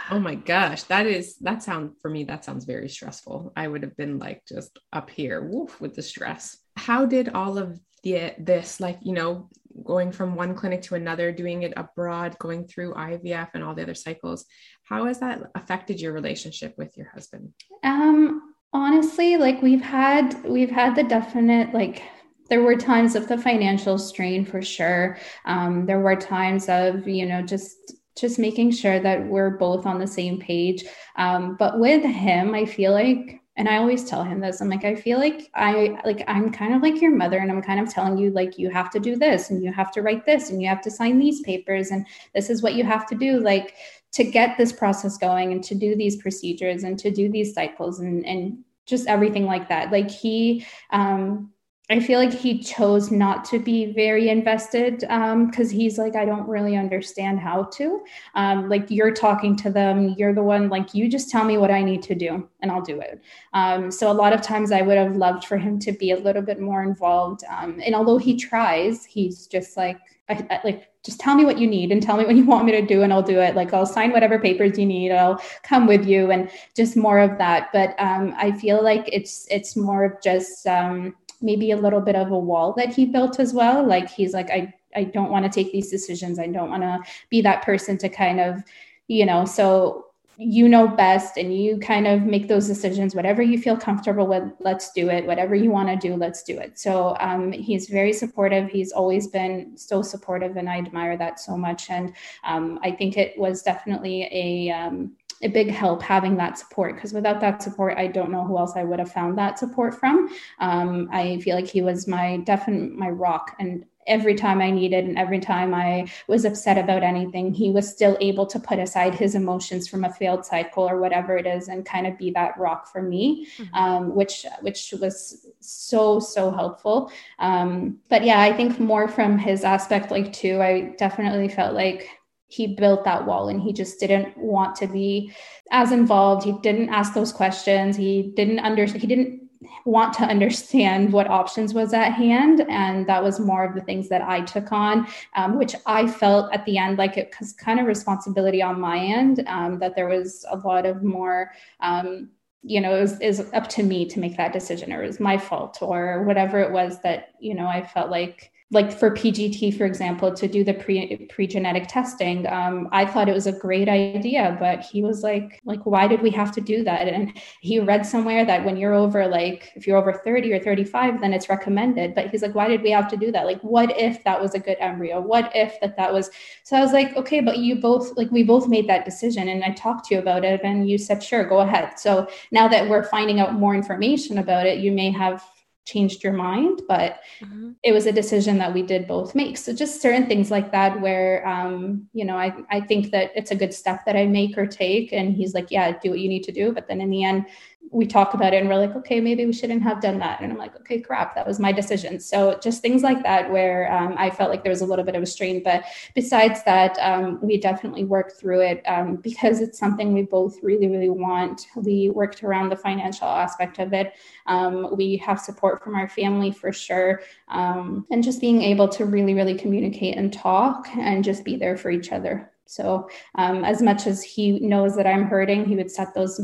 Oh 0.08 0.20
my 0.20 0.36
gosh, 0.36 0.84
that 0.84 1.08
is 1.08 1.34
that 1.38 1.64
sound 1.64 1.94
for 2.00 2.08
me 2.08 2.22
that 2.22 2.44
sounds 2.44 2.64
very 2.64 2.88
stressful. 2.88 3.52
I 3.56 3.66
would 3.66 3.82
have 3.82 3.96
been 3.96 4.20
like 4.20 4.44
just 4.48 4.78
up 4.92 5.10
here 5.10 5.42
woof 5.42 5.80
with 5.80 5.96
the 5.96 6.02
stress. 6.02 6.58
How 6.76 7.06
did 7.06 7.30
all 7.30 7.58
of 7.58 7.80
the 8.04 8.32
this 8.38 8.78
like, 8.78 9.00
you 9.02 9.14
know, 9.14 9.50
going 9.84 10.12
from 10.12 10.34
one 10.34 10.54
clinic 10.54 10.82
to 10.82 10.94
another, 10.94 11.32
doing 11.32 11.62
it 11.62 11.72
abroad, 11.76 12.36
going 12.38 12.66
through 12.66 12.94
IVF 12.94 13.50
and 13.54 13.62
all 13.62 13.74
the 13.74 13.82
other 13.82 13.94
cycles, 13.94 14.44
how 14.84 15.06
has 15.06 15.20
that 15.20 15.42
affected 15.54 16.00
your 16.00 16.12
relationship 16.12 16.74
with 16.76 16.96
your 16.96 17.10
husband? 17.14 17.52
Um 17.82 18.54
honestly, 18.72 19.36
like 19.36 19.62
we've 19.62 19.82
had 19.82 20.42
we've 20.44 20.70
had 20.70 20.94
the 20.94 21.04
definite 21.04 21.72
like 21.72 22.02
there 22.48 22.62
were 22.62 22.76
times 22.76 23.16
of 23.16 23.28
the 23.28 23.38
financial 23.38 23.98
strain 23.98 24.44
for 24.44 24.62
sure. 24.62 25.18
Um, 25.44 25.86
there 25.86 26.00
were 26.00 26.16
times 26.16 26.68
of, 26.68 27.08
you 27.08 27.26
know, 27.26 27.42
just 27.42 27.94
just 28.16 28.38
making 28.38 28.70
sure 28.70 28.98
that 28.98 29.26
we're 29.26 29.58
both 29.58 29.84
on 29.84 29.98
the 29.98 30.06
same 30.06 30.40
page. 30.40 30.84
Um, 31.16 31.56
but 31.58 31.78
with 31.78 32.02
him, 32.02 32.54
I 32.54 32.64
feel 32.64 32.92
like, 32.92 33.40
and 33.56 33.68
I 33.68 33.78
always 33.78 34.04
tell 34.04 34.22
him 34.22 34.40
this, 34.40 34.60
I'm 34.60 34.68
like, 34.68 34.84
I 34.84 34.94
feel 34.94 35.18
like 35.18 35.50
I 35.54 35.98
like 36.04 36.22
I'm 36.28 36.52
kind 36.52 36.74
of 36.74 36.82
like 36.82 37.00
your 37.00 37.14
mother, 37.14 37.38
and 37.38 37.50
I'm 37.50 37.62
kind 37.62 37.80
of 37.80 37.88
telling 37.88 38.18
you 38.18 38.30
like 38.30 38.58
you 38.58 38.70
have 38.70 38.90
to 38.90 39.00
do 39.00 39.16
this, 39.16 39.50
and 39.50 39.62
you 39.64 39.72
have 39.72 39.90
to 39.92 40.02
write 40.02 40.26
this, 40.26 40.50
and 40.50 40.60
you 40.60 40.68
have 40.68 40.82
to 40.82 40.90
sign 40.90 41.18
these 41.18 41.40
papers, 41.40 41.90
and 41.90 42.06
this 42.34 42.50
is 42.50 42.62
what 42.62 42.74
you 42.74 42.84
have 42.84 43.06
to 43.06 43.14
do, 43.14 43.40
like 43.40 43.74
to 44.12 44.24
get 44.24 44.56
this 44.56 44.72
process 44.72 45.16
going, 45.16 45.52
and 45.52 45.64
to 45.64 45.74
do 45.74 45.96
these 45.96 46.16
procedures, 46.16 46.84
and 46.84 46.98
to 46.98 47.10
do 47.10 47.30
these 47.30 47.54
cycles, 47.54 48.00
and 48.00 48.26
and 48.26 48.58
just 48.84 49.06
everything 49.08 49.46
like 49.46 49.68
that. 49.68 49.90
Like 49.90 50.10
he, 50.10 50.64
um, 50.90 51.50
I 51.88 52.00
feel 52.00 52.18
like 52.18 52.32
he 52.32 52.58
chose 52.58 53.12
not 53.12 53.44
to 53.46 53.60
be 53.60 53.92
very 53.92 54.28
invested 54.28 55.00
because 55.00 55.70
um, 55.70 55.70
he's 55.70 55.98
like, 55.98 56.16
I 56.16 56.24
don't 56.24 56.48
really 56.48 56.76
understand 56.76 57.38
how 57.38 57.64
to. 57.74 58.02
Um, 58.34 58.68
like, 58.68 58.90
you're 58.90 59.12
talking 59.12 59.54
to 59.58 59.70
them, 59.70 60.14
you're 60.18 60.34
the 60.34 60.42
one, 60.42 60.68
like, 60.68 60.94
you 60.94 61.08
just 61.08 61.30
tell 61.30 61.44
me 61.44 61.58
what 61.58 61.70
I 61.70 61.82
need 61.82 62.02
to 62.04 62.16
do 62.16 62.48
and 62.60 62.72
I'll 62.72 62.82
do 62.82 63.00
it. 63.00 63.20
Um, 63.52 63.92
so, 63.92 64.10
a 64.10 64.12
lot 64.12 64.32
of 64.32 64.42
times 64.42 64.72
I 64.72 64.82
would 64.82 64.98
have 64.98 65.14
loved 65.14 65.44
for 65.44 65.56
him 65.56 65.78
to 65.80 65.92
be 65.92 66.10
a 66.10 66.18
little 66.18 66.42
bit 66.42 66.60
more 66.60 66.82
involved. 66.82 67.44
Um, 67.48 67.80
and 67.84 67.94
although 67.94 68.18
he 68.18 68.36
tries, 68.36 69.04
he's 69.04 69.46
just 69.46 69.76
like, 69.76 70.00
I, 70.28 70.44
I, 70.50 70.60
like, 70.64 70.88
just 71.04 71.20
tell 71.20 71.36
me 71.36 71.44
what 71.44 71.56
you 71.56 71.68
need 71.68 71.92
and 71.92 72.02
tell 72.02 72.16
me 72.16 72.24
what 72.24 72.34
you 72.34 72.44
want 72.44 72.64
me 72.66 72.72
to 72.72 72.82
do 72.82 73.02
and 73.02 73.12
I'll 73.12 73.22
do 73.22 73.38
it. 73.38 73.54
Like 73.54 73.72
I'll 73.72 73.86
sign 73.86 74.10
whatever 74.10 74.40
papers 74.40 74.76
you 74.76 74.84
need. 74.84 75.12
I'll 75.12 75.40
come 75.62 75.86
with 75.86 76.04
you 76.04 76.32
and 76.32 76.50
just 76.74 76.96
more 76.96 77.20
of 77.20 77.38
that. 77.38 77.68
But 77.72 77.94
um, 78.00 78.34
I 78.36 78.50
feel 78.50 78.82
like 78.82 79.08
it's 79.12 79.46
it's 79.48 79.76
more 79.76 80.04
of 80.04 80.20
just 80.20 80.66
um, 80.66 81.14
maybe 81.46 81.70
a 81.70 81.76
little 81.76 82.00
bit 82.00 82.16
of 82.16 82.30
a 82.30 82.38
wall 82.38 82.74
that 82.76 82.92
he 82.92 83.06
built 83.06 83.40
as 83.40 83.54
well. 83.54 83.86
Like 83.86 84.10
he's 84.10 84.34
like, 84.34 84.50
I, 84.50 84.74
I 84.94 85.04
don't 85.04 85.30
want 85.30 85.44
to 85.44 85.50
take 85.50 85.72
these 85.72 85.90
decisions. 85.90 86.38
I 86.38 86.48
don't 86.48 86.68
want 86.68 86.82
to 86.82 86.98
be 87.30 87.40
that 87.42 87.62
person 87.62 87.96
to 87.98 88.08
kind 88.08 88.40
of, 88.40 88.62
you 89.08 89.24
know, 89.24 89.44
so 89.44 90.06
you 90.38 90.68
know 90.68 90.86
best 90.86 91.38
and 91.38 91.56
you 91.56 91.78
kind 91.78 92.06
of 92.06 92.22
make 92.24 92.46
those 92.46 92.66
decisions 92.66 93.14
whatever 93.14 93.40
you 93.40 93.58
feel 93.58 93.76
comfortable 93.76 94.26
with 94.26 94.44
let's 94.60 94.92
do 94.92 95.08
it 95.08 95.26
whatever 95.26 95.54
you 95.54 95.70
want 95.70 95.88
to 95.88 95.96
do 95.96 96.14
let's 96.14 96.42
do 96.42 96.58
it 96.58 96.78
so 96.78 97.16
um, 97.20 97.52
he's 97.52 97.88
very 97.88 98.12
supportive 98.12 98.68
he's 98.68 98.92
always 98.92 99.28
been 99.28 99.74
so 99.76 100.02
supportive 100.02 100.56
and 100.58 100.68
i 100.68 100.76
admire 100.76 101.16
that 101.16 101.40
so 101.40 101.56
much 101.56 101.88
and 101.88 102.12
um, 102.44 102.78
i 102.82 102.90
think 102.90 103.16
it 103.16 103.32
was 103.38 103.62
definitely 103.62 104.28
a 104.30 104.70
um, 104.70 105.12
a 105.42 105.48
big 105.48 105.70
help 105.70 106.02
having 106.02 106.36
that 106.36 106.58
support 106.58 106.94
because 106.94 107.12
without 107.12 107.40
that 107.40 107.62
support 107.62 107.96
i 107.98 108.06
don't 108.06 108.30
know 108.30 108.44
who 108.44 108.58
else 108.58 108.72
i 108.76 108.84
would 108.84 108.98
have 108.98 109.12
found 109.12 109.36
that 109.36 109.58
support 109.58 109.94
from 109.94 110.28
um, 110.60 111.08
i 111.12 111.38
feel 111.40 111.56
like 111.56 111.66
he 111.66 111.82
was 111.82 112.06
my 112.06 112.38
definite 112.38 112.92
my 112.92 113.10
rock 113.10 113.54
and 113.58 113.84
every 114.06 114.34
time 114.34 114.60
i 114.60 114.70
needed 114.70 115.04
and 115.04 115.18
every 115.18 115.40
time 115.40 115.74
i 115.74 116.06
was 116.28 116.44
upset 116.44 116.78
about 116.78 117.02
anything 117.02 117.52
he 117.52 117.70
was 117.70 117.90
still 117.90 118.16
able 118.20 118.46
to 118.46 118.58
put 118.58 118.78
aside 118.78 119.14
his 119.14 119.34
emotions 119.34 119.88
from 119.88 120.04
a 120.04 120.12
failed 120.12 120.44
cycle 120.44 120.88
or 120.88 121.00
whatever 121.00 121.36
it 121.36 121.46
is 121.46 121.68
and 121.68 121.84
kind 121.84 122.06
of 122.06 122.16
be 122.16 122.30
that 122.30 122.56
rock 122.56 122.86
for 122.86 123.02
me 123.02 123.46
mm-hmm. 123.58 123.74
um, 123.74 124.14
which 124.14 124.46
which 124.60 124.94
was 125.00 125.46
so 125.60 126.20
so 126.20 126.50
helpful 126.50 127.10
um, 127.40 127.98
but 128.08 128.24
yeah 128.24 128.40
i 128.40 128.52
think 128.52 128.78
more 128.78 129.08
from 129.08 129.38
his 129.38 129.64
aspect 129.64 130.10
like 130.10 130.32
too 130.32 130.62
i 130.62 130.94
definitely 130.98 131.48
felt 131.48 131.74
like 131.74 132.08
he 132.48 132.74
built 132.74 133.04
that 133.04 133.26
wall 133.26 133.48
and 133.48 133.60
he 133.60 133.72
just 133.72 133.98
didn't 133.98 134.36
want 134.36 134.76
to 134.76 134.86
be 134.86 135.32
as 135.70 135.92
involved. 135.92 136.44
He 136.44 136.52
didn't 136.62 136.90
ask 136.90 137.14
those 137.14 137.32
questions. 137.32 137.96
He 137.96 138.32
didn't 138.36 138.60
understand 138.60 139.00
he 139.00 139.06
didn't 139.06 139.42
want 139.84 140.12
to 140.14 140.24
understand 140.24 141.12
what 141.12 141.28
options 141.28 141.74
was 141.74 141.92
at 141.92 142.12
hand. 142.12 142.60
And 142.68 143.06
that 143.08 143.22
was 143.22 143.40
more 143.40 143.64
of 143.64 143.74
the 143.74 143.80
things 143.80 144.08
that 144.08 144.22
i 144.22 144.40
took 144.40 144.70
on 144.70 145.06
um, 145.34 145.58
which 145.58 145.74
i 145.86 146.06
felt 146.06 146.52
at 146.52 146.64
the 146.66 146.78
end 146.78 146.98
like 146.98 147.16
it 147.16 147.34
was 147.40 147.52
kind 147.52 147.80
of 147.80 147.86
responsibility 147.86 148.62
on 148.62 148.80
my 148.80 148.98
end 148.98 149.42
um, 149.46 149.78
that 149.78 149.96
there 149.96 150.08
was 150.08 150.44
a 150.50 150.56
lot 150.56 150.86
of 150.86 151.02
more 151.02 151.50
um, 151.80 152.30
you 152.66 152.80
know, 152.80 152.96
is 152.96 153.48
up 153.54 153.68
to 153.68 153.84
me 153.84 154.04
to 154.06 154.18
make 154.18 154.36
that 154.36 154.52
decision, 154.52 154.92
or 154.92 155.04
it 155.04 155.06
was 155.06 155.20
my 155.20 155.38
fault, 155.38 155.78
or 155.80 156.24
whatever 156.24 156.60
it 156.60 156.72
was 156.72 157.00
that 157.02 157.28
you 157.38 157.54
know 157.54 157.66
I 157.66 157.86
felt 157.86 158.10
like 158.10 158.50
like 158.72 158.92
for 158.92 159.12
PGT, 159.12 159.78
for 159.78 159.84
example, 159.84 160.34
to 160.34 160.48
do 160.48 160.64
the 160.64 160.74
pre 160.74 161.24
pre 161.30 161.46
genetic 161.46 161.86
testing, 161.86 162.48
um, 162.48 162.88
I 162.90 163.06
thought 163.06 163.28
it 163.28 163.34
was 163.34 163.46
a 163.46 163.52
great 163.52 163.88
idea, 163.88 164.56
but 164.58 164.80
he 164.80 165.02
was 165.02 165.22
like, 165.22 165.60
like, 165.64 165.86
why 165.86 166.08
did 166.08 166.20
we 166.20 166.30
have 166.30 166.50
to 166.52 166.60
do 166.60 166.82
that? 166.82 167.06
And 167.06 167.32
he 167.60 167.78
read 167.78 168.04
somewhere 168.04 168.44
that 168.44 168.64
when 168.64 168.76
you're 168.76 168.92
over 168.92 169.28
like 169.28 169.70
if 169.76 169.86
you're 169.86 169.96
over 169.96 170.12
30 170.12 170.52
or 170.52 170.58
35, 170.58 171.20
then 171.20 171.32
it's 171.32 171.48
recommended. 171.48 172.16
But 172.16 172.30
he's 172.30 172.42
like, 172.42 172.56
why 172.56 172.66
did 172.66 172.82
we 172.82 172.90
have 172.90 173.08
to 173.08 173.16
do 173.16 173.30
that? 173.30 173.46
Like, 173.46 173.60
what 173.60 173.96
if 173.96 174.24
that 174.24 174.40
was 174.40 174.54
a 174.54 174.58
good 174.58 174.78
embryo? 174.80 175.20
What 175.20 175.52
if 175.54 175.80
that 175.80 175.96
that 175.96 176.12
was? 176.12 176.28
So 176.64 176.76
I 176.76 176.80
was 176.80 176.92
like, 176.92 177.16
okay, 177.16 177.40
but 177.40 177.58
you 177.58 177.76
both 177.76 178.16
like 178.16 178.32
we 178.32 178.42
both 178.42 178.66
made 178.66 178.88
that 178.88 179.04
decision, 179.04 179.48
and 179.48 179.62
I 179.62 179.70
talked 179.70 180.06
to 180.06 180.16
you 180.16 180.20
about 180.20 180.44
it, 180.44 180.60
and 180.64 180.90
you 180.90 180.98
said, 180.98 181.22
sure, 181.22 181.44
go 181.44 181.60
ahead. 181.60 182.00
So 182.00 182.28
now 182.50 182.66
that 182.66 182.88
we're 182.88 183.04
finding 183.04 183.38
out 183.38 183.54
more 183.54 183.76
information 183.76 184.38
about 184.38 184.66
it, 184.66 184.80
you 184.80 184.90
may 184.90 185.12
have 185.12 185.44
changed 185.86 186.22
your 186.22 186.32
mind 186.32 186.82
but 186.88 187.20
mm-hmm. 187.40 187.70
it 187.82 187.92
was 187.92 188.06
a 188.06 188.12
decision 188.12 188.58
that 188.58 188.74
we 188.74 188.82
did 188.82 189.06
both 189.06 189.34
make. 189.34 189.56
So 189.56 189.72
just 189.72 190.02
certain 190.02 190.26
things 190.26 190.50
like 190.50 190.72
that 190.72 191.00
where 191.00 191.46
um, 191.46 192.08
you 192.12 192.24
know 192.24 192.36
I, 192.36 192.54
I 192.70 192.80
think 192.80 193.10
that 193.12 193.30
it's 193.34 193.50
a 193.50 193.56
good 193.56 193.72
step 193.72 194.04
that 194.04 194.16
i 194.16 194.26
make 194.26 194.58
or 194.58 194.66
take. 194.66 195.12
And 195.12 195.34
he's 195.34 195.54
like 195.54 195.70
yeah 195.70 195.98
do 195.98 196.10
what 196.10 196.20
you 196.20 196.28
need 196.28 196.44
to 196.44 196.52
do. 196.52 196.72
But 196.72 196.88
then 196.88 197.00
in 197.00 197.10
the 197.10 197.24
end 197.24 197.46
we 197.90 198.06
talk 198.06 198.34
about 198.34 198.52
it 198.52 198.58
and 198.58 198.68
we're 198.68 198.76
like, 198.76 198.94
okay, 198.96 199.20
maybe 199.20 199.46
we 199.46 199.52
shouldn't 199.52 199.82
have 199.82 200.00
done 200.00 200.18
that. 200.18 200.40
And 200.40 200.52
I'm 200.52 200.58
like, 200.58 200.74
okay, 200.76 201.00
crap, 201.00 201.34
that 201.34 201.46
was 201.46 201.60
my 201.60 201.72
decision. 201.72 202.20
So 202.20 202.58
just 202.62 202.82
things 202.82 203.02
like 203.02 203.22
that 203.22 203.50
where 203.50 203.92
um, 203.92 204.14
I 204.18 204.30
felt 204.30 204.50
like 204.50 204.62
there 204.62 204.70
was 204.70 204.80
a 204.80 204.86
little 204.86 205.04
bit 205.04 205.14
of 205.14 205.22
a 205.22 205.26
strain. 205.26 205.62
But 205.62 205.84
besides 206.14 206.62
that, 206.64 206.98
um, 206.98 207.38
we 207.40 207.58
definitely 207.58 208.04
worked 208.04 208.38
through 208.40 208.62
it 208.62 208.82
um, 208.86 209.16
because 209.16 209.60
it's 209.60 209.78
something 209.78 210.12
we 210.12 210.22
both 210.22 210.56
really, 210.62 210.88
really 210.88 211.10
want. 211.10 211.66
We 211.76 212.10
worked 212.10 212.42
around 212.42 212.70
the 212.70 212.76
financial 212.76 213.28
aspect 213.28 213.78
of 213.78 213.92
it. 213.92 214.14
Um, 214.46 214.96
we 214.96 215.16
have 215.18 215.40
support 215.40 215.82
from 215.82 215.94
our 215.94 216.08
family 216.08 216.50
for 216.50 216.72
sure. 216.72 217.22
Um, 217.48 218.06
and 218.10 218.22
just 218.22 218.40
being 218.40 218.62
able 218.62 218.88
to 218.88 219.04
really, 219.04 219.34
really 219.34 219.54
communicate 219.54 220.16
and 220.16 220.32
talk 220.32 220.88
and 220.96 221.24
just 221.24 221.44
be 221.44 221.56
there 221.56 221.76
for 221.76 221.90
each 221.90 222.12
other. 222.12 222.50
So, 222.66 223.08
um, 223.36 223.64
as 223.64 223.80
much 223.80 224.06
as 224.06 224.22
he 224.22 224.58
knows 224.58 224.96
that 224.96 225.06
I'm 225.06 225.24
hurting, 225.24 225.64
he 225.64 225.76
would 225.76 225.90
set 225.90 226.14
those 226.14 226.40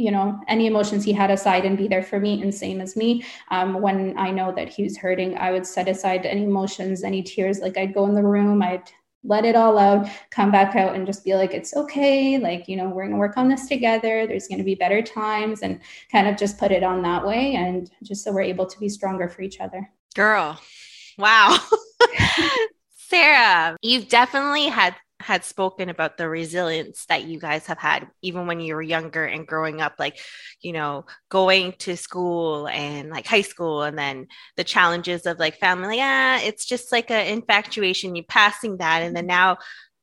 you 0.00 0.10
know 0.10 0.40
any 0.48 0.66
emotions 0.66 1.04
he 1.04 1.12
had 1.12 1.30
aside 1.30 1.64
and 1.64 1.76
be 1.76 1.86
there 1.86 2.02
for 2.02 2.18
me 2.18 2.40
and 2.40 2.54
same 2.54 2.80
as 2.80 2.96
me 2.96 3.24
um, 3.50 3.80
when 3.80 4.16
i 4.16 4.30
know 4.30 4.50
that 4.52 4.68
he 4.68 4.82
was 4.82 4.96
hurting 4.96 5.36
i 5.38 5.50
would 5.50 5.66
set 5.66 5.88
aside 5.88 6.24
any 6.24 6.44
emotions 6.44 7.04
any 7.04 7.22
tears 7.22 7.60
like 7.60 7.76
i'd 7.76 7.94
go 7.94 8.06
in 8.06 8.14
the 8.14 8.22
room 8.22 8.62
i'd 8.62 8.90
let 9.22 9.44
it 9.44 9.54
all 9.54 9.76
out, 9.76 10.08
come 10.30 10.50
back 10.50 10.74
out 10.76 10.94
and 10.94 11.06
just 11.06 11.24
be 11.24 11.34
like, 11.34 11.52
it's 11.52 11.76
okay. 11.76 12.38
Like, 12.38 12.68
you 12.68 12.76
know, 12.76 12.88
we're 12.88 13.02
going 13.02 13.10
to 13.10 13.18
work 13.18 13.36
on 13.36 13.48
this 13.48 13.68
together. 13.68 14.26
There's 14.26 14.48
going 14.48 14.58
to 14.58 14.64
be 14.64 14.74
better 14.74 15.02
times 15.02 15.60
and 15.60 15.80
kind 16.10 16.26
of 16.26 16.38
just 16.38 16.58
put 16.58 16.72
it 16.72 16.82
on 16.82 17.02
that 17.02 17.26
way. 17.26 17.54
And 17.54 17.90
just 18.02 18.24
so 18.24 18.32
we're 18.32 18.40
able 18.40 18.64
to 18.64 18.80
be 18.80 18.88
stronger 18.88 19.28
for 19.28 19.42
each 19.42 19.60
other. 19.60 19.90
Girl, 20.14 20.58
wow. 21.18 21.58
Sara, 22.96 23.76
you've 23.82 24.08
definitely 24.08 24.68
had 24.68 24.94
had 25.30 25.44
spoken 25.44 25.88
about 25.88 26.16
the 26.16 26.28
resilience 26.28 27.06
that 27.06 27.22
you 27.22 27.38
guys 27.38 27.64
have 27.64 27.78
had 27.78 28.08
even 28.20 28.48
when 28.48 28.58
you 28.58 28.74
were 28.74 28.82
younger 28.82 29.24
and 29.24 29.46
growing 29.46 29.80
up 29.80 29.94
like 29.96 30.18
you 30.60 30.72
know 30.72 31.06
going 31.28 31.70
to 31.78 31.96
school 31.96 32.66
and 32.66 33.10
like 33.10 33.28
high 33.28 33.40
school 33.40 33.84
and 33.84 33.96
then 33.96 34.26
the 34.56 34.64
challenges 34.64 35.26
of 35.26 35.38
like 35.38 35.56
family 35.60 35.98
yeah 35.98 36.40
it's 36.40 36.64
just 36.64 36.90
like 36.90 37.12
an 37.12 37.28
infatuation 37.28 38.16
you 38.16 38.24
passing 38.24 38.78
that 38.78 39.02
and 39.02 39.14
then 39.14 39.26
now 39.26 39.56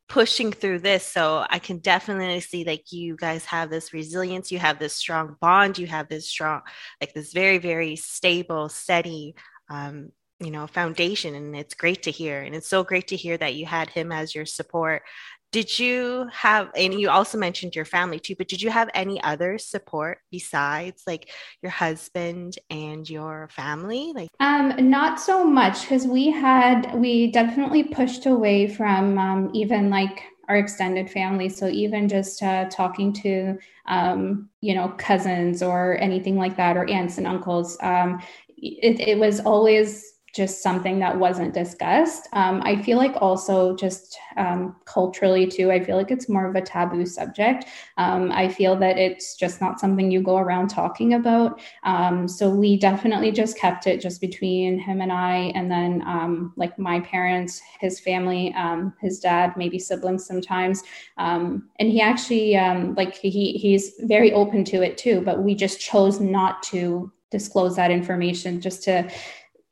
pushing 0.07 0.53
through 0.53 0.79
this. 0.79 1.03
So 1.05 1.45
i 1.49 1.59
can 1.59 1.79
definitely 1.79 2.39
see 2.39 2.63
like 2.63 2.93
you 2.93 3.17
guys 3.17 3.43
have 3.43 3.69
this 3.69 3.91
resilience 3.91 4.49
you 4.49 4.59
have 4.59 4.79
this 4.79 4.95
strong 4.95 5.35
bond 5.41 5.77
you 5.77 5.87
have 5.87 6.07
this 6.07 6.29
strong 6.29 6.61
like 7.01 7.13
this 7.13 7.33
very 7.33 7.57
very 7.57 7.97
stable 7.97 8.69
steady 8.69 9.35
um, 9.69 10.13
you 10.39 10.51
know 10.51 10.67
foundation 10.67 11.35
and 11.35 11.55
it's 11.55 11.73
great 11.73 12.03
to 12.03 12.11
hear 12.11 12.41
and 12.41 12.55
it's 12.55 12.67
so 12.67 12.83
great 12.83 13.07
to 13.07 13.15
hear 13.15 13.37
that 13.37 13.55
you 13.55 13.65
had 13.65 13.89
him 13.89 14.11
as 14.11 14.35
your 14.35 14.45
support. 14.45 15.03
Did 15.51 15.79
you 15.79 16.27
have 16.31 16.69
and 16.75 16.93
you 16.93 17.09
also 17.09 17.37
mentioned 17.37 17.75
your 17.75 17.85
family 17.85 18.19
too 18.19 18.35
but 18.37 18.47
did 18.47 18.61
you 18.61 18.69
have 18.69 18.89
any 18.93 19.21
other 19.23 19.57
support 19.57 20.19
besides 20.29 21.03
like 21.07 21.29
your 21.61 21.71
husband 21.71 22.59
and 22.69 23.09
your 23.09 23.47
family? 23.51 24.11
Like 24.13 24.29
um 24.39 24.89
not 24.89 25.19
so 25.19 25.43
much 25.43 25.81
because 25.81 26.05
we 26.05 26.29
had 26.29 26.93
we 26.95 27.31
definitely 27.31 27.83
pushed 27.83 28.25
away 28.25 28.67
from 28.67 29.17
um, 29.17 29.51
even 29.53 29.89
like 29.89 30.23
our 30.49 30.55
extended 30.55 31.09
family. 31.09 31.49
So 31.49 31.67
even 31.67 32.07
just 32.07 32.41
uh, 32.41 32.69
talking 32.69 33.11
to 33.13 33.57
um, 33.85 34.49
you 34.61 34.75
know 34.75 34.89
cousins 34.97 35.63
or 35.63 35.97
anything 35.99 36.37
like 36.37 36.55
that 36.57 36.77
or 36.77 36.89
aunts 36.89 37.17
and 37.17 37.27
uncles 37.27 37.77
um, 37.81 38.21
it, 38.57 38.99
it 38.99 39.17
was 39.17 39.39
always 39.39 40.16
just 40.37 40.61
something 40.61 40.99
that 40.99 41.17
wasn't 41.17 41.53
discussed. 41.53 42.29
Um, 42.33 42.61
I 42.63 42.79
feel 42.83 42.97
like 42.97 43.15
also 43.19 43.75
just 43.75 44.17
um, 44.37 44.75
culturally 44.85 45.47
too, 45.47 45.71
I 45.71 45.83
feel 45.83 45.97
like 45.97 46.11
it's 46.11 46.29
more 46.29 46.47
of 46.47 46.55
a 46.55 46.61
taboo 46.61 47.07
subject. 47.07 47.65
Um, 47.97 48.31
I 48.31 48.47
feel 48.47 48.75
that 48.75 48.99
it's 48.99 49.35
just 49.35 49.59
not 49.59 49.79
something 49.79 50.11
you 50.11 50.21
go 50.21 50.37
around 50.37 50.67
talking 50.67 51.15
about. 51.15 51.59
Um, 51.83 52.27
so 52.27 52.51
we 52.51 52.77
definitely 52.77 53.31
just 53.31 53.57
kept 53.57 53.87
it 53.87 53.99
just 53.99 54.21
between 54.21 54.77
him 54.77 55.01
and 55.01 55.11
I, 55.11 55.51
and 55.55 55.71
then 55.71 56.03
um, 56.05 56.53
like 56.55 56.77
my 56.77 56.99
parents, 56.99 57.59
his 57.79 57.99
family, 57.99 58.53
um, 58.53 58.93
his 59.01 59.19
dad, 59.19 59.53
maybe 59.57 59.79
siblings 59.79 60.27
sometimes. 60.27 60.83
and 61.17 61.63
he 61.79 61.99
actually 61.99 62.53
like 62.95 63.15
he 63.15 63.53
he's 63.53 63.93
very 64.01 64.31
open 64.33 64.63
to 64.65 64.83
it 64.83 64.97
too, 64.99 65.21
but 65.21 65.41
we 65.41 65.55
just 65.55 65.79
chose 65.79 66.19
not 66.19 66.61
to 66.63 67.11
disclose 67.29 67.75
that 67.75 67.91
information 67.91 68.61
just 68.61 68.83
to 68.83 69.09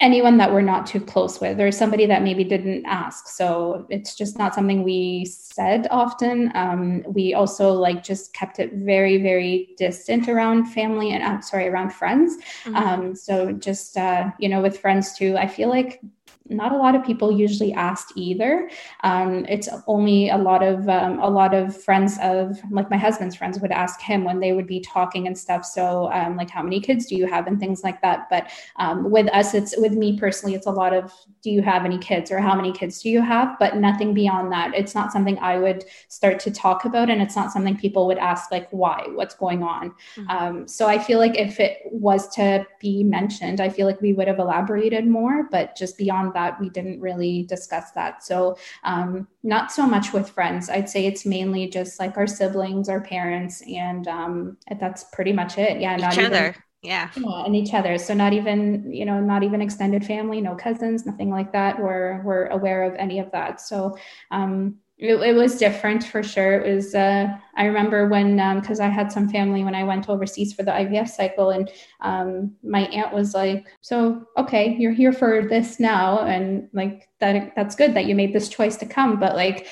anyone 0.01 0.37
that 0.37 0.51
we're 0.51 0.61
not 0.61 0.85
too 0.85 0.99
close 0.99 1.39
with 1.39 1.59
or 1.59 1.71
somebody 1.71 2.05
that 2.05 2.21
maybe 2.21 2.43
didn't 2.43 2.85
ask. 2.85 3.29
So 3.29 3.87
it's 3.89 4.13
just 4.15 4.37
not 4.37 4.53
something 4.53 4.83
we 4.83 5.25
said 5.25 5.87
often. 5.89 6.51
Um, 6.53 7.03
we 7.07 7.33
also 7.33 7.71
like 7.71 8.03
just 8.03 8.33
kept 8.33 8.59
it 8.59 8.73
very 8.73 9.21
very 9.21 9.69
distant 9.77 10.27
around 10.27 10.65
family 10.65 11.11
and 11.11 11.23
i'm 11.23 11.41
sorry 11.41 11.67
around 11.67 11.91
friends. 11.93 12.37
Mm-hmm. 12.63 12.75
um, 12.75 13.15
so 13.15 13.51
just 13.53 13.97
uh, 13.97 14.31
you 14.39 14.49
know 14.49 14.61
with 14.61 14.79
friends 14.79 15.13
too 15.13 15.37
i 15.37 15.47
feel 15.47 15.69
like 15.69 16.01
not 16.47 16.71
a 16.71 16.77
lot 16.77 16.95
of 16.95 17.03
people 17.03 17.31
usually 17.31 17.73
asked 17.73 18.13
either. 18.15 18.69
Um, 19.03 19.45
it's 19.49 19.67
only 19.87 20.29
a 20.29 20.37
lot 20.37 20.61
of 20.61 20.87
um, 20.87 21.19
a 21.19 21.29
lot 21.29 21.55
of 21.55 21.75
friends 21.75 22.19
of 22.21 22.59
like 22.69 22.89
my 22.91 22.97
husband's 22.97 23.35
friends 23.35 23.59
would 23.59 23.71
ask 23.71 23.99
him 23.99 24.23
when 24.23 24.39
they 24.39 24.53
would 24.53 24.67
be 24.67 24.79
talking 24.79 25.25
and 25.25 25.37
stuff. 25.37 25.65
So 25.65 26.11
um, 26.11 26.37
like 26.37 26.49
how 26.49 26.61
many 26.61 26.79
kids 26.79 27.07
do 27.07 27.15
you 27.15 27.25
have 27.25 27.47
and 27.47 27.59
things 27.59 27.83
like 27.83 28.01
that. 28.01 28.27
But 28.29 28.51
um, 28.75 29.09
with 29.09 29.27
us, 29.29 29.55
it's 29.55 29.75
with 29.77 29.93
me 29.93 30.19
personally, 30.19 30.55
it's 30.55 30.67
a 30.67 30.71
lot 30.71 30.93
of 30.93 31.11
do 31.41 31.49
you 31.49 31.61
have 31.61 31.83
any 31.85 31.97
kids 31.97 32.31
or 32.31 32.39
how 32.39 32.55
many 32.55 32.71
kids 32.71 33.01
do 33.01 33.09
you 33.09 33.21
have? 33.21 33.57
But 33.59 33.77
nothing 33.77 34.13
beyond 34.13 34.51
that. 34.51 34.73
It's 34.75 34.93
not 34.93 35.11
something 35.11 35.39
I 35.39 35.57
would 35.57 35.85
start 36.09 36.39
to 36.41 36.51
talk 36.51 36.85
about, 36.85 37.09
and 37.09 37.21
it's 37.21 37.35
not 37.35 37.51
something 37.51 37.75
people 37.75 38.05
would 38.07 38.17
ask 38.19 38.51
like 38.51 38.69
why, 38.69 39.07
what's 39.13 39.35
going 39.35 39.63
on. 39.63 39.91
Mm-hmm. 40.15 40.29
Um, 40.29 40.67
so 40.67 40.87
I 40.87 40.99
feel 40.99 41.17
like 41.17 41.37
if 41.37 41.59
it 41.59 41.79
was 41.85 42.27
to 42.35 42.65
be 42.79 43.03
mentioned, 43.03 43.61
I 43.61 43.69
feel 43.69 43.87
like 43.87 44.01
we 44.01 44.13
would 44.13 44.27
have 44.27 44.39
elaborated 44.39 45.07
more. 45.07 45.47
But 45.51 45.75
just 45.75 45.97
beyond 45.97 46.34
that, 46.35 46.59
we 46.61 46.69
didn't 46.69 47.01
really 47.01 47.43
discuss 47.43 47.91
that. 47.91 48.23
So, 48.23 48.57
um, 48.83 49.27
not 49.41 49.71
so 49.71 49.87
much 49.87 50.13
with 50.13 50.29
friends. 50.29 50.69
I'd 50.69 50.89
say 50.89 51.07
it's 51.07 51.25
mainly 51.25 51.67
just 51.67 51.99
like 51.99 52.17
our 52.17 52.27
siblings, 52.27 52.87
our 52.87 53.01
parents, 53.01 53.63
and 53.67 54.07
um, 54.07 54.57
that's 54.79 55.05
pretty 55.05 55.33
much 55.33 55.57
it. 55.57 55.81
Yeah, 55.81 55.95
not 55.95 56.13
each 56.13 56.19
even, 56.19 56.33
other. 56.33 56.55
Yeah. 56.83 57.09
yeah. 57.15 57.45
and 57.45 57.55
each 57.55 57.73
other. 57.73 57.97
So 57.97 58.13
not 58.13 58.33
even, 58.33 58.91
you 58.93 59.05
know, 59.05 59.19
not 59.19 59.41
even 59.41 59.61
extended 59.61 60.05
family, 60.05 60.39
no 60.39 60.55
cousins, 60.55 61.05
nothing 61.05 61.31
like 61.31 61.51
that. 61.53 61.79
We're 61.79 62.21
we're 62.23 62.45
aware 62.47 62.83
of 62.83 62.93
any 62.95 63.17
of 63.19 63.31
that. 63.31 63.59
So 63.59 63.97
um, 64.29 64.77
it, 64.97 65.15
it, 65.15 65.35
was 65.35 65.57
different 65.57 66.05
for 66.05 66.23
sure. 66.23 66.61
It 66.61 66.75
was, 66.75 66.95
uh, 66.95 67.27
I 67.55 67.65
remember 67.65 68.07
when, 68.07 68.37
because 68.59 68.79
um, 68.79 68.85
I 68.85 68.89
had 68.89 69.11
some 69.11 69.27
family 69.27 69.63
when 69.63 69.75
I 69.75 69.83
went 69.83 70.07
overseas 70.07 70.53
for 70.53 70.63
the 70.63 70.71
IVF 70.71 71.09
cycle, 71.09 71.49
and 71.49 71.69
um, 71.99 72.55
my 72.63 72.81
aunt 72.87 73.13
was 73.13 73.33
like, 73.33 73.67
"So, 73.81 74.25
okay, 74.37 74.75
you're 74.79 74.93
here 74.93 75.11
for 75.11 75.47
this 75.49 75.81
now, 75.81 76.19
and 76.19 76.69
like 76.71 77.09
that, 77.19 77.53
that's 77.57 77.75
good 77.75 77.93
that 77.93 78.05
you 78.05 78.15
made 78.15 78.33
this 78.33 78.49
choice 78.49 78.77
to 78.77 78.85
come, 78.85 79.19
but 79.19 79.35
like." 79.35 79.67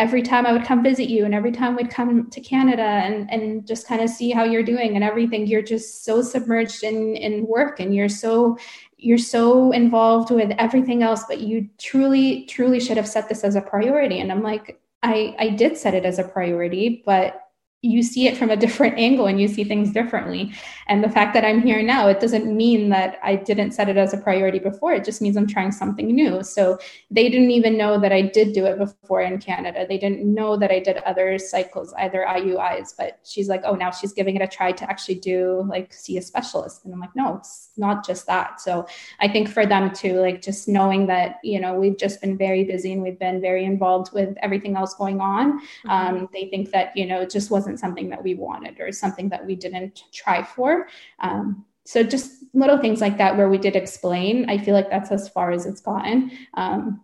Every 0.00 0.22
time 0.22 0.46
I 0.46 0.52
would 0.52 0.62
come 0.62 0.84
visit 0.84 1.08
you, 1.08 1.24
and 1.24 1.34
every 1.34 1.50
time 1.50 1.74
we'd 1.74 1.90
come 1.90 2.30
to 2.30 2.40
Canada, 2.40 2.84
and 2.84 3.28
and 3.32 3.66
just 3.66 3.88
kind 3.88 4.00
of 4.00 4.08
see 4.08 4.30
how 4.30 4.44
you're 4.44 4.62
doing 4.62 4.94
and 4.94 5.02
everything, 5.02 5.48
you're 5.48 5.60
just 5.60 6.04
so 6.04 6.22
submerged 6.22 6.84
in 6.84 7.16
in 7.16 7.48
work, 7.48 7.80
and 7.80 7.92
you're 7.92 8.08
so 8.08 8.56
you're 8.98 9.16
so 9.16 9.70
involved 9.72 10.30
with 10.30 10.50
everything 10.58 11.02
else 11.02 11.24
but 11.28 11.40
you 11.40 11.68
truly 11.78 12.44
truly 12.46 12.80
should 12.80 12.96
have 12.96 13.08
set 13.08 13.28
this 13.28 13.44
as 13.44 13.54
a 13.54 13.60
priority 13.60 14.20
and 14.20 14.30
i'm 14.30 14.42
like 14.42 14.80
i 15.02 15.34
i 15.38 15.48
did 15.48 15.76
set 15.76 15.94
it 15.94 16.04
as 16.04 16.18
a 16.18 16.24
priority 16.24 17.02
but 17.06 17.48
you 17.82 18.02
see 18.02 18.26
it 18.26 18.36
from 18.36 18.50
a 18.50 18.56
different 18.56 18.98
angle 18.98 19.26
and 19.26 19.40
you 19.40 19.48
see 19.48 19.64
things 19.64 19.92
differently. 19.92 20.52
And 20.88 21.04
the 21.04 21.08
fact 21.08 21.34
that 21.34 21.44
I'm 21.44 21.60
here 21.60 21.82
now, 21.82 22.08
it 22.08 22.20
doesn't 22.20 22.46
mean 22.54 22.88
that 22.90 23.18
I 23.22 23.36
didn't 23.36 23.72
set 23.72 23.88
it 23.88 23.96
as 23.96 24.12
a 24.12 24.18
priority 24.18 24.58
before. 24.58 24.92
It 24.92 25.04
just 25.04 25.22
means 25.22 25.36
I'm 25.36 25.46
trying 25.46 25.72
something 25.72 26.06
new. 26.06 26.42
So 26.42 26.78
they 27.10 27.28
didn't 27.28 27.52
even 27.52 27.78
know 27.78 28.00
that 28.00 28.12
I 28.12 28.22
did 28.22 28.52
do 28.52 28.66
it 28.66 28.78
before 28.78 29.22
in 29.22 29.38
Canada. 29.38 29.86
They 29.88 29.98
didn't 29.98 30.24
know 30.24 30.56
that 30.56 30.70
I 30.70 30.80
did 30.80 30.96
other 30.98 31.38
cycles, 31.38 31.92
either 31.98 32.26
IUIs, 32.28 32.94
but 32.96 33.20
she's 33.24 33.48
like, 33.48 33.62
oh, 33.64 33.74
now 33.74 33.90
she's 33.90 34.12
giving 34.12 34.34
it 34.34 34.42
a 34.42 34.48
try 34.48 34.72
to 34.72 34.90
actually 34.90 35.16
do 35.16 35.64
like 35.68 35.92
see 35.92 36.18
a 36.18 36.22
specialist. 36.22 36.84
And 36.84 36.92
I'm 36.92 37.00
like, 37.00 37.14
no, 37.14 37.36
it's 37.36 37.70
not 37.76 38.04
just 38.04 38.26
that. 38.26 38.60
So 38.60 38.86
I 39.20 39.28
think 39.28 39.48
for 39.48 39.66
them 39.66 39.92
too, 39.92 40.20
like 40.20 40.42
just 40.42 40.68
knowing 40.68 41.06
that, 41.06 41.38
you 41.44 41.60
know, 41.60 41.74
we've 41.74 41.96
just 41.96 42.20
been 42.20 42.36
very 42.36 42.64
busy 42.64 42.92
and 42.92 43.02
we've 43.02 43.18
been 43.18 43.40
very 43.40 43.64
involved 43.64 44.12
with 44.12 44.36
everything 44.42 44.76
else 44.76 44.94
going 44.94 45.20
on. 45.20 45.60
Mm-hmm. 45.60 45.90
Um, 45.90 46.28
they 46.32 46.46
think 46.46 46.70
that, 46.72 46.96
you 46.96 47.06
know, 47.06 47.20
it 47.20 47.30
just 47.30 47.50
wasn't 47.50 47.68
wasn't 47.68 47.80
something 47.80 48.08
that 48.08 48.22
we 48.22 48.34
wanted 48.34 48.80
or 48.80 48.92
something 48.92 49.28
that 49.28 49.44
we 49.44 49.54
didn't 49.54 50.04
try 50.12 50.42
for. 50.42 50.77
Um, 51.20 51.64
so 51.84 52.02
just 52.02 52.44
little 52.52 52.78
things 52.78 53.00
like 53.00 53.18
that 53.18 53.36
where 53.36 53.48
we 53.48 53.58
did 53.58 53.76
explain. 53.76 54.48
I 54.50 54.58
feel 54.58 54.74
like 54.74 54.90
that's 54.90 55.10
as 55.10 55.28
far 55.28 55.50
as 55.50 55.66
it's 55.66 55.80
gotten. 55.80 56.30
Um, 56.54 57.02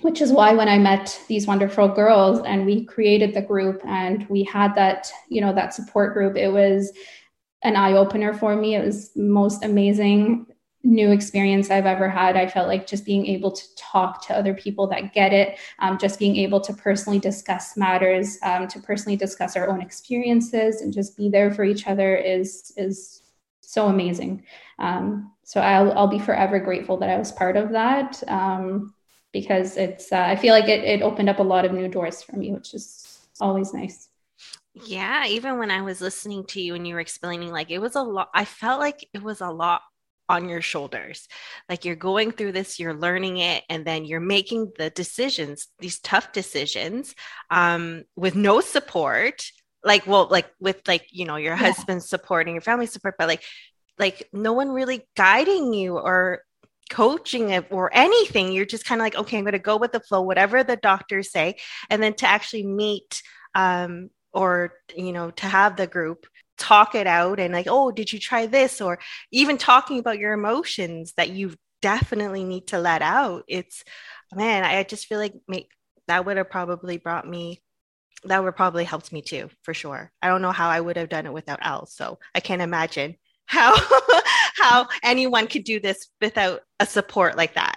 which 0.00 0.20
is 0.20 0.32
why 0.32 0.52
when 0.52 0.68
I 0.68 0.78
met 0.78 1.20
these 1.28 1.46
wonderful 1.46 1.88
girls 1.88 2.40
and 2.44 2.66
we 2.66 2.84
created 2.84 3.34
the 3.34 3.42
group 3.42 3.82
and 3.84 4.28
we 4.28 4.42
had 4.42 4.74
that, 4.74 5.10
you 5.28 5.40
know, 5.40 5.52
that 5.52 5.74
support 5.74 6.14
group, 6.14 6.36
it 6.36 6.48
was 6.48 6.92
an 7.62 7.76
eye 7.76 7.92
opener 7.92 8.34
for 8.34 8.56
me. 8.56 8.74
It 8.74 8.84
was 8.84 9.12
most 9.14 9.64
amazing 9.64 10.46
new 10.84 11.12
experience 11.12 11.70
I've 11.70 11.86
ever 11.86 12.08
had. 12.08 12.36
I 12.36 12.46
felt 12.46 12.68
like 12.68 12.86
just 12.86 13.04
being 13.04 13.26
able 13.26 13.52
to 13.52 13.74
talk 13.76 14.26
to 14.26 14.36
other 14.36 14.54
people 14.54 14.86
that 14.88 15.12
get 15.12 15.32
it, 15.32 15.58
um, 15.78 15.98
just 15.98 16.18
being 16.18 16.36
able 16.36 16.60
to 16.60 16.72
personally 16.72 17.18
discuss 17.18 17.76
matters, 17.76 18.38
um, 18.42 18.66
to 18.68 18.80
personally 18.80 19.16
discuss 19.16 19.56
our 19.56 19.68
own 19.68 19.80
experiences, 19.80 20.80
and 20.80 20.92
just 20.92 21.16
be 21.16 21.28
there 21.28 21.52
for 21.52 21.64
each 21.64 21.86
other 21.86 22.16
is 22.16 22.72
is 22.76 23.22
so 23.60 23.86
amazing. 23.86 24.44
Um, 24.78 25.32
so 25.44 25.60
I'll 25.60 25.92
I'll 25.92 26.08
be 26.08 26.18
forever 26.18 26.58
grateful 26.58 26.96
that 26.98 27.10
I 27.10 27.18
was 27.18 27.32
part 27.32 27.56
of 27.56 27.70
that 27.70 28.22
um, 28.28 28.94
because 29.32 29.76
it's 29.76 30.12
uh, 30.12 30.24
I 30.26 30.36
feel 30.36 30.52
like 30.52 30.68
it 30.68 30.84
it 30.84 31.02
opened 31.02 31.28
up 31.28 31.38
a 31.38 31.44
lot 31.44 31.64
of 31.64 31.72
new 31.72 31.88
doors 31.88 32.22
for 32.22 32.36
me, 32.36 32.52
which 32.52 32.74
is 32.74 33.20
always 33.40 33.72
nice. 33.72 34.08
Yeah, 34.74 35.26
even 35.26 35.58
when 35.58 35.70
I 35.70 35.82
was 35.82 36.00
listening 36.00 36.44
to 36.46 36.60
you 36.60 36.74
and 36.74 36.88
you 36.88 36.94
were 36.94 37.00
explaining, 37.00 37.50
like 37.50 37.70
it 37.70 37.78
was 37.78 37.94
a 37.94 38.02
lot, 38.02 38.30
I 38.32 38.46
felt 38.46 38.80
like 38.80 39.06
it 39.12 39.22
was 39.22 39.42
a 39.42 39.50
lot 39.50 39.82
on 40.32 40.48
your 40.48 40.62
shoulders. 40.62 41.28
Like 41.68 41.84
you're 41.84 41.94
going 41.94 42.32
through 42.32 42.52
this, 42.52 42.80
you're 42.80 42.94
learning 42.94 43.36
it, 43.36 43.62
and 43.68 43.84
then 43.84 44.04
you're 44.04 44.20
making 44.20 44.72
the 44.78 44.90
decisions, 44.90 45.68
these 45.78 46.00
tough 46.00 46.32
decisions, 46.32 47.14
um, 47.50 48.04
with 48.16 48.34
no 48.34 48.60
support. 48.60 49.44
Like, 49.84 50.06
well, 50.06 50.28
like 50.30 50.50
with 50.58 50.80
like, 50.88 51.06
you 51.10 51.26
know, 51.26 51.36
your 51.36 51.54
yeah. 51.54 51.72
husband 51.72 52.02
supporting 52.02 52.54
your 52.54 52.62
family 52.62 52.86
support, 52.86 53.16
but 53.18 53.28
like, 53.28 53.44
like 53.98 54.28
no 54.32 54.54
one 54.54 54.70
really 54.70 55.06
guiding 55.16 55.74
you 55.74 55.98
or 55.98 56.42
coaching 56.90 57.50
it 57.50 57.66
or 57.70 57.90
anything 57.94 58.52
you're 58.52 58.66
just 58.66 58.84
kind 58.84 59.00
of 59.00 59.04
like 59.04 59.14
okay 59.14 59.38
i'm 59.38 59.44
going 59.44 59.52
to 59.52 59.58
go 59.58 59.78
with 59.78 59.92
the 59.92 60.00
flow 60.00 60.20
whatever 60.20 60.62
the 60.62 60.76
doctors 60.76 61.30
say 61.30 61.56
and 61.88 62.02
then 62.02 62.12
to 62.12 62.26
actually 62.26 62.66
meet 62.66 63.22
um, 63.54 64.10
or 64.34 64.74
you 64.94 65.12
know 65.12 65.30
to 65.30 65.46
have 65.46 65.76
the 65.76 65.86
group 65.86 66.26
talk 66.62 66.94
it 66.94 67.06
out 67.06 67.40
and 67.40 67.52
like 67.52 67.66
oh 67.68 67.90
did 67.90 68.12
you 68.12 68.18
try 68.18 68.46
this? 68.46 68.80
or 68.80 68.98
even 69.32 69.58
talking 69.58 69.98
about 69.98 70.18
your 70.18 70.32
emotions 70.32 71.12
that 71.16 71.30
you 71.30 71.54
definitely 71.82 72.44
need 72.44 72.68
to 72.68 72.78
let 72.78 73.02
out. 73.02 73.42
It's 73.48 73.84
man 74.34 74.64
i 74.64 74.82
just 74.82 75.06
feel 75.06 75.18
like 75.18 75.34
make, 75.46 75.68
that 76.08 76.24
would 76.24 76.38
have 76.38 76.48
probably 76.48 76.96
brought 76.96 77.28
me 77.28 77.60
that 78.24 78.42
would 78.42 78.56
probably 78.56 78.84
helped 78.84 79.12
me 79.12 79.20
too 79.20 79.50
for 79.62 79.74
sure. 79.74 80.10
I 80.22 80.28
don't 80.28 80.42
know 80.42 80.52
how 80.52 80.68
i 80.70 80.80
would 80.80 80.96
have 80.96 81.08
done 81.10 81.26
it 81.26 81.32
without 81.32 81.58
al 81.60 81.86
so 81.86 82.18
i 82.34 82.40
can't 82.40 82.62
imagine 82.62 83.16
how 83.46 83.74
how 84.56 84.88
anyone 85.02 85.48
could 85.48 85.64
do 85.64 85.80
this 85.80 86.08
without 86.20 86.60
a 86.80 86.86
support 86.86 87.36
like 87.36 87.54
that. 87.54 87.76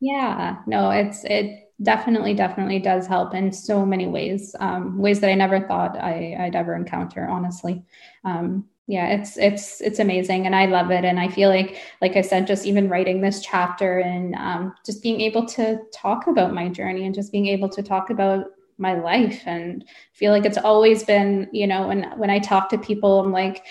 Yeah 0.00 0.56
no 0.66 0.90
it's 0.90 1.24
it 1.24 1.63
definitely 1.84 2.34
definitely 2.34 2.78
does 2.78 3.06
help 3.06 3.34
in 3.34 3.52
so 3.52 3.86
many 3.86 4.06
ways 4.06 4.56
um, 4.60 4.98
ways 4.98 5.20
that 5.20 5.30
i 5.30 5.34
never 5.34 5.60
thought 5.60 5.96
I, 5.96 6.36
would 6.40 6.56
ever 6.56 6.74
encounter 6.74 7.28
honestly. 7.28 7.84
Um, 8.24 8.66
yeah 8.86 9.08
it's 9.08 9.38
it's 9.38 9.80
it's 9.80 9.98
amazing 9.98 10.44
and 10.44 10.54
i 10.54 10.66
love 10.66 10.90
it 10.90 11.04
and 11.06 11.18
i 11.18 11.26
feel 11.26 11.48
like 11.48 11.78
like 12.02 12.16
i 12.16 12.20
said 12.20 12.46
just 12.46 12.66
even 12.66 12.88
writing 12.88 13.20
this 13.20 13.40
chapter 13.40 14.00
and 14.00 14.34
um, 14.34 14.74
just 14.84 15.02
being 15.02 15.20
able 15.22 15.46
to 15.46 15.80
talk 15.92 16.26
about 16.26 16.52
my 16.52 16.68
journey 16.68 17.06
and 17.06 17.14
just 17.14 17.32
being 17.32 17.46
able 17.46 17.68
to 17.68 17.82
talk 17.82 18.10
about 18.10 18.46
my 18.76 18.94
life 18.94 19.42
and 19.46 19.84
feel 20.12 20.32
like 20.32 20.44
it's 20.44 20.58
always 20.58 21.02
been 21.04 21.48
you 21.52 21.66
know 21.66 21.88
when 21.88 22.02
when 22.18 22.28
i 22.28 22.38
talk 22.38 22.68
to 22.68 22.76
people 22.76 23.20
i'm 23.20 23.32
like 23.32 23.64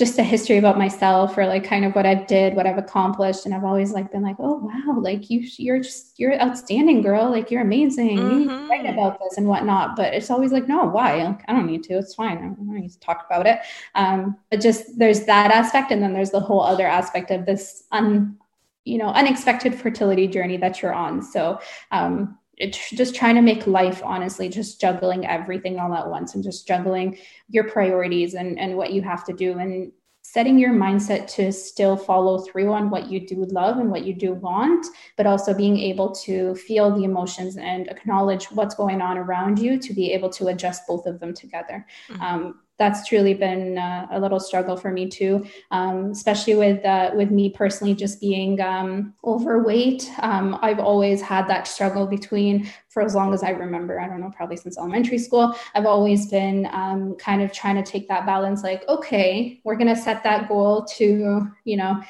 just 0.00 0.18
a 0.18 0.22
history 0.22 0.56
about 0.56 0.78
myself 0.78 1.36
or 1.36 1.46
like 1.46 1.62
kind 1.62 1.84
of 1.84 1.94
what 1.94 2.06
I've 2.06 2.26
did, 2.26 2.54
what 2.54 2.66
I've 2.66 2.78
accomplished. 2.78 3.44
And 3.44 3.54
I've 3.54 3.64
always 3.64 3.92
like 3.92 4.10
been 4.10 4.22
like, 4.22 4.36
oh 4.38 4.56
wow, 4.56 4.98
like 4.98 5.28
you 5.28 5.46
you're 5.58 5.78
just 5.78 6.18
you're 6.18 6.40
outstanding 6.40 7.02
girl. 7.02 7.30
Like 7.30 7.50
you're 7.50 7.60
amazing. 7.60 8.16
Mm-hmm. 8.16 8.30
You 8.30 8.38
need 8.38 8.48
to 8.48 8.66
write 8.66 8.86
about 8.86 9.20
this 9.20 9.36
and 9.36 9.46
whatnot. 9.46 9.96
But 9.96 10.14
it's 10.14 10.30
always 10.30 10.52
like, 10.52 10.66
no, 10.66 10.86
why? 10.86 11.22
Like, 11.22 11.42
I 11.48 11.52
don't 11.52 11.66
need 11.66 11.82
to. 11.84 11.98
It's 11.98 12.14
fine. 12.14 12.38
I 12.38 12.40
don't 12.40 12.80
need 12.80 12.90
to 12.92 13.00
talk 13.00 13.26
about 13.26 13.46
it. 13.46 13.60
Um, 13.94 14.38
but 14.50 14.62
just 14.62 14.98
there's 14.98 15.26
that 15.26 15.50
aspect, 15.50 15.92
and 15.92 16.02
then 16.02 16.14
there's 16.14 16.30
the 16.30 16.40
whole 16.40 16.62
other 16.62 16.86
aspect 16.86 17.30
of 17.30 17.44
this 17.44 17.84
un 17.92 18.38
you 18.86 18.96
know 18.96 19.08
unexpected 19.08 19.74
fertility 19.74 20.26
journey 20.26 20.56
that 20.56 20.80
you're 20.80 20.94
on. 20.94 21.20
So 21.20 21.60
um 21.90 22.38
it's 22.60 22.90
just 22.90 23.14
trying 23.14 23.34
to 23.34 23.42
make 23.42 23.66
life 23.66 24.02
honestly 24.04 24.48
just 24.48 24.80
juggling 24.80 25.26
everything 25.26 25.78
all 25.78 25.94
at 25.94 26.08
once 26.08 26.34
and 26.34 26.44
just 26.44 26.68
juggling 26.68 27.18
your 27.48 27.64
priorities 27.68 28.34
and 28.34 28.58
and 28.60 28.76
what 28.76 28.92
you 28.92 29.02
have 29.02 29.24
to 29.24 29.32
do 29.32 29.58
and 29.58 29.90
setting 30.22 30.58
your 30.58 30.72
mindset 30.72 31.26
to 31.26 31.50
still 31.50 31.96
follow 31.96 32.38
through 32.38 32.72
on 32.72 32.88
what 32.88 33.10
you 33.10 33.26
do 33.26 33.44
love 33.46 33.78
and 33.78 33.90
what 33.90 34.04
you 34.04 34.14
do 34.14 34.34
want 34.34 34.86
but 35.16 35.26
also 35.26 35.52
being 35.52 35.78
able 35.78 36.12
to 36.12 36.54
feel 36.54 36.94
the 36.94 37.04
emotions 37.04 37.56
and 37.56 37.88
acknowledge 37.88 38.44
what's 38.52 38.74
going 38.74 39.00
on 39.00 39.18
around 39.18 39.58
you 39.58 39.78
to 39.78 39.92
be 39.92 40.12
able 40.12 40.28
to 40.28 40.48
adjust 40.48 40.86
both 40.86 41.06
of 41.06 41.18
them 41.18 41.34
together 41.34 41.84
mm-hmm. 42.08 42.22
um, 42.22 42.60
that's 42.80 43.06
truly 43.06 43.34
been 43.34 43.76
uh, 43.76 44.06
a 44.10 44.18
little 44.18 44.40
struggle 44.40 44.74
for 44.74 44.90
me 44.90 45.06
too, 45.06 45.46
um, 45.70 46.06
especially 46.12 46.54
with 46.54 46.82
uh, 46.84 47.10
with 47.14 47.30
me 47.30 47.50
personally 47.50 47.94
just 47.94 48.20
being 48.20 48.58
um, 48.62 49.12
overweight. 49.22 50.10
Um, 50.20 50.58
I've 50.62 50.80
always 50.80 51.20
had 51.20 51.46
that 51.48 51.68
struggle 51.68 52.06
between 52.06 52.68
for 52.88 53.02
as 53.02 53.14
long 53.14 53.34
as 53.34 53.42
I 53.42 53.50
remember. 53.50 54.00
I 54.00 54.08
don't 54.08 54.20
know, 54.20 54.32
probably 54.34 54.56
since 54.56 54.78
elementary 54.78 55.18
school. 55.18 55.54
I've 55.74 55.84
always 55.84 56.30
been 56.30 56.68
um, 56.72 57.16
kind 57.16 57.42
of 57.42 57.52
trying 57.52 57.76
to 57.76 57.88
take 57.88 58.08
that 58.08 58.24
balance. 58.24 58.62
Like, 58.62 58.88
okay, 58.88 59.60
we're 59.62 59.76
gonna 59.76 59.94
set 59.94 60.24
that 60.24 60.48
goal 60.48 60.86
to 60.96 61.46
you 61.64 61.76
know 61.76 62.00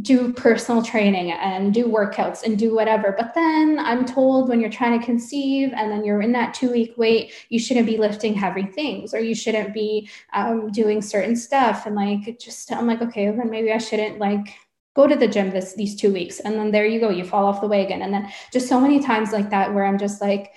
do 0.00 0.32
personal 0.32 0.82
training 0.82 1.30
and 1.30 1.72
do 1.72 1.86
workouts 1.86 2.42
and 2.42 2.58
do 2.58 2.74
whatever. 2.74 3.14
But 3.16 3.32
then 3.34 3.78
I'm 3.78 4.04
told 4.04 4.48
when 4.48 4.60
you're 4.60 4.70
trying 4.70 4.98
to 4.98 5.06
conceive 5.06 5.72
and 5.72 5.90
then 5.90 6.04
you're 6.04 6.20
in 6.20 6.32
that 6.32 6.52
two 6.52 6.70
week 6.72 6.94
wait, 6.96 7.32
you 7.48 7.60
shouldn't 7.60 7.86
be 7.86 7.96
lifting 7.96 8.34
heavy 8.34 8.64
things 8.64 9.14
or 9.14 9.20
you 9.20 9.34
shouldn't 9.34 9.72
be 9.72 10.08
um, 10.32 10.72
doing 10.72 11.00
certain 11.00 11.36
stuff. 11.36 11.86
And 11.86 11.94
like, 11.94 12.38
just, 12.40 12.72
I'm 12.72 12.86
like, 12.86 13.02
okay, 13.02 13.26
then 13.26 13.50
maybe 13.50 13.72
I 13.72 13.78
shouldn't 13.78 14.18
like 14.18 14.54
go 14.96 15.06
to 15.06 15.16
the 15.16 15.28
gym 15.28 15.50
this 15.50 15.74
these 15.74 15.94
two 15.94 16.12
weeks. 16.12 16.40
And 16.40 16.54
then 16.54 16.72
there 16.72 16.86
you 16.86 16.98
go, 16.98 17.10
you 17.10 17.24
fall 17.24 17.46
off 17.46 17.60
the 17.60 17.68
wagon. 17.68 18.02
And 18.02 18.12
then 18.12 18.32
just 18.52 18.68
so 18.68 18.80
many 18.80 19.00
times 19.00 19.32
like 19.32 19.50
that 19.50 19.74
where 19.74 19.84
I'm 19.84 19.98
just 19.98 20.20
like, 20.20 20.54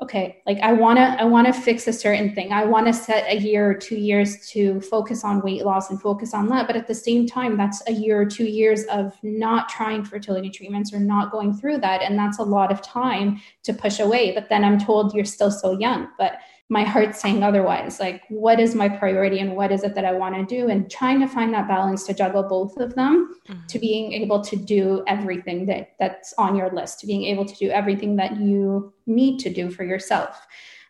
okay 0.00 0.40
like 0.46 0.58
i 0.60 0.72
want 0.72 0.96
to 0.96 1.02
i 1.20 1.24
want 1.24 1.46
to 1.46 1.52
fix 1.52 1.86
a 1.88 1.92
certain 1.92 2.34
thing. 2.34 2.52
I 2.52 2.64
want 2.64 2.86
to 2.86 2.92
set 2.92 3.26
a 3.28 3.36
year 3.36 3.68
or 3.68 3.74
two 3.74 3.96
years 3.96 4.48
to 4.50 4.80
focus 4.80 5.24
on 5.24 5.42
weight 5.42 5.64
loss 5.64 5.90
and 5.90 6.00
focus 6.00 6.34
on 6.34 6.48
that 6.48 6.66
but 6.66 6.76
at 6.76 6.86
the 6.86 6.94
same 6.94 7.26
time 7.26 7.56
that's 7.56 7.82
a 7.88 7.92
year 7.92 8.20
or 8.20 8.26
two 8.26 8.46
years 8.46 8.84
of 8.84 9.12
not 9.22 9.68
trying 9.68 10.04
fertility 10.04 10.50
treatments 10.50 10.92
or 10.92 11.00
not 11.00 11.32
going 11.32 11.52
through 11.52 11.78
that 11.78 12.02
and 12.02 12.18
that's 12.18 12.38
a 12.38 12.42
lot 12.42 12.70
of 12.70 12.80
time 12.80 13.40
to 13.64 13.72
push 13.72 13.98
away 13.98 14.32
but 14.32 14.48
then 14.48 14.64
i'm 14.64 14.78
told 14.78 15.14
you're 15.14 15.24
still 15.24 15.50
so 15.50 15.78
young. 15.78 16.08
But 16.18 16.38
my 16.70 16.84
heart 16.84 17.16
saying 17.16 17.42
otherwise. 17.42 17.98
Like 17.98 18.22
what 18.28 18.60
is 18.60 18.74
my 18.74 18.88
priority 18.88 19.38
and 19.38 19.56
what 19.56 19.72
is 19.72 19.84
it 19.84 19.94
that 19.94 20.04
i 20.04 20.12
want 20.12 20.34
to 20.34 20.44
do? 20.44 20.68
And 20.68 20.90
trying 20.90 21.20
to 21.20 21.26
find 21.26 21.52
that 21.54 21.68
balance 21.68 22.04
to 22.04 22.14
juggle 22.14 22.42
both 22.42 22.76
of 22.76 22.94
them 22.94 23.34
mm-hmm. 23.48 23.66
to 23.66 23.78
being 23.78 24.12
able 24.12 24.42
to 24.42 24.56
do 24.56 25.02
everything 25.06 25.66
that 25.66 25.92
that's 25.98 26.34
on 26.36 26.56
your 26.56 26.70
list 26.70 27.00
to 27.00 27.06
being 27.06 27.24
able 27.24 27.44
to 27.44 27.54
do 27.54 27.70
everything 27.70 28.16
that 28.16 28.36
you 28.38 28.92
need 29.06 29.38
to 29.40 29.52
do 29.52 29.70
for 29.70 29.84
yourself 29.84 30.46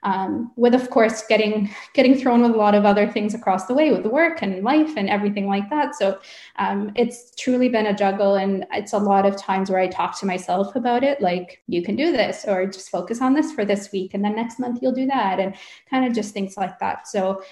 um, 0.08 0.50
with 0.56 0.74
of 0.74 0.88
course 0.88 1.26
getting 1.26 1.70
getting 1.92 2.14
thrown 2.16 2.40
with 2.40 2.52
a 2.52 2.56
lot 2.56 2.74
of 2.74 2.86
other 2.86 3.06
things 3.10 3.34
across 3.34 3.66
the 3.66 3.74
way 3.74 3.90
with 3.90 4.02
the 4.02 4.08
work 4.08 4.40
and 4.40 4.64
life 4.64 4.94
and 4.96 5.08
everything 5.10 5.46
like 5.46 5.68
that. 5.68 5.94
So 5.94 6.18
um, 6.56 6.92
it's 6.96 7.34
truly 7.36 7.68
been 7.68 7.86
a 7.86 7.94
juggle 7.94 8.36
and 8.36 8.64
it's 8.72 8.94
a 8.94 8.98
lot 8.98 9.26
of 9.26 9.36
times 9.36 9.70
where 9.70 9.80
i 9.80 9.86
talk 9.86 10.18
to 10.20 10.26
myself 10.26 10.74
about 10.76 11.04
it 11.04 11.20
like 11.20 11.62
you 11.66 11.82
can 11.82 11.96
do 11.96 12.10
this 12.12 12.44
or 12.48 12.66
just 12.66 12.90
focus 12.90 13.20
on 13.20 13.34
this 13.34 13.52
for 13.52 13.64
this 13.64 13.92
week 13.92 14.14
and 14.14 14.24
then 14.24 14.34
next 14.34 14.58
month 14.58 14.78
you'll 14.80 14.92
do 14.92 15.06
that 15.06 15.38
and 15.38 15.54
kind 15.90 16.06
of 16.06 16.12
just 16.14 16.32
things 16.32 16.56
like 16.56 16.78
that. 16.78 17.06
So 17.06 17.42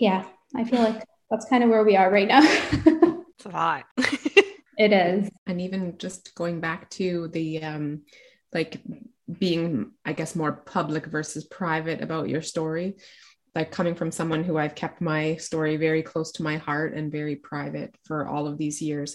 yeah 0.00 0.24
i 0.56 0.64
feel 0.64 0.80
like 0.80 1.02
that's 1.30 1.46
kind 1.46 1.62
of 1.64 1.70
where 1.70 1.84
we 1.84 1.96
are 1.96 2.10
right 2.10 2.28
now. 2.28 2.42
It's 3.36 3.46
a 3.46 3.48
lot. 3.48 3.84
It 4.76 4.92
is. 4.92 5.28
And 5.46 5.60
even 5.60 5.98
just 5.98 6.34
going 6.34 6.60
back 6.60 6.90
to 6.90 7.28
the 7.28 7.62
um 7.62 8.02
like 8.52 8.80
being 9.44 9.90
i 10.06 10.12
guess 10.14 10.34
more 10.34 10.52
public 10.52 11.04
versus 11.06 11.44
private 11.44 12.00
about 12.00 12.30
your 12.30 12.42
story? 12.42 12.96
Like 13.54 13.70
coming 13.70 13.94
from 13.94 14.10
someone 14.10 14.42
who 14.42 14.56
i've 14.56 14.80
kept 14.82 15.00
my 15.00 15.36
story 15.36 15.76
very 15.76 16.02
close 16.02 16.32
to 16.32 16.42
my 16.42 16.56
heart 16.56 16.94
and 16.94 17.12
very 17.20 17.36
private 17.36 17.94
for 18.06 18.26
all 18.26 18.46
of 18.46 18.58
these 18.58 18.80
years. 18.80 19.10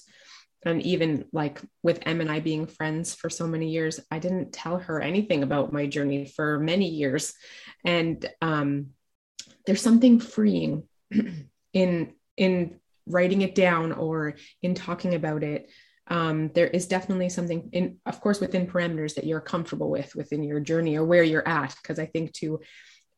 And 0.66 0.82
even 0.84 1.26
like 1.42 1.62
with 1.82 2.00
Em 2.06 2.22
and 2.22 2.32
i 2.32 2.40
being 2.40 2.68
friends 2.68 3.16
for 3.16 3.30
so 3.30 3.48
many 3.48 3.70
years 3.78 4.00
i 4.12 4.20
didn't 4.20 4.54
tell 4.54 4.78
her 4.78 5.02
anything 5.02 5.42
about 5.44 5.74
my 5.74 5.86
journey 5.88 6.26
for 6.26 6.60
many 6.60 6.90
years. 7.02 7.34
And 7.84 8.18
um, 8.42 8.68
there's 9.66 9.88
something 9.90 10.20
freeing 10.20 10.84
in 11.74 12.14
in 12.38 12.80
writing 13.08 13.42
it 13.42 13.56
down 13.56 13.92
or 13.94 14.36
in 14.62 14.74
talking 14.76 15.16
about 15.16 15.44
it 15.44 15.70
um, 16.10 16.50
there 16.54 16.68
is 16.68 16.88
definitely 16.88 17.30
something 17.30 17.70
in 17.72 17.98
of 18.06 18.20
course 18.20 18.40
within 18.40 18.68
parameters 18.68 19.16
that 19.16 19.26
you're 19.26 19.42
comfortable 19.42 19.90
with 19.90 20.14
within 20.16 20.44
your 20.44 20.60
journey 20.60 20.98
or 20.98 21.06
where 21.06 21.24
you're 21.24 21.48
at 21.48 21.76
because 21.82 22.00
i 22.00 22.06
think 22.06 22.34
to 22.34 22.60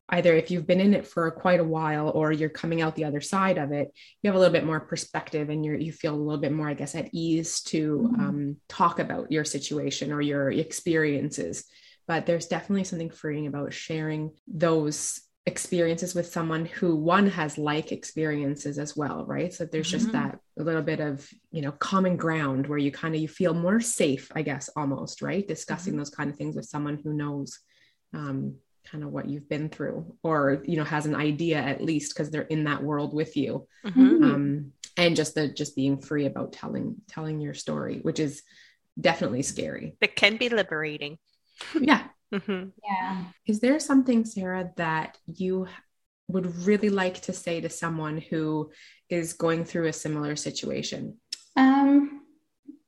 either 0.10 0.36
if 0.36 0.52
you've 0.52 0.68
been 0.68 0.82
in 0.82 0.94
it 0.94 1.08
for 1.08 1.32
quite 1.32 1.62
a 1.62 1.64
while 1.64 2.10
or 2.10 2.32
you're 2.32 2.50
coming 2.50 2.82
out 2.82 2.96
the 2.96 3.06
other 3.06 3.22
side 3.22 3.58
of 3.58 3.72
it 3.72 3.92
you 4.22 4.28
have 4.28 4.36
a 4.36 4.40
little 4.40 4.54
bit 4.54 4.66
more 4.66 4.80
perspective 4.80 5.50
and 5.50 5.66
you 5.66 5.74
you 5.76 5.92
feel 5.92 6.14
a 6.14 6.18
little 6.18 6.42
bit 6.42 6.52
more 6.52 6.70
i 6.70 6.74
guess 6.74 6.96
at 6.96 7.10
ease 7.14 7.62
to 7.62 8.10
mm-hmm. 8.12 8.22
um, 8.22 8.58
talk 8.68 9.00
about 9.00 9.32
your 9.32 9.46
situation 9.46 10.12
or 10.12 10.22
your 10.22 10.52
experiences 10.52 11.66
but 12.08 12.26
there's 12.26 12.48
definitely 12.48 12.84
something 12.84 13.10
freeing 13.10 13.48
about 13.48 13.74
sharing 13.74 14.32
those 14.48 15.22
experiences 15.48 16.14
with 16.14 16.28
someone 16.28 16.66
who 16.66 16.96
one 16.96 17.28
has 17.28 17.58
like 17.58 17.92
experiences 17.92 18.78
as 18.78 18.96
well 18.96 19.26
right 19.26 19.52
so 19.52 19.66
there's 19.66 19.90
just 19.90 20.10
mm-hmm. 20.10 20.18
that 20.18 20.40
a 20.60 20.64
little 20.64 20.84
bit 20.84 21.00
of 21.00 21.28
you 21.52 21.64
know 21.64 21.72
common 21.72 22.16
ground 22.16 22.68
where 22.68 22.78
you 22.78 22.92
kind 22.92 23.16
of 23.16 23.22
you 23.22 23.28
feel 23.28 23.54
more 23.56 23.80
safe 23.80 24.32
i 24.36 24.44
guess 24.44 24.70
almost 24.76 25.24
right 25.24 25.48
discussing 25.48 25.94
mm-hmm. 25.94 26.00
those 26.00 26.12
kind 26.12 26.30
of 26.30 26.36
things 26.36 26.56
with 26.56 26.66
someone 26.66 27.00
who 27.04 27.14
knows 27.14 27.60
um, 28.14 28.56
kind 28.86 29.04
of 29.04 29.12
what 29.12 29.28
you've 29.28 29.50
been 29.50 29.68
through 29.70 30.16
or 30.22 30.62
you 30.64 30.78
know 30.78 30.84
has 30.84 31.08
an 31.08 31.16
idea 31.16 31.58
at 31.58 31.84
least 31.84 32.14
because 32.14 32.30
they're 32.30 32.44
in 32.44 32.66
that 32.66 32.84
world 32.84 33.12
with 33.12 33.36
you 33.36 33.68
mm-hmm. 33.84 34.24
um, 34.24 34.72
and 34.96 35.16
just 35.16 35.34
the 35.34 35.48
just 35.48 35.76
being 35.76 36.00
free 36.00 36.28
about 36.28 36.54
telling 36.54 36.98
telling 37.08 37.40
your 37.40 37.56
story 37.56 38.00
which 38.04 38.20
is 38.20 38.44
definitely 39.00 39.42
scary 39.42 39.96
it 40.02 40.16
can 40.16 40.38
be 40.38 40.50
liberating 40.50 41.18
yeah 41.80 42.04
Mm-hmm. 42.34 42.70
Yeah. 42.84 43.24
Is 43.46 43.60
there 43.60 43.80
something, 43.80 44.26
Sara, 44.26 44.72
that 44.78 45.18
you 45.26 45.68
would 46.28 46.56
really 46.66 46.90
like 46.90 47.22
to 47.22 47.34
say 47.34 47.62
to 47.62 47.70
someone 47.70 48.18
who 48.18 48.72
is 49.10 49.34
going 49.34 49.66
through 49.66 49.88
a 49.88 49.94
similar 49.94 50.36
situation? 50.36 51.18
Um, 51.58 52.22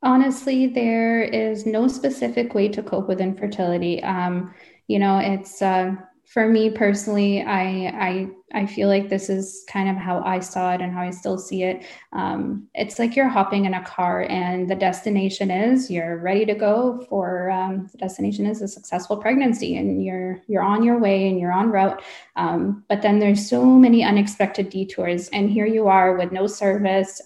honestly, 0.01 0.67
there 0.67 1.21
is 1.21 1.65
no 1.65 1.87
specific 1.87 2.53
way 2.53 2.69
to 2.69 2.83
cope 2.83 3.07
with 3.07 3.19
infertility. 3.19 4.01
Um, 4.01 4.53
you 4.87 4.99
know, 4.99 5.19
it's 5.19 5.61
uh, 5.61 5.95
for 6.25 6.47
me 6.47 6.69
personally, 6.69 7.43
I, 7.43 7.87
I 7.87 8.27
I 8.55 8.65
feel 8.65 8.87
like 8.87 9.09
this 9.09 9.29
is 9.29 9.63
kind 9.67 9.89
of 9.89 9.95
how 9.95 10.21
I 10.23 10.39
saw 10.39 10.73
it 10.73 10.81
and 10.81 10.93
how 10.93 11.01
I 11.01 11.09
still 11.09 11.37
see 11.37 11.63
it. 11.63 11.85
Um, 12.11 12.67
it's 12.75 12.99
like 12.99 13.15
you're 13.15 13.27
hopping 13.27 13.65
in 13.65 13.73
a 13.73 13.83
car, 13.83 14.25
and 14.29 14.69
the 14.69 14.75
destination 14.75 15.51
is 15.51 15.91
you're 15.91 16.17
ready 16.17 16.45
to 16.45 16.53
go 16.53 17.05
for 17.09 17.49
um, 17.49 17.89
the 17.91 17.97
destination 17.97 18.45
is 18.45 18.61
a 18.61 18.67
successful 18.67 19.17
pregnancy, 19.17 19.75
and 19.77 20.03
you're 20.03 20.41
you're 20.47 20.63
on 20.63 20.83
your 20.83 20.99
way 20.99 21.27
and 21.27 21.39
you're 21.39 21.51
on 21.51 21.71
route. 21.71 22.01
Um, 22.35 22.83
but 22.89 23.01
then 23.01 23.19
there's 23.19 23.47
so 23.47 23.65
many 23.65 24.03
unexpected 24.03 24.69
detours, 24.69 25.27
and 25.29 25.49
here 25.49 25.65
you 25.65 25.87
are 25.87 26.15
with 26.15 26.31
no 26.31 26.47
service. 26.47 27.21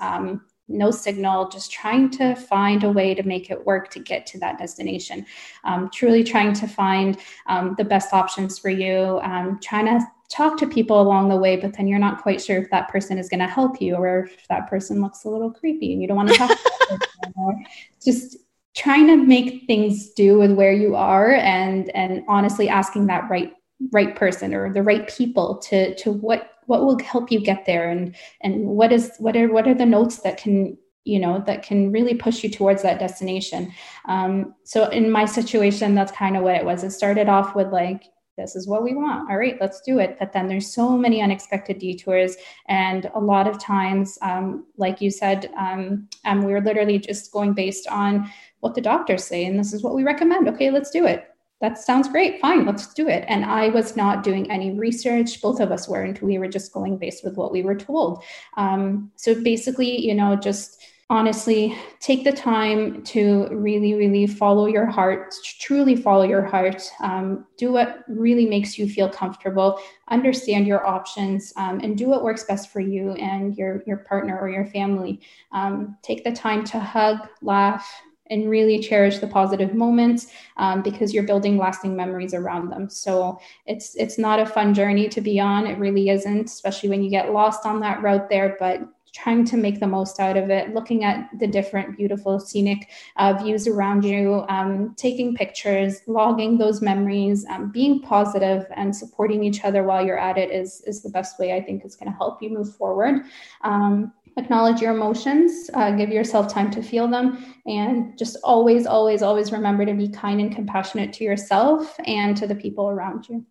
No 0.67 0.91
signal, 0.91 1.49
just 1.49 1.71
trying 1.71 2.09
to 2.11 2.35
find 2.35 2.83
a 2.83 2.91
way 2.91 3.15
to 3.15 3.23
make 3.23 3.49
it 3.49 3.65
work 3.65 3.89
to 3.91 3.99
get 3.99 4.25
to 4.27 4.39
that 4.39 4.57
destination. 4.57 5.25
Um, 5.63 5.89
truly 5.93 6.23
trying 6.23 6.53
to 6.53 6.67
find 6.67 7.17
um, 7.47 7.75
the 7.77 7.85
best 7.85 8.13
options 8.13 8.59
for 8.59 8.69
you, 8.69 9.19
um, 9.23 9.59
trying 9.61 9.85
to 9.85 10.05
talk 10.29 10.57
to 10.57 10.67
people 10.67 11.01
along 11.01 11.29
the 11.29 11.37
way, 11.37 11.55
but 11.55 11.73
then 11.75 11.87
you're 11.87 11.99
not 11.99 12.21
quite 12.21 12.41
sure 12.41 12.57
if 12.57 12.69
that 12.69 12.89
person 12.89 13.17
is 13.17 13.29
going 13.29 13.39
to 13.39 13.47
help 13.47 13.81
you 13.81 13.95
or 13.95 14.25
if 14.25 14.47
that 14.49 14.69
person 14.69 15.01
looks 15.01 15.23
a 15.23 15.29
little 15.29 15.51
creepy 15.51 15.93
and 15.93 16.01
you 16.01 16.07
don't 16.07 16.17
want 16.17 16.29
to 16.29 16.35
talk 16.35 16.49
to 16.49 16.99
them. 17.35 17.65
Just 18.03 18.37
trying 18.75 19.07
to 19.07 19.17
make 19.17 19.65
things 19.65 20.11
do 20.11 20.37
with 20.37 20.51
where 20.51 20.73
you 20.73 20.95
are 20.95 21.33
and 21.33 21.89
and 21.95 22.23
honestly 22.27 22.69
asking 22.69 23.07
that 23.07 23.27
right 23.29 23.53
right 23.91 24.15
person 24.15 24.53
or 24.53 24.71
the 24.71 24.83
right 24.83 25.07
people 25.07 25.57
to 25.57 25.95
to 25.95 26.11
what 26.11 26.51
what 26.67 26.85
will 26.85 26.99
help 26.99 27.31
you 27.31 27.39
get 27.39 27.65
there? 27.65 27.89
And 27.89 28.15
and 28.41 28.67
what 28.67 28.93
is 28.93 29.13
what 29.17 29.35
are 29.35 29.51
what 29.51 29.67
are 29.67 29.73
the 29.73 29.85
notes 29.85 30.19
that 30.19 30.37
can 30.37 30.77
you 31.03 31.19
know 31.19 31.43
that 31.47 31.63
can 31.63 31.91
really 31.91 32.13
push 32.13 32.43
you 32.43 32.49
towards 32.49 32.83
that 32.83 32.99
destination? 32.99 33.73
Um, 34.05 34.53
so 34.63 34.87
in 34.89 35.09
my 35.09 35.25
situation 35.25 35.95
that's 35.95 36.11
kind 36.11 36.37
of 36.37 36.43
what 36.43 36.55
it 36.55 36.65
was. 36.65 36.83
It 36.83 36.91
started 36.91 37.27
off 37.27 37.55
with 37.55 37.69
like 37.69 38.03
this 38.37 38.55
is 38.55 38.67
what 38.67 38.83
we 38.83 38.93
want. 38.93 39.31
All 39.31 39.37
right 39.37 39.57
let's 39.59 39.81
do 39.81 39.99
it. 39.99 40.17
But 40.19 40.33
then 40.33 40.47
there's 40.47 40.71
so 40.71 40.97
many 40.97 41.21
unexpected 41.21 41.79
detours. 41.79 42.35
And 42.67 43.09
a 43.15 43.19
lot 43.19 43.47
of 43.47 43.59
times 43.59 44.17
um, 44.21 44.65
like 44.75 45.01
you 45.01 45.09
said 45.09 45.49
um, 45.57 46.07
um, 46.25 46.43
we're 46.43 46.61
literally 46.61 46.99
just 46.99 47.31
going 47.31 47.53
based 47.53 47.87
on 47.87 48.29
what 48.59 48.75
the 48.75 48.81
doctors 48.81 49.23
say. 49.23 49.45
And 49.45 49.57
this 49.57 49.73
is 49.73 49.83
what 49.83 49.95
we 49.95 50.03
recommend. 50.03 50.49
Okay 50.49 50.69
let's 50.69 50.91
do 50.91 51.05
it 51.05 51.29
that 51.59 51.77
sounds 51.79 52.07
great. 52.07 52.39
Fine, 52.39 52.65
let's 52.65 52.93
do 52.93 53.07
it. 53.07 53.25
And 53.27 53.43
I 53.43 53.69
was 53.69 53.95
not 53.95 54.23
doing 54.23 54.49
any 54.51 54.77
research. 54.77 55.41
Both 55.41 55.59
of 55.59 55.71
us 55.71 55.87
weren't. 55.89 56.21
We 56.21 56.37
were 56.37 56.47
just 56.47 56.71
going 56.71 56.97
based 56.97 57.23
with 57.23 57.35
what 57.35 57.51
we 57.51 57.63
were 57.63 57.75
told. 57.75 58.23
Um, 58.57 59.11
so 59.15 59.41
basically, 59.41 60.05
you 60.05 60.13
know, 60.13 60.35
just 60.35 60.83
honestly 61.09 61.73
take 62.01 62.25
the 62.25 62.31
time 62.31 63.01
to 63.01 63.47
really, 63.51 63.93
really 63.93 64.27
follow 64.27 64.65
your 64.65 64.85
heart, 64.85 65.33
truly 65.59 65.95
follow 65.95 66.23
your 66.23 66.43
heart. 66.43 66.83
Um, 66.99 67.45
do 67.57 67.71
what 67.71 68.03
really 68.07 68.45
makes 68.45 68.77
you 68.77 68.89
feel 68.89 69.09
comfortable. 69.09 69.79
Understand 70.09 70.67
your 70.67 70.85
options 70.85 71.53
um, 71.55 71.79
and 71.79 71.97
do 71.97 72.09
what 72.09 72.23
works 72.23 72.43
best 72.43 72.71
for 72.71 72.81
you 72.81 73.11
and 73.13 73.57
your 73.57 73.83
your 73.87 73.97
partner 73.97 74.37
or 74.37 74.49
your 74.49 74.65
family. 74.65 75.21
Um, 75.53 75.97
take 76.03 76.23
the 76.23 76.33
time 76.33 76.65
to 76.65 76.79
hug, 76.79 77.19
laugh, 77.41 77.89
and 78.29 78.49
really 78.49 78.79
cherish 78.79 79.19
the 79.19 79.27
positive 79.27 79.73
moments 79.73 80.27
um, 80.57 80.81
because 80.81 81.13
you're 81.13 81.23
building 81.23 81.57
lasting 81.57 81.95
memories 81.95 82.33
around 82.33 82.69
them. 82.69 82.89
So 82.89 83.39
it's 83.65 83.95
it's 83.95 84.17
not 84.17 84.39
a 84.39 84.45
fun 84.45 84.73
journey 84.73 85.07
to 85.09 85.21
be 85.21 85.39
on. 85.39 85.67
It 85.67 85.77
really 85.77 86.09
isn't 86.09 86.45
especially 86.45 86.89
when 86.89 87.03
you 87.03 87.09
get 87.09 87.33
lost 87.33 87.65
on 87.65 87.79
that 87.81 88.01
route 88.01 88.29
there 88.29 88.55
but 88.59 88.81
trying 89.13 89.45
to 89.45 89.57
make 89.57 89.79
the 89.79 89.87
most 89.87 90.19
out 90.19 90.37
of 90.37 90.49
it 90.49 90.73
looking 90.73 91.03
at 91.03 91.29
the 91.39 91.47
different 91.47 91.97
beautiful 91.97 92.39
scenic 92.39 92.89
uh, 93.15 93.33
views 93.33 93.67
around 93.67 94.03
you 94.03 94.45
um, 94.49 94.93
taking 94.95 95.33
pictures 95.33 96.01
logging 96.07 96.57
those 96.57 96.81
memories 96.81 97.45
um, 97.49 97.71
being 97.71 98.01
positive 98.01 98.65
and 98.75 98.95
supporting 98.95 99.43
each 99.43 99.63
other 99.63 99.83
while 99.83 100.05
you're 100.05 100.19
at 100.19 100.37
it 100.37 100.51
is 100.51 100.81
is 100.81 101.01
the 101.01 101.09
best 101.09 101.39
way 101.39 101.55
i 101.55 101.61
think 101.61 101.83
is 101.85 101.95
going 101.95 102.11
to 102.11 102.17
help 102.17 102.41
you 102.41 102.49
move 102.49 102.75
forward. 102.75 103.23
Um, 103.61 104.13
acknowledge 104.37 104.81
your 104.81 104.93
emotions, 104.93 105.69
uh, 105.73 105.91
give 105.91 106.09
yourself 106.09 106.51
time 106.51 106.71
to 106.71 106.81
feel 106.81 107.07
them, 107.07 107.43
and 107.65 108.17
just 108.17 108.37
always, 108.43 108.85
always, 108.85 109.21
always 109.21 109.51
remember 109.51 109.85
to 109.85 109.93
be 109.93 110.07
kind 110.07 110.39
and 110.39 110.55
compassionate 110.55 111.11
to 111.13 111.23
yourself 111.23 111.95
and 112.05 112.37
to 112.37 112.47
the 112.47 112.55
people 112.55 112.87
around 112.89 113.27
you. 113.27 113.45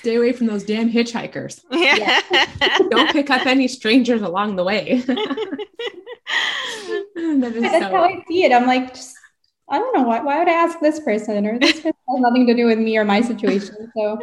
Stay 0.00 0.16
away 0.16 0.32
from 0.32 0.46
those 0.46 0.64
damn 0.64 0.90
hitchhikers. 0.90 1.62
Yeah. 1.70 2.20
Don't 2.90 3.10
pick 3.10 3.30
up 3.30 3.46
any 3.46 3.68
strangers 3.68 4.22
along 4.22 4.56
the 4.56 4.64
way. 4.64 5.02
that 5.06 5.18
is 7.14 7.62
That's 7.62 7.84
so... 7.84 7.90
how 7.90 8.04
I 8.04 8.24
see 8.28 8.44
it. 8.44 8.52
I'm 8.52 8.66
like, 8.66 8.94
just, 8.94 9.16
I 9.68 9.78
don't 9.78 9.96
know 9.96 10.02
why. 10.02 10.20
Why 10.20 10.38
would 10.38 10.48
I 10.48 10.52
ask 10.52 10.78
this 10.80 11.00
person 11.00 11.46
or 11.46 11.58
this 11.58 11.80
person 11.80 11.92
has 12.08 12.20
nothing 12.20 12.46
to 12.46 12.54
do 12.54 12.66
with 12.66 12.78
me 12.78 12.96
or 12.96 13.04
my 13.04 13.20
situation? 13.20 13.90
So, 13.96 14.18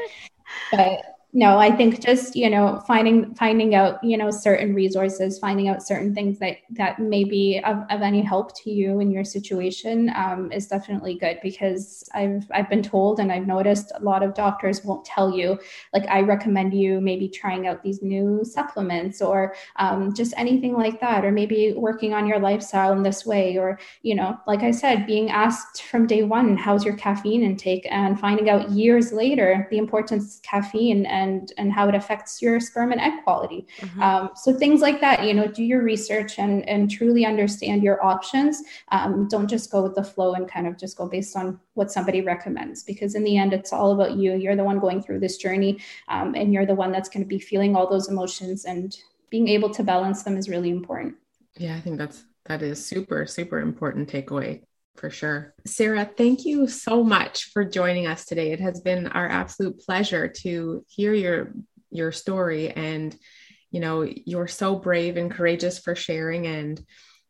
but 0.71 1.01
no 1.33 1.57
i 1.57 1.73
think 1.73 2.01
just 2.01 2.35
you 2.35 2.49
know 2.49 2.81
finding 2.85 3.33
finding 3.35 3.73
out 3.73 4.03
you 4.03 4.17
know 4.17 4.29
certain 4.29 4.73
resources 4.73 5.39
finding 5.39 5.69
out 5.69 5.81
certain 5.81 6.13
things 6.13 6.39
that 6.39 6.57
that 6.69 6.99
may 6.99 7.23
be 7.23 7.61
of, 7.65 7.77
of 7.89 8.01
any 8.01 8.21
help 8.21 8.53
to 8.55 8.69
you 8.69 8.99
in 8.99 9.11
your 9.11 9.23
situation 9.23 10.11
um, 10.15 10.51
is 10.51 10.67
definitely 10.67 11.15
good 11.15 11.39
because 11.41 12.03
i've 12.13 12.43
i've 12.51 12.69
been 12.69 12.83
told 12.83 13.19
and 13.19 13.31
i've 13.31 13.47
noticed 13.47 13.93
a 13.95 14.03
lot 14.03 14.23
of 14.23 14.33
doctors 14.33 14.83
won't 14.83 15.05
tell 15.05 15.35
you 15.35 15.57
like 15.93 16.05
i 16.07 16.19
recommend 16.19 16.73
you 16.73 16.99
maybe 16.99 17.29
trying 17.29 17.65
out 17.65 17.81
these 17.81 18.01
new 18.01 18.43
supplements 18.43 19.21
or 19.21 19.55
um, 19.77 20.13
just 20.13 20.33
anything 20.35 20.73
like 20.73 20.99
that 20.99 21.23
or 21.23 21.31
maybe 21.31 21.73
working 21.77 22.13
on 22.13 22.27
your 22.27 22.39
lifestyle 22.39 22.91
in 22.91 23.03
this 23.03 23.25
way 23.25 23.57
or 23.57 23.79
you 24.01 24.15
know 24.15 24.37
like 24.47 24.63
i 24.63 24.71
said 24.71 25.07
being 25.07 25.29
asked 25.29 25.83
from 25.83 26.05
day 26.05 26.23
one 26.23 26.57
how's 26.57 26.83
your 26.83 26.95
caffeine 26.97 27.43
intake? 27.43 27.87
and 27.89 28.19
finding 28.19 28.49
out 28.49 28.69
years 28.71 29.13
later 29.13 29.67
the 29.71 29.77
importance 29.77 30.35
of 30.35 30.41
caffeine 30.41 31.05
and 31.05 31.20
and 31.21 31.53
and 31.57 31.71
how 31.77 31.87
it 31.89 31.95
affects 31.95 32.41
your 32.41 32.59
sperm 32.59 32.91
and 32.91 33.01
egg 33.07 33.15
quality. 33.23 33.61
Mm-hmm. 33.79 34.01
um, 34.07 34.29
so 34.35 34.53
things 34.53 34.81
like 34.81 34.99
that 35.01 35.23
you 35.27 35.33
know 35.33 35.47
do 35.47 35.63
your 35.63 35.83
research 35.83 36.39
and 36.39 36.67
and 36.67 36.91
truly 36.97 37.25
understand 37.25 37.83
your 37.83 38.03
options. 38.13 38.63
Um, 38.91 39.27
don't 39.33 39.49
just 39.55 39.71
go 39.71 39.81
with 39.83 39.95
the 39.95 40.03
flow 40.03 40.33
and 40.33 40.49
kind 40.55 40.67
of 40.67 40.77
just 40.77 40.97
go 40.97 41.07
based 41.07 41.35
on 41.35 41.59
what 41.73 41.91
somebody 41.91 42.21
recommends 42.21 42.83
because 42.83 43.15
in 43.15 43.23
the 43.23 43.37
end 43.37 43.53
it's 43.53 43.73
all 43.73 43.91
about 43.93 44.17
you. 44.17 44.33
You're 44.33 44.55
the 44.55 44.69
one 44.71 44.79
going 44.79 45.01
through 45.01 45.19
this 45.19 45.37
journey 45.37 45.79
um, 46.07 46.35
and 46.35 46.53
you're 46.53 46.65
the 46.65 46.75
one 46.83 46.91
that's 46.91 47.09
going 47.09 47.23
to 47.23 47.27
be 47.27 47.39
feeling 47.39 47.75
all 47.75 47.89
those 47.89 48.09
emotions 48.09 48.65
and 48.65 48.97
being 49.29 49.47
able 49.47 49.69
to 49.69 49.83
balance 49.83 50.23
them 50.23 50.37
is 50.37 50.49
really 50.49 50.69
important. 50.69 51.15
Yeah 51.57 51.75
i 51.75 51.81
think 51.81 51.97
that's 51.97 52.23
that 52.45 52.61
is 52.61 52.83
super 52.83 53.25
super 53.25 53.59
important 53.59 54.09
takeaway 54.09 54.61
for 54.95 55.09
sure. 55.09 55.53
Sara, 55.65 56.05
thank 56.05 56.45
you 56.45 56.67
so 56.67 57.03
much 57.03 57.51
for 57.51 57.65
joining 57.65 58.07
us 58.07 58.25
today. 58.25 58.51
It 58.51 58.59
has 58.59 58.81
been 58.81 59.07
our 59.07 59.27
absolute 59.27 59.79
pleasure 59.79 60.27
to 60.27 60.85
hear 60.87 61.13
your 61.13 61.53
your 61.89 62.11
story 62.11 62.71
and 62.71 63.15
you 63.71 63.79
know, 63.79 64.01
you're 64.01 64.47
so 64.47 64.75
brave 64.75 65.15
and 65.15 65.31
courageous 65.31 65.79
for 65.79 65.95
sharing 65.95 66.45
and 66.45 66.81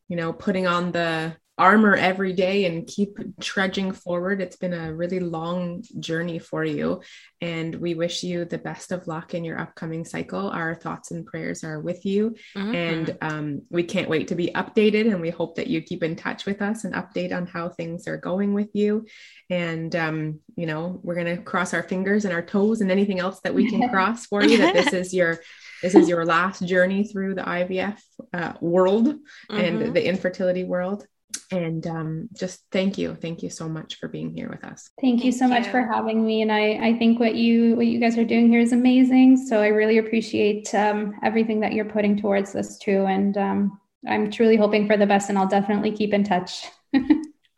you 0.08 0.18
know, 0.18 0.34
putting 0.34 0.68
on 0.68 0.92
the 0.92 1.36
armor 1.58 1.96
every 1.96 2.34
day 2.34 2.66
and 2.66 2.88
keep 2.88 3.18
trudging 3.40 3.92
forward. 3.92 4.42
It's 4.42 4.56
been 4.56 4.74
a 4.74 4.94
really 4.94 5.20
long 5.20 5.84
journey 6.00 6.40
for 6.40 6.64
you. 6.64 7.02
And 7.42 7.76
we 7.76 7.94
wish 7.94 8.24
you 8.24 8.46
the 8.46 8.58
best 8.58 8.92
of 8.92 9.08
luck 9.08 9.34
in 9.34 9.44
your 9.44 9.60
upcoming 9.60 10.06
cycle. 10.06 10.50
Our 10.50 10.74
thoughts 10.74 11.12
and 11.12 11.26
prayers 11.26 11.64
are 11.64 11.80
with 11.80 12.06
you. 12.06 12.36
Mm-hmm. 12.56 12.76
And 12.76 13.18
um, 13.22 13.62
we 13.70 13.84
can't 13.84 14.10
wait 14.10 14.30
to 14.30 14.36
be 14.36 14.52
updated. 14.56 15.12
And 15.12 15.22
we 15.22 15.30
hope 15.30 15.56
that 15.56 15.68
you 15.68 15.82
keep 15.82 16.04
in 16.04 16.16
touch 16.16 16.46
with 16.46 16.62
us 16.62 16.84
and 16.84 16.96
update 16.96 17.36
on 17.36 17.46
how 17.46 17.70
things 17.70 18.08
are 18.08 18.18
going 18.18 18.54
with 18.54 18.70
you. 18.74 19.06
And, 19.50 19.96
um, 19.96 20.40
you 20.56 20.66
know, 20.66 21.00
we're 21.04 21.16
going 21.16 21.36
to 21.36 21.44
cross 21.44 21.74
our 21.74 21.84
fingers 21.84 22.26
and 22.26 22.34
our 22.34 22.42
toes 22.42 22.82
and 22.82 22.90
anything 22.90 23.20
else 23.20 23.40
that 23.42 23.54
we 23.54 23.70
can 23.70 23.88
cross 23.92 24.26
for 24.26 24.44
you 24.44 24.58
that 24.58 24.74
this 24.74 24.94
is 24.94 25.14
your 25.14 25.40
this 25.82 25.96
is 25.96 26.08
your 26.08 26.26
last 26.26 26.64
journey 26.64 27.04
through 27.04 27.34
the 27.34 27.42
IVF 27.42 27.98
uh, 28.34 28.54
world 28.62 29.08
mm-hmm. 29.08 29.58
and 29.58 29.96
the 29.96 30.08
infertility 30.08 30.64
world 30.64 31.08
and 31.52 31.86
um, 31.88 32.30
just 32.34 32.62
thank 32.72 32.98
you. 32.98 33.16
Thank 33.16 33.44
you 33.44 33.50
so 33.50 33.68
much 33.68 33.96
for 33.96 34.08
being 34.08 34.34
here 34.34 34.50
with 34.50 34.64
us. 34.64 34.90
Thank, 35.00 35.20
thank 35.20 35.26
you 35.26 35.32
so 35.32 35.46
you. 35.46 35.52
much 35.52 35.68
for 35.68 35.82
having 35.82 36.26
me. 36.26 36.42
And 36.42 36.52
i 36.52 36.80
i 36.90 36.98
think 36.98 37.20
what 37.20 37.36
you 37.36 37.76
what 37.76 37.88
you 37.88 38.00
guys 38.00 38.18
are 38.18 38.26
doing 38.26 38.50
here 38.50 38.62
is 38.62 38.74
amazing. 38.74 39.38
So 39.38 39.62
i 39.62 39.68
really 39.68 39.98
appreciate 39.98 40.74
um, 40.74 41.14
everything 41.24 41.60
that 41.62 41.74
you're 41.74 41.86
putting 41.86 42.20
towards 42.20 42.54
this 42.54 42.78
too. 42.78 43.06
And 43.06 43.38
um, 43.38 43.80
i'm 44.08 44.32
truly 44.32 44.56
hoping 44.56 44.88
for 44.88 44.98
the 44.98 45.06
best 45.06 45.30
and 45.30 45.38
i'll 45.38 45.48
definitely 45.48 45.92
keep 45.92 46.14
in 46.14 46.24
touch. 46.24 46.66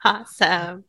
Awesome. 0.05 0.83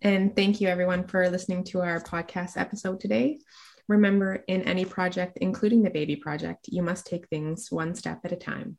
And 0.00 0.34
thank 0.34 0.58
you 0.62 0.68
everyone 0.68 1.06
for 1.06 1.28
listening 1.28 1.64
to 1.64 1.82
our 1.82 2.00
podcast 2.00 2.56
episode 2.56 2.98
today. 2.98 3.40
Remember 3.88 4.42
in 4.48 4.62
any 4.62 4.86
project 4.86 5.36
including 5.42 5.82
the 5.82 5.90
baby 5.90 6.16
project 6.16 6.66
you 6.68 6.82
must 6.82 7.06
take 7.06 7.28
things 7.28 7.68
one 7.70 7.94
step 7.94 8.20
at 8.24 8.32
a 8.32 8.36
time 8.36 8.78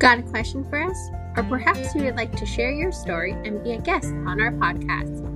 Got 0.00 0.18
a 0.18 0.22
question 0.22 0.64
for 0.64 0.82
us? 0.82 1.10
Or 1.36 1.44
perhaps 1.44 1.94
you 1.94 2.04
would 2.04 2.16
like 2.16 2.34
to 2.36 2.46
share 2.46 2.72
your 2.72 2.90
story 2.90 3.32
and 3.32 3.62
be 3.62 3.72
a 3.72 3.78
guest 3.78 4.08
on 4.08 4.40
our 4.40 4.50
podcast? 4.50 5.28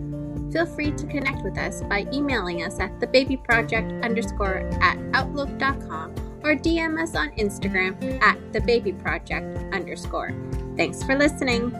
Feel 0.52 0.64
free 0.64 0.90
to 0.92 1.06
connect 1.06 1.44
with 1.44 1.58
us 1.58 1.82
by 1.82 2.06
emailing 2.12 2.62
us 2.64 2.80
at 2.80 2.98
thebabyproject 2.98 4.02
underscore 4.02 4.66
at 4.80 4.98
outlook.com 5.12 6.14
or 6.42 6.54
DM 6.54 7.00
us 7.00 7.14
on 7.14 7.30
Instagram 7.32 8.22
at 8.22 8.38
thebabyproject 8.52 9.74
underscore. 9.74 10.32
Thanks 10.76 11.02
for 11.02 11.14
listening. 11.14 11.70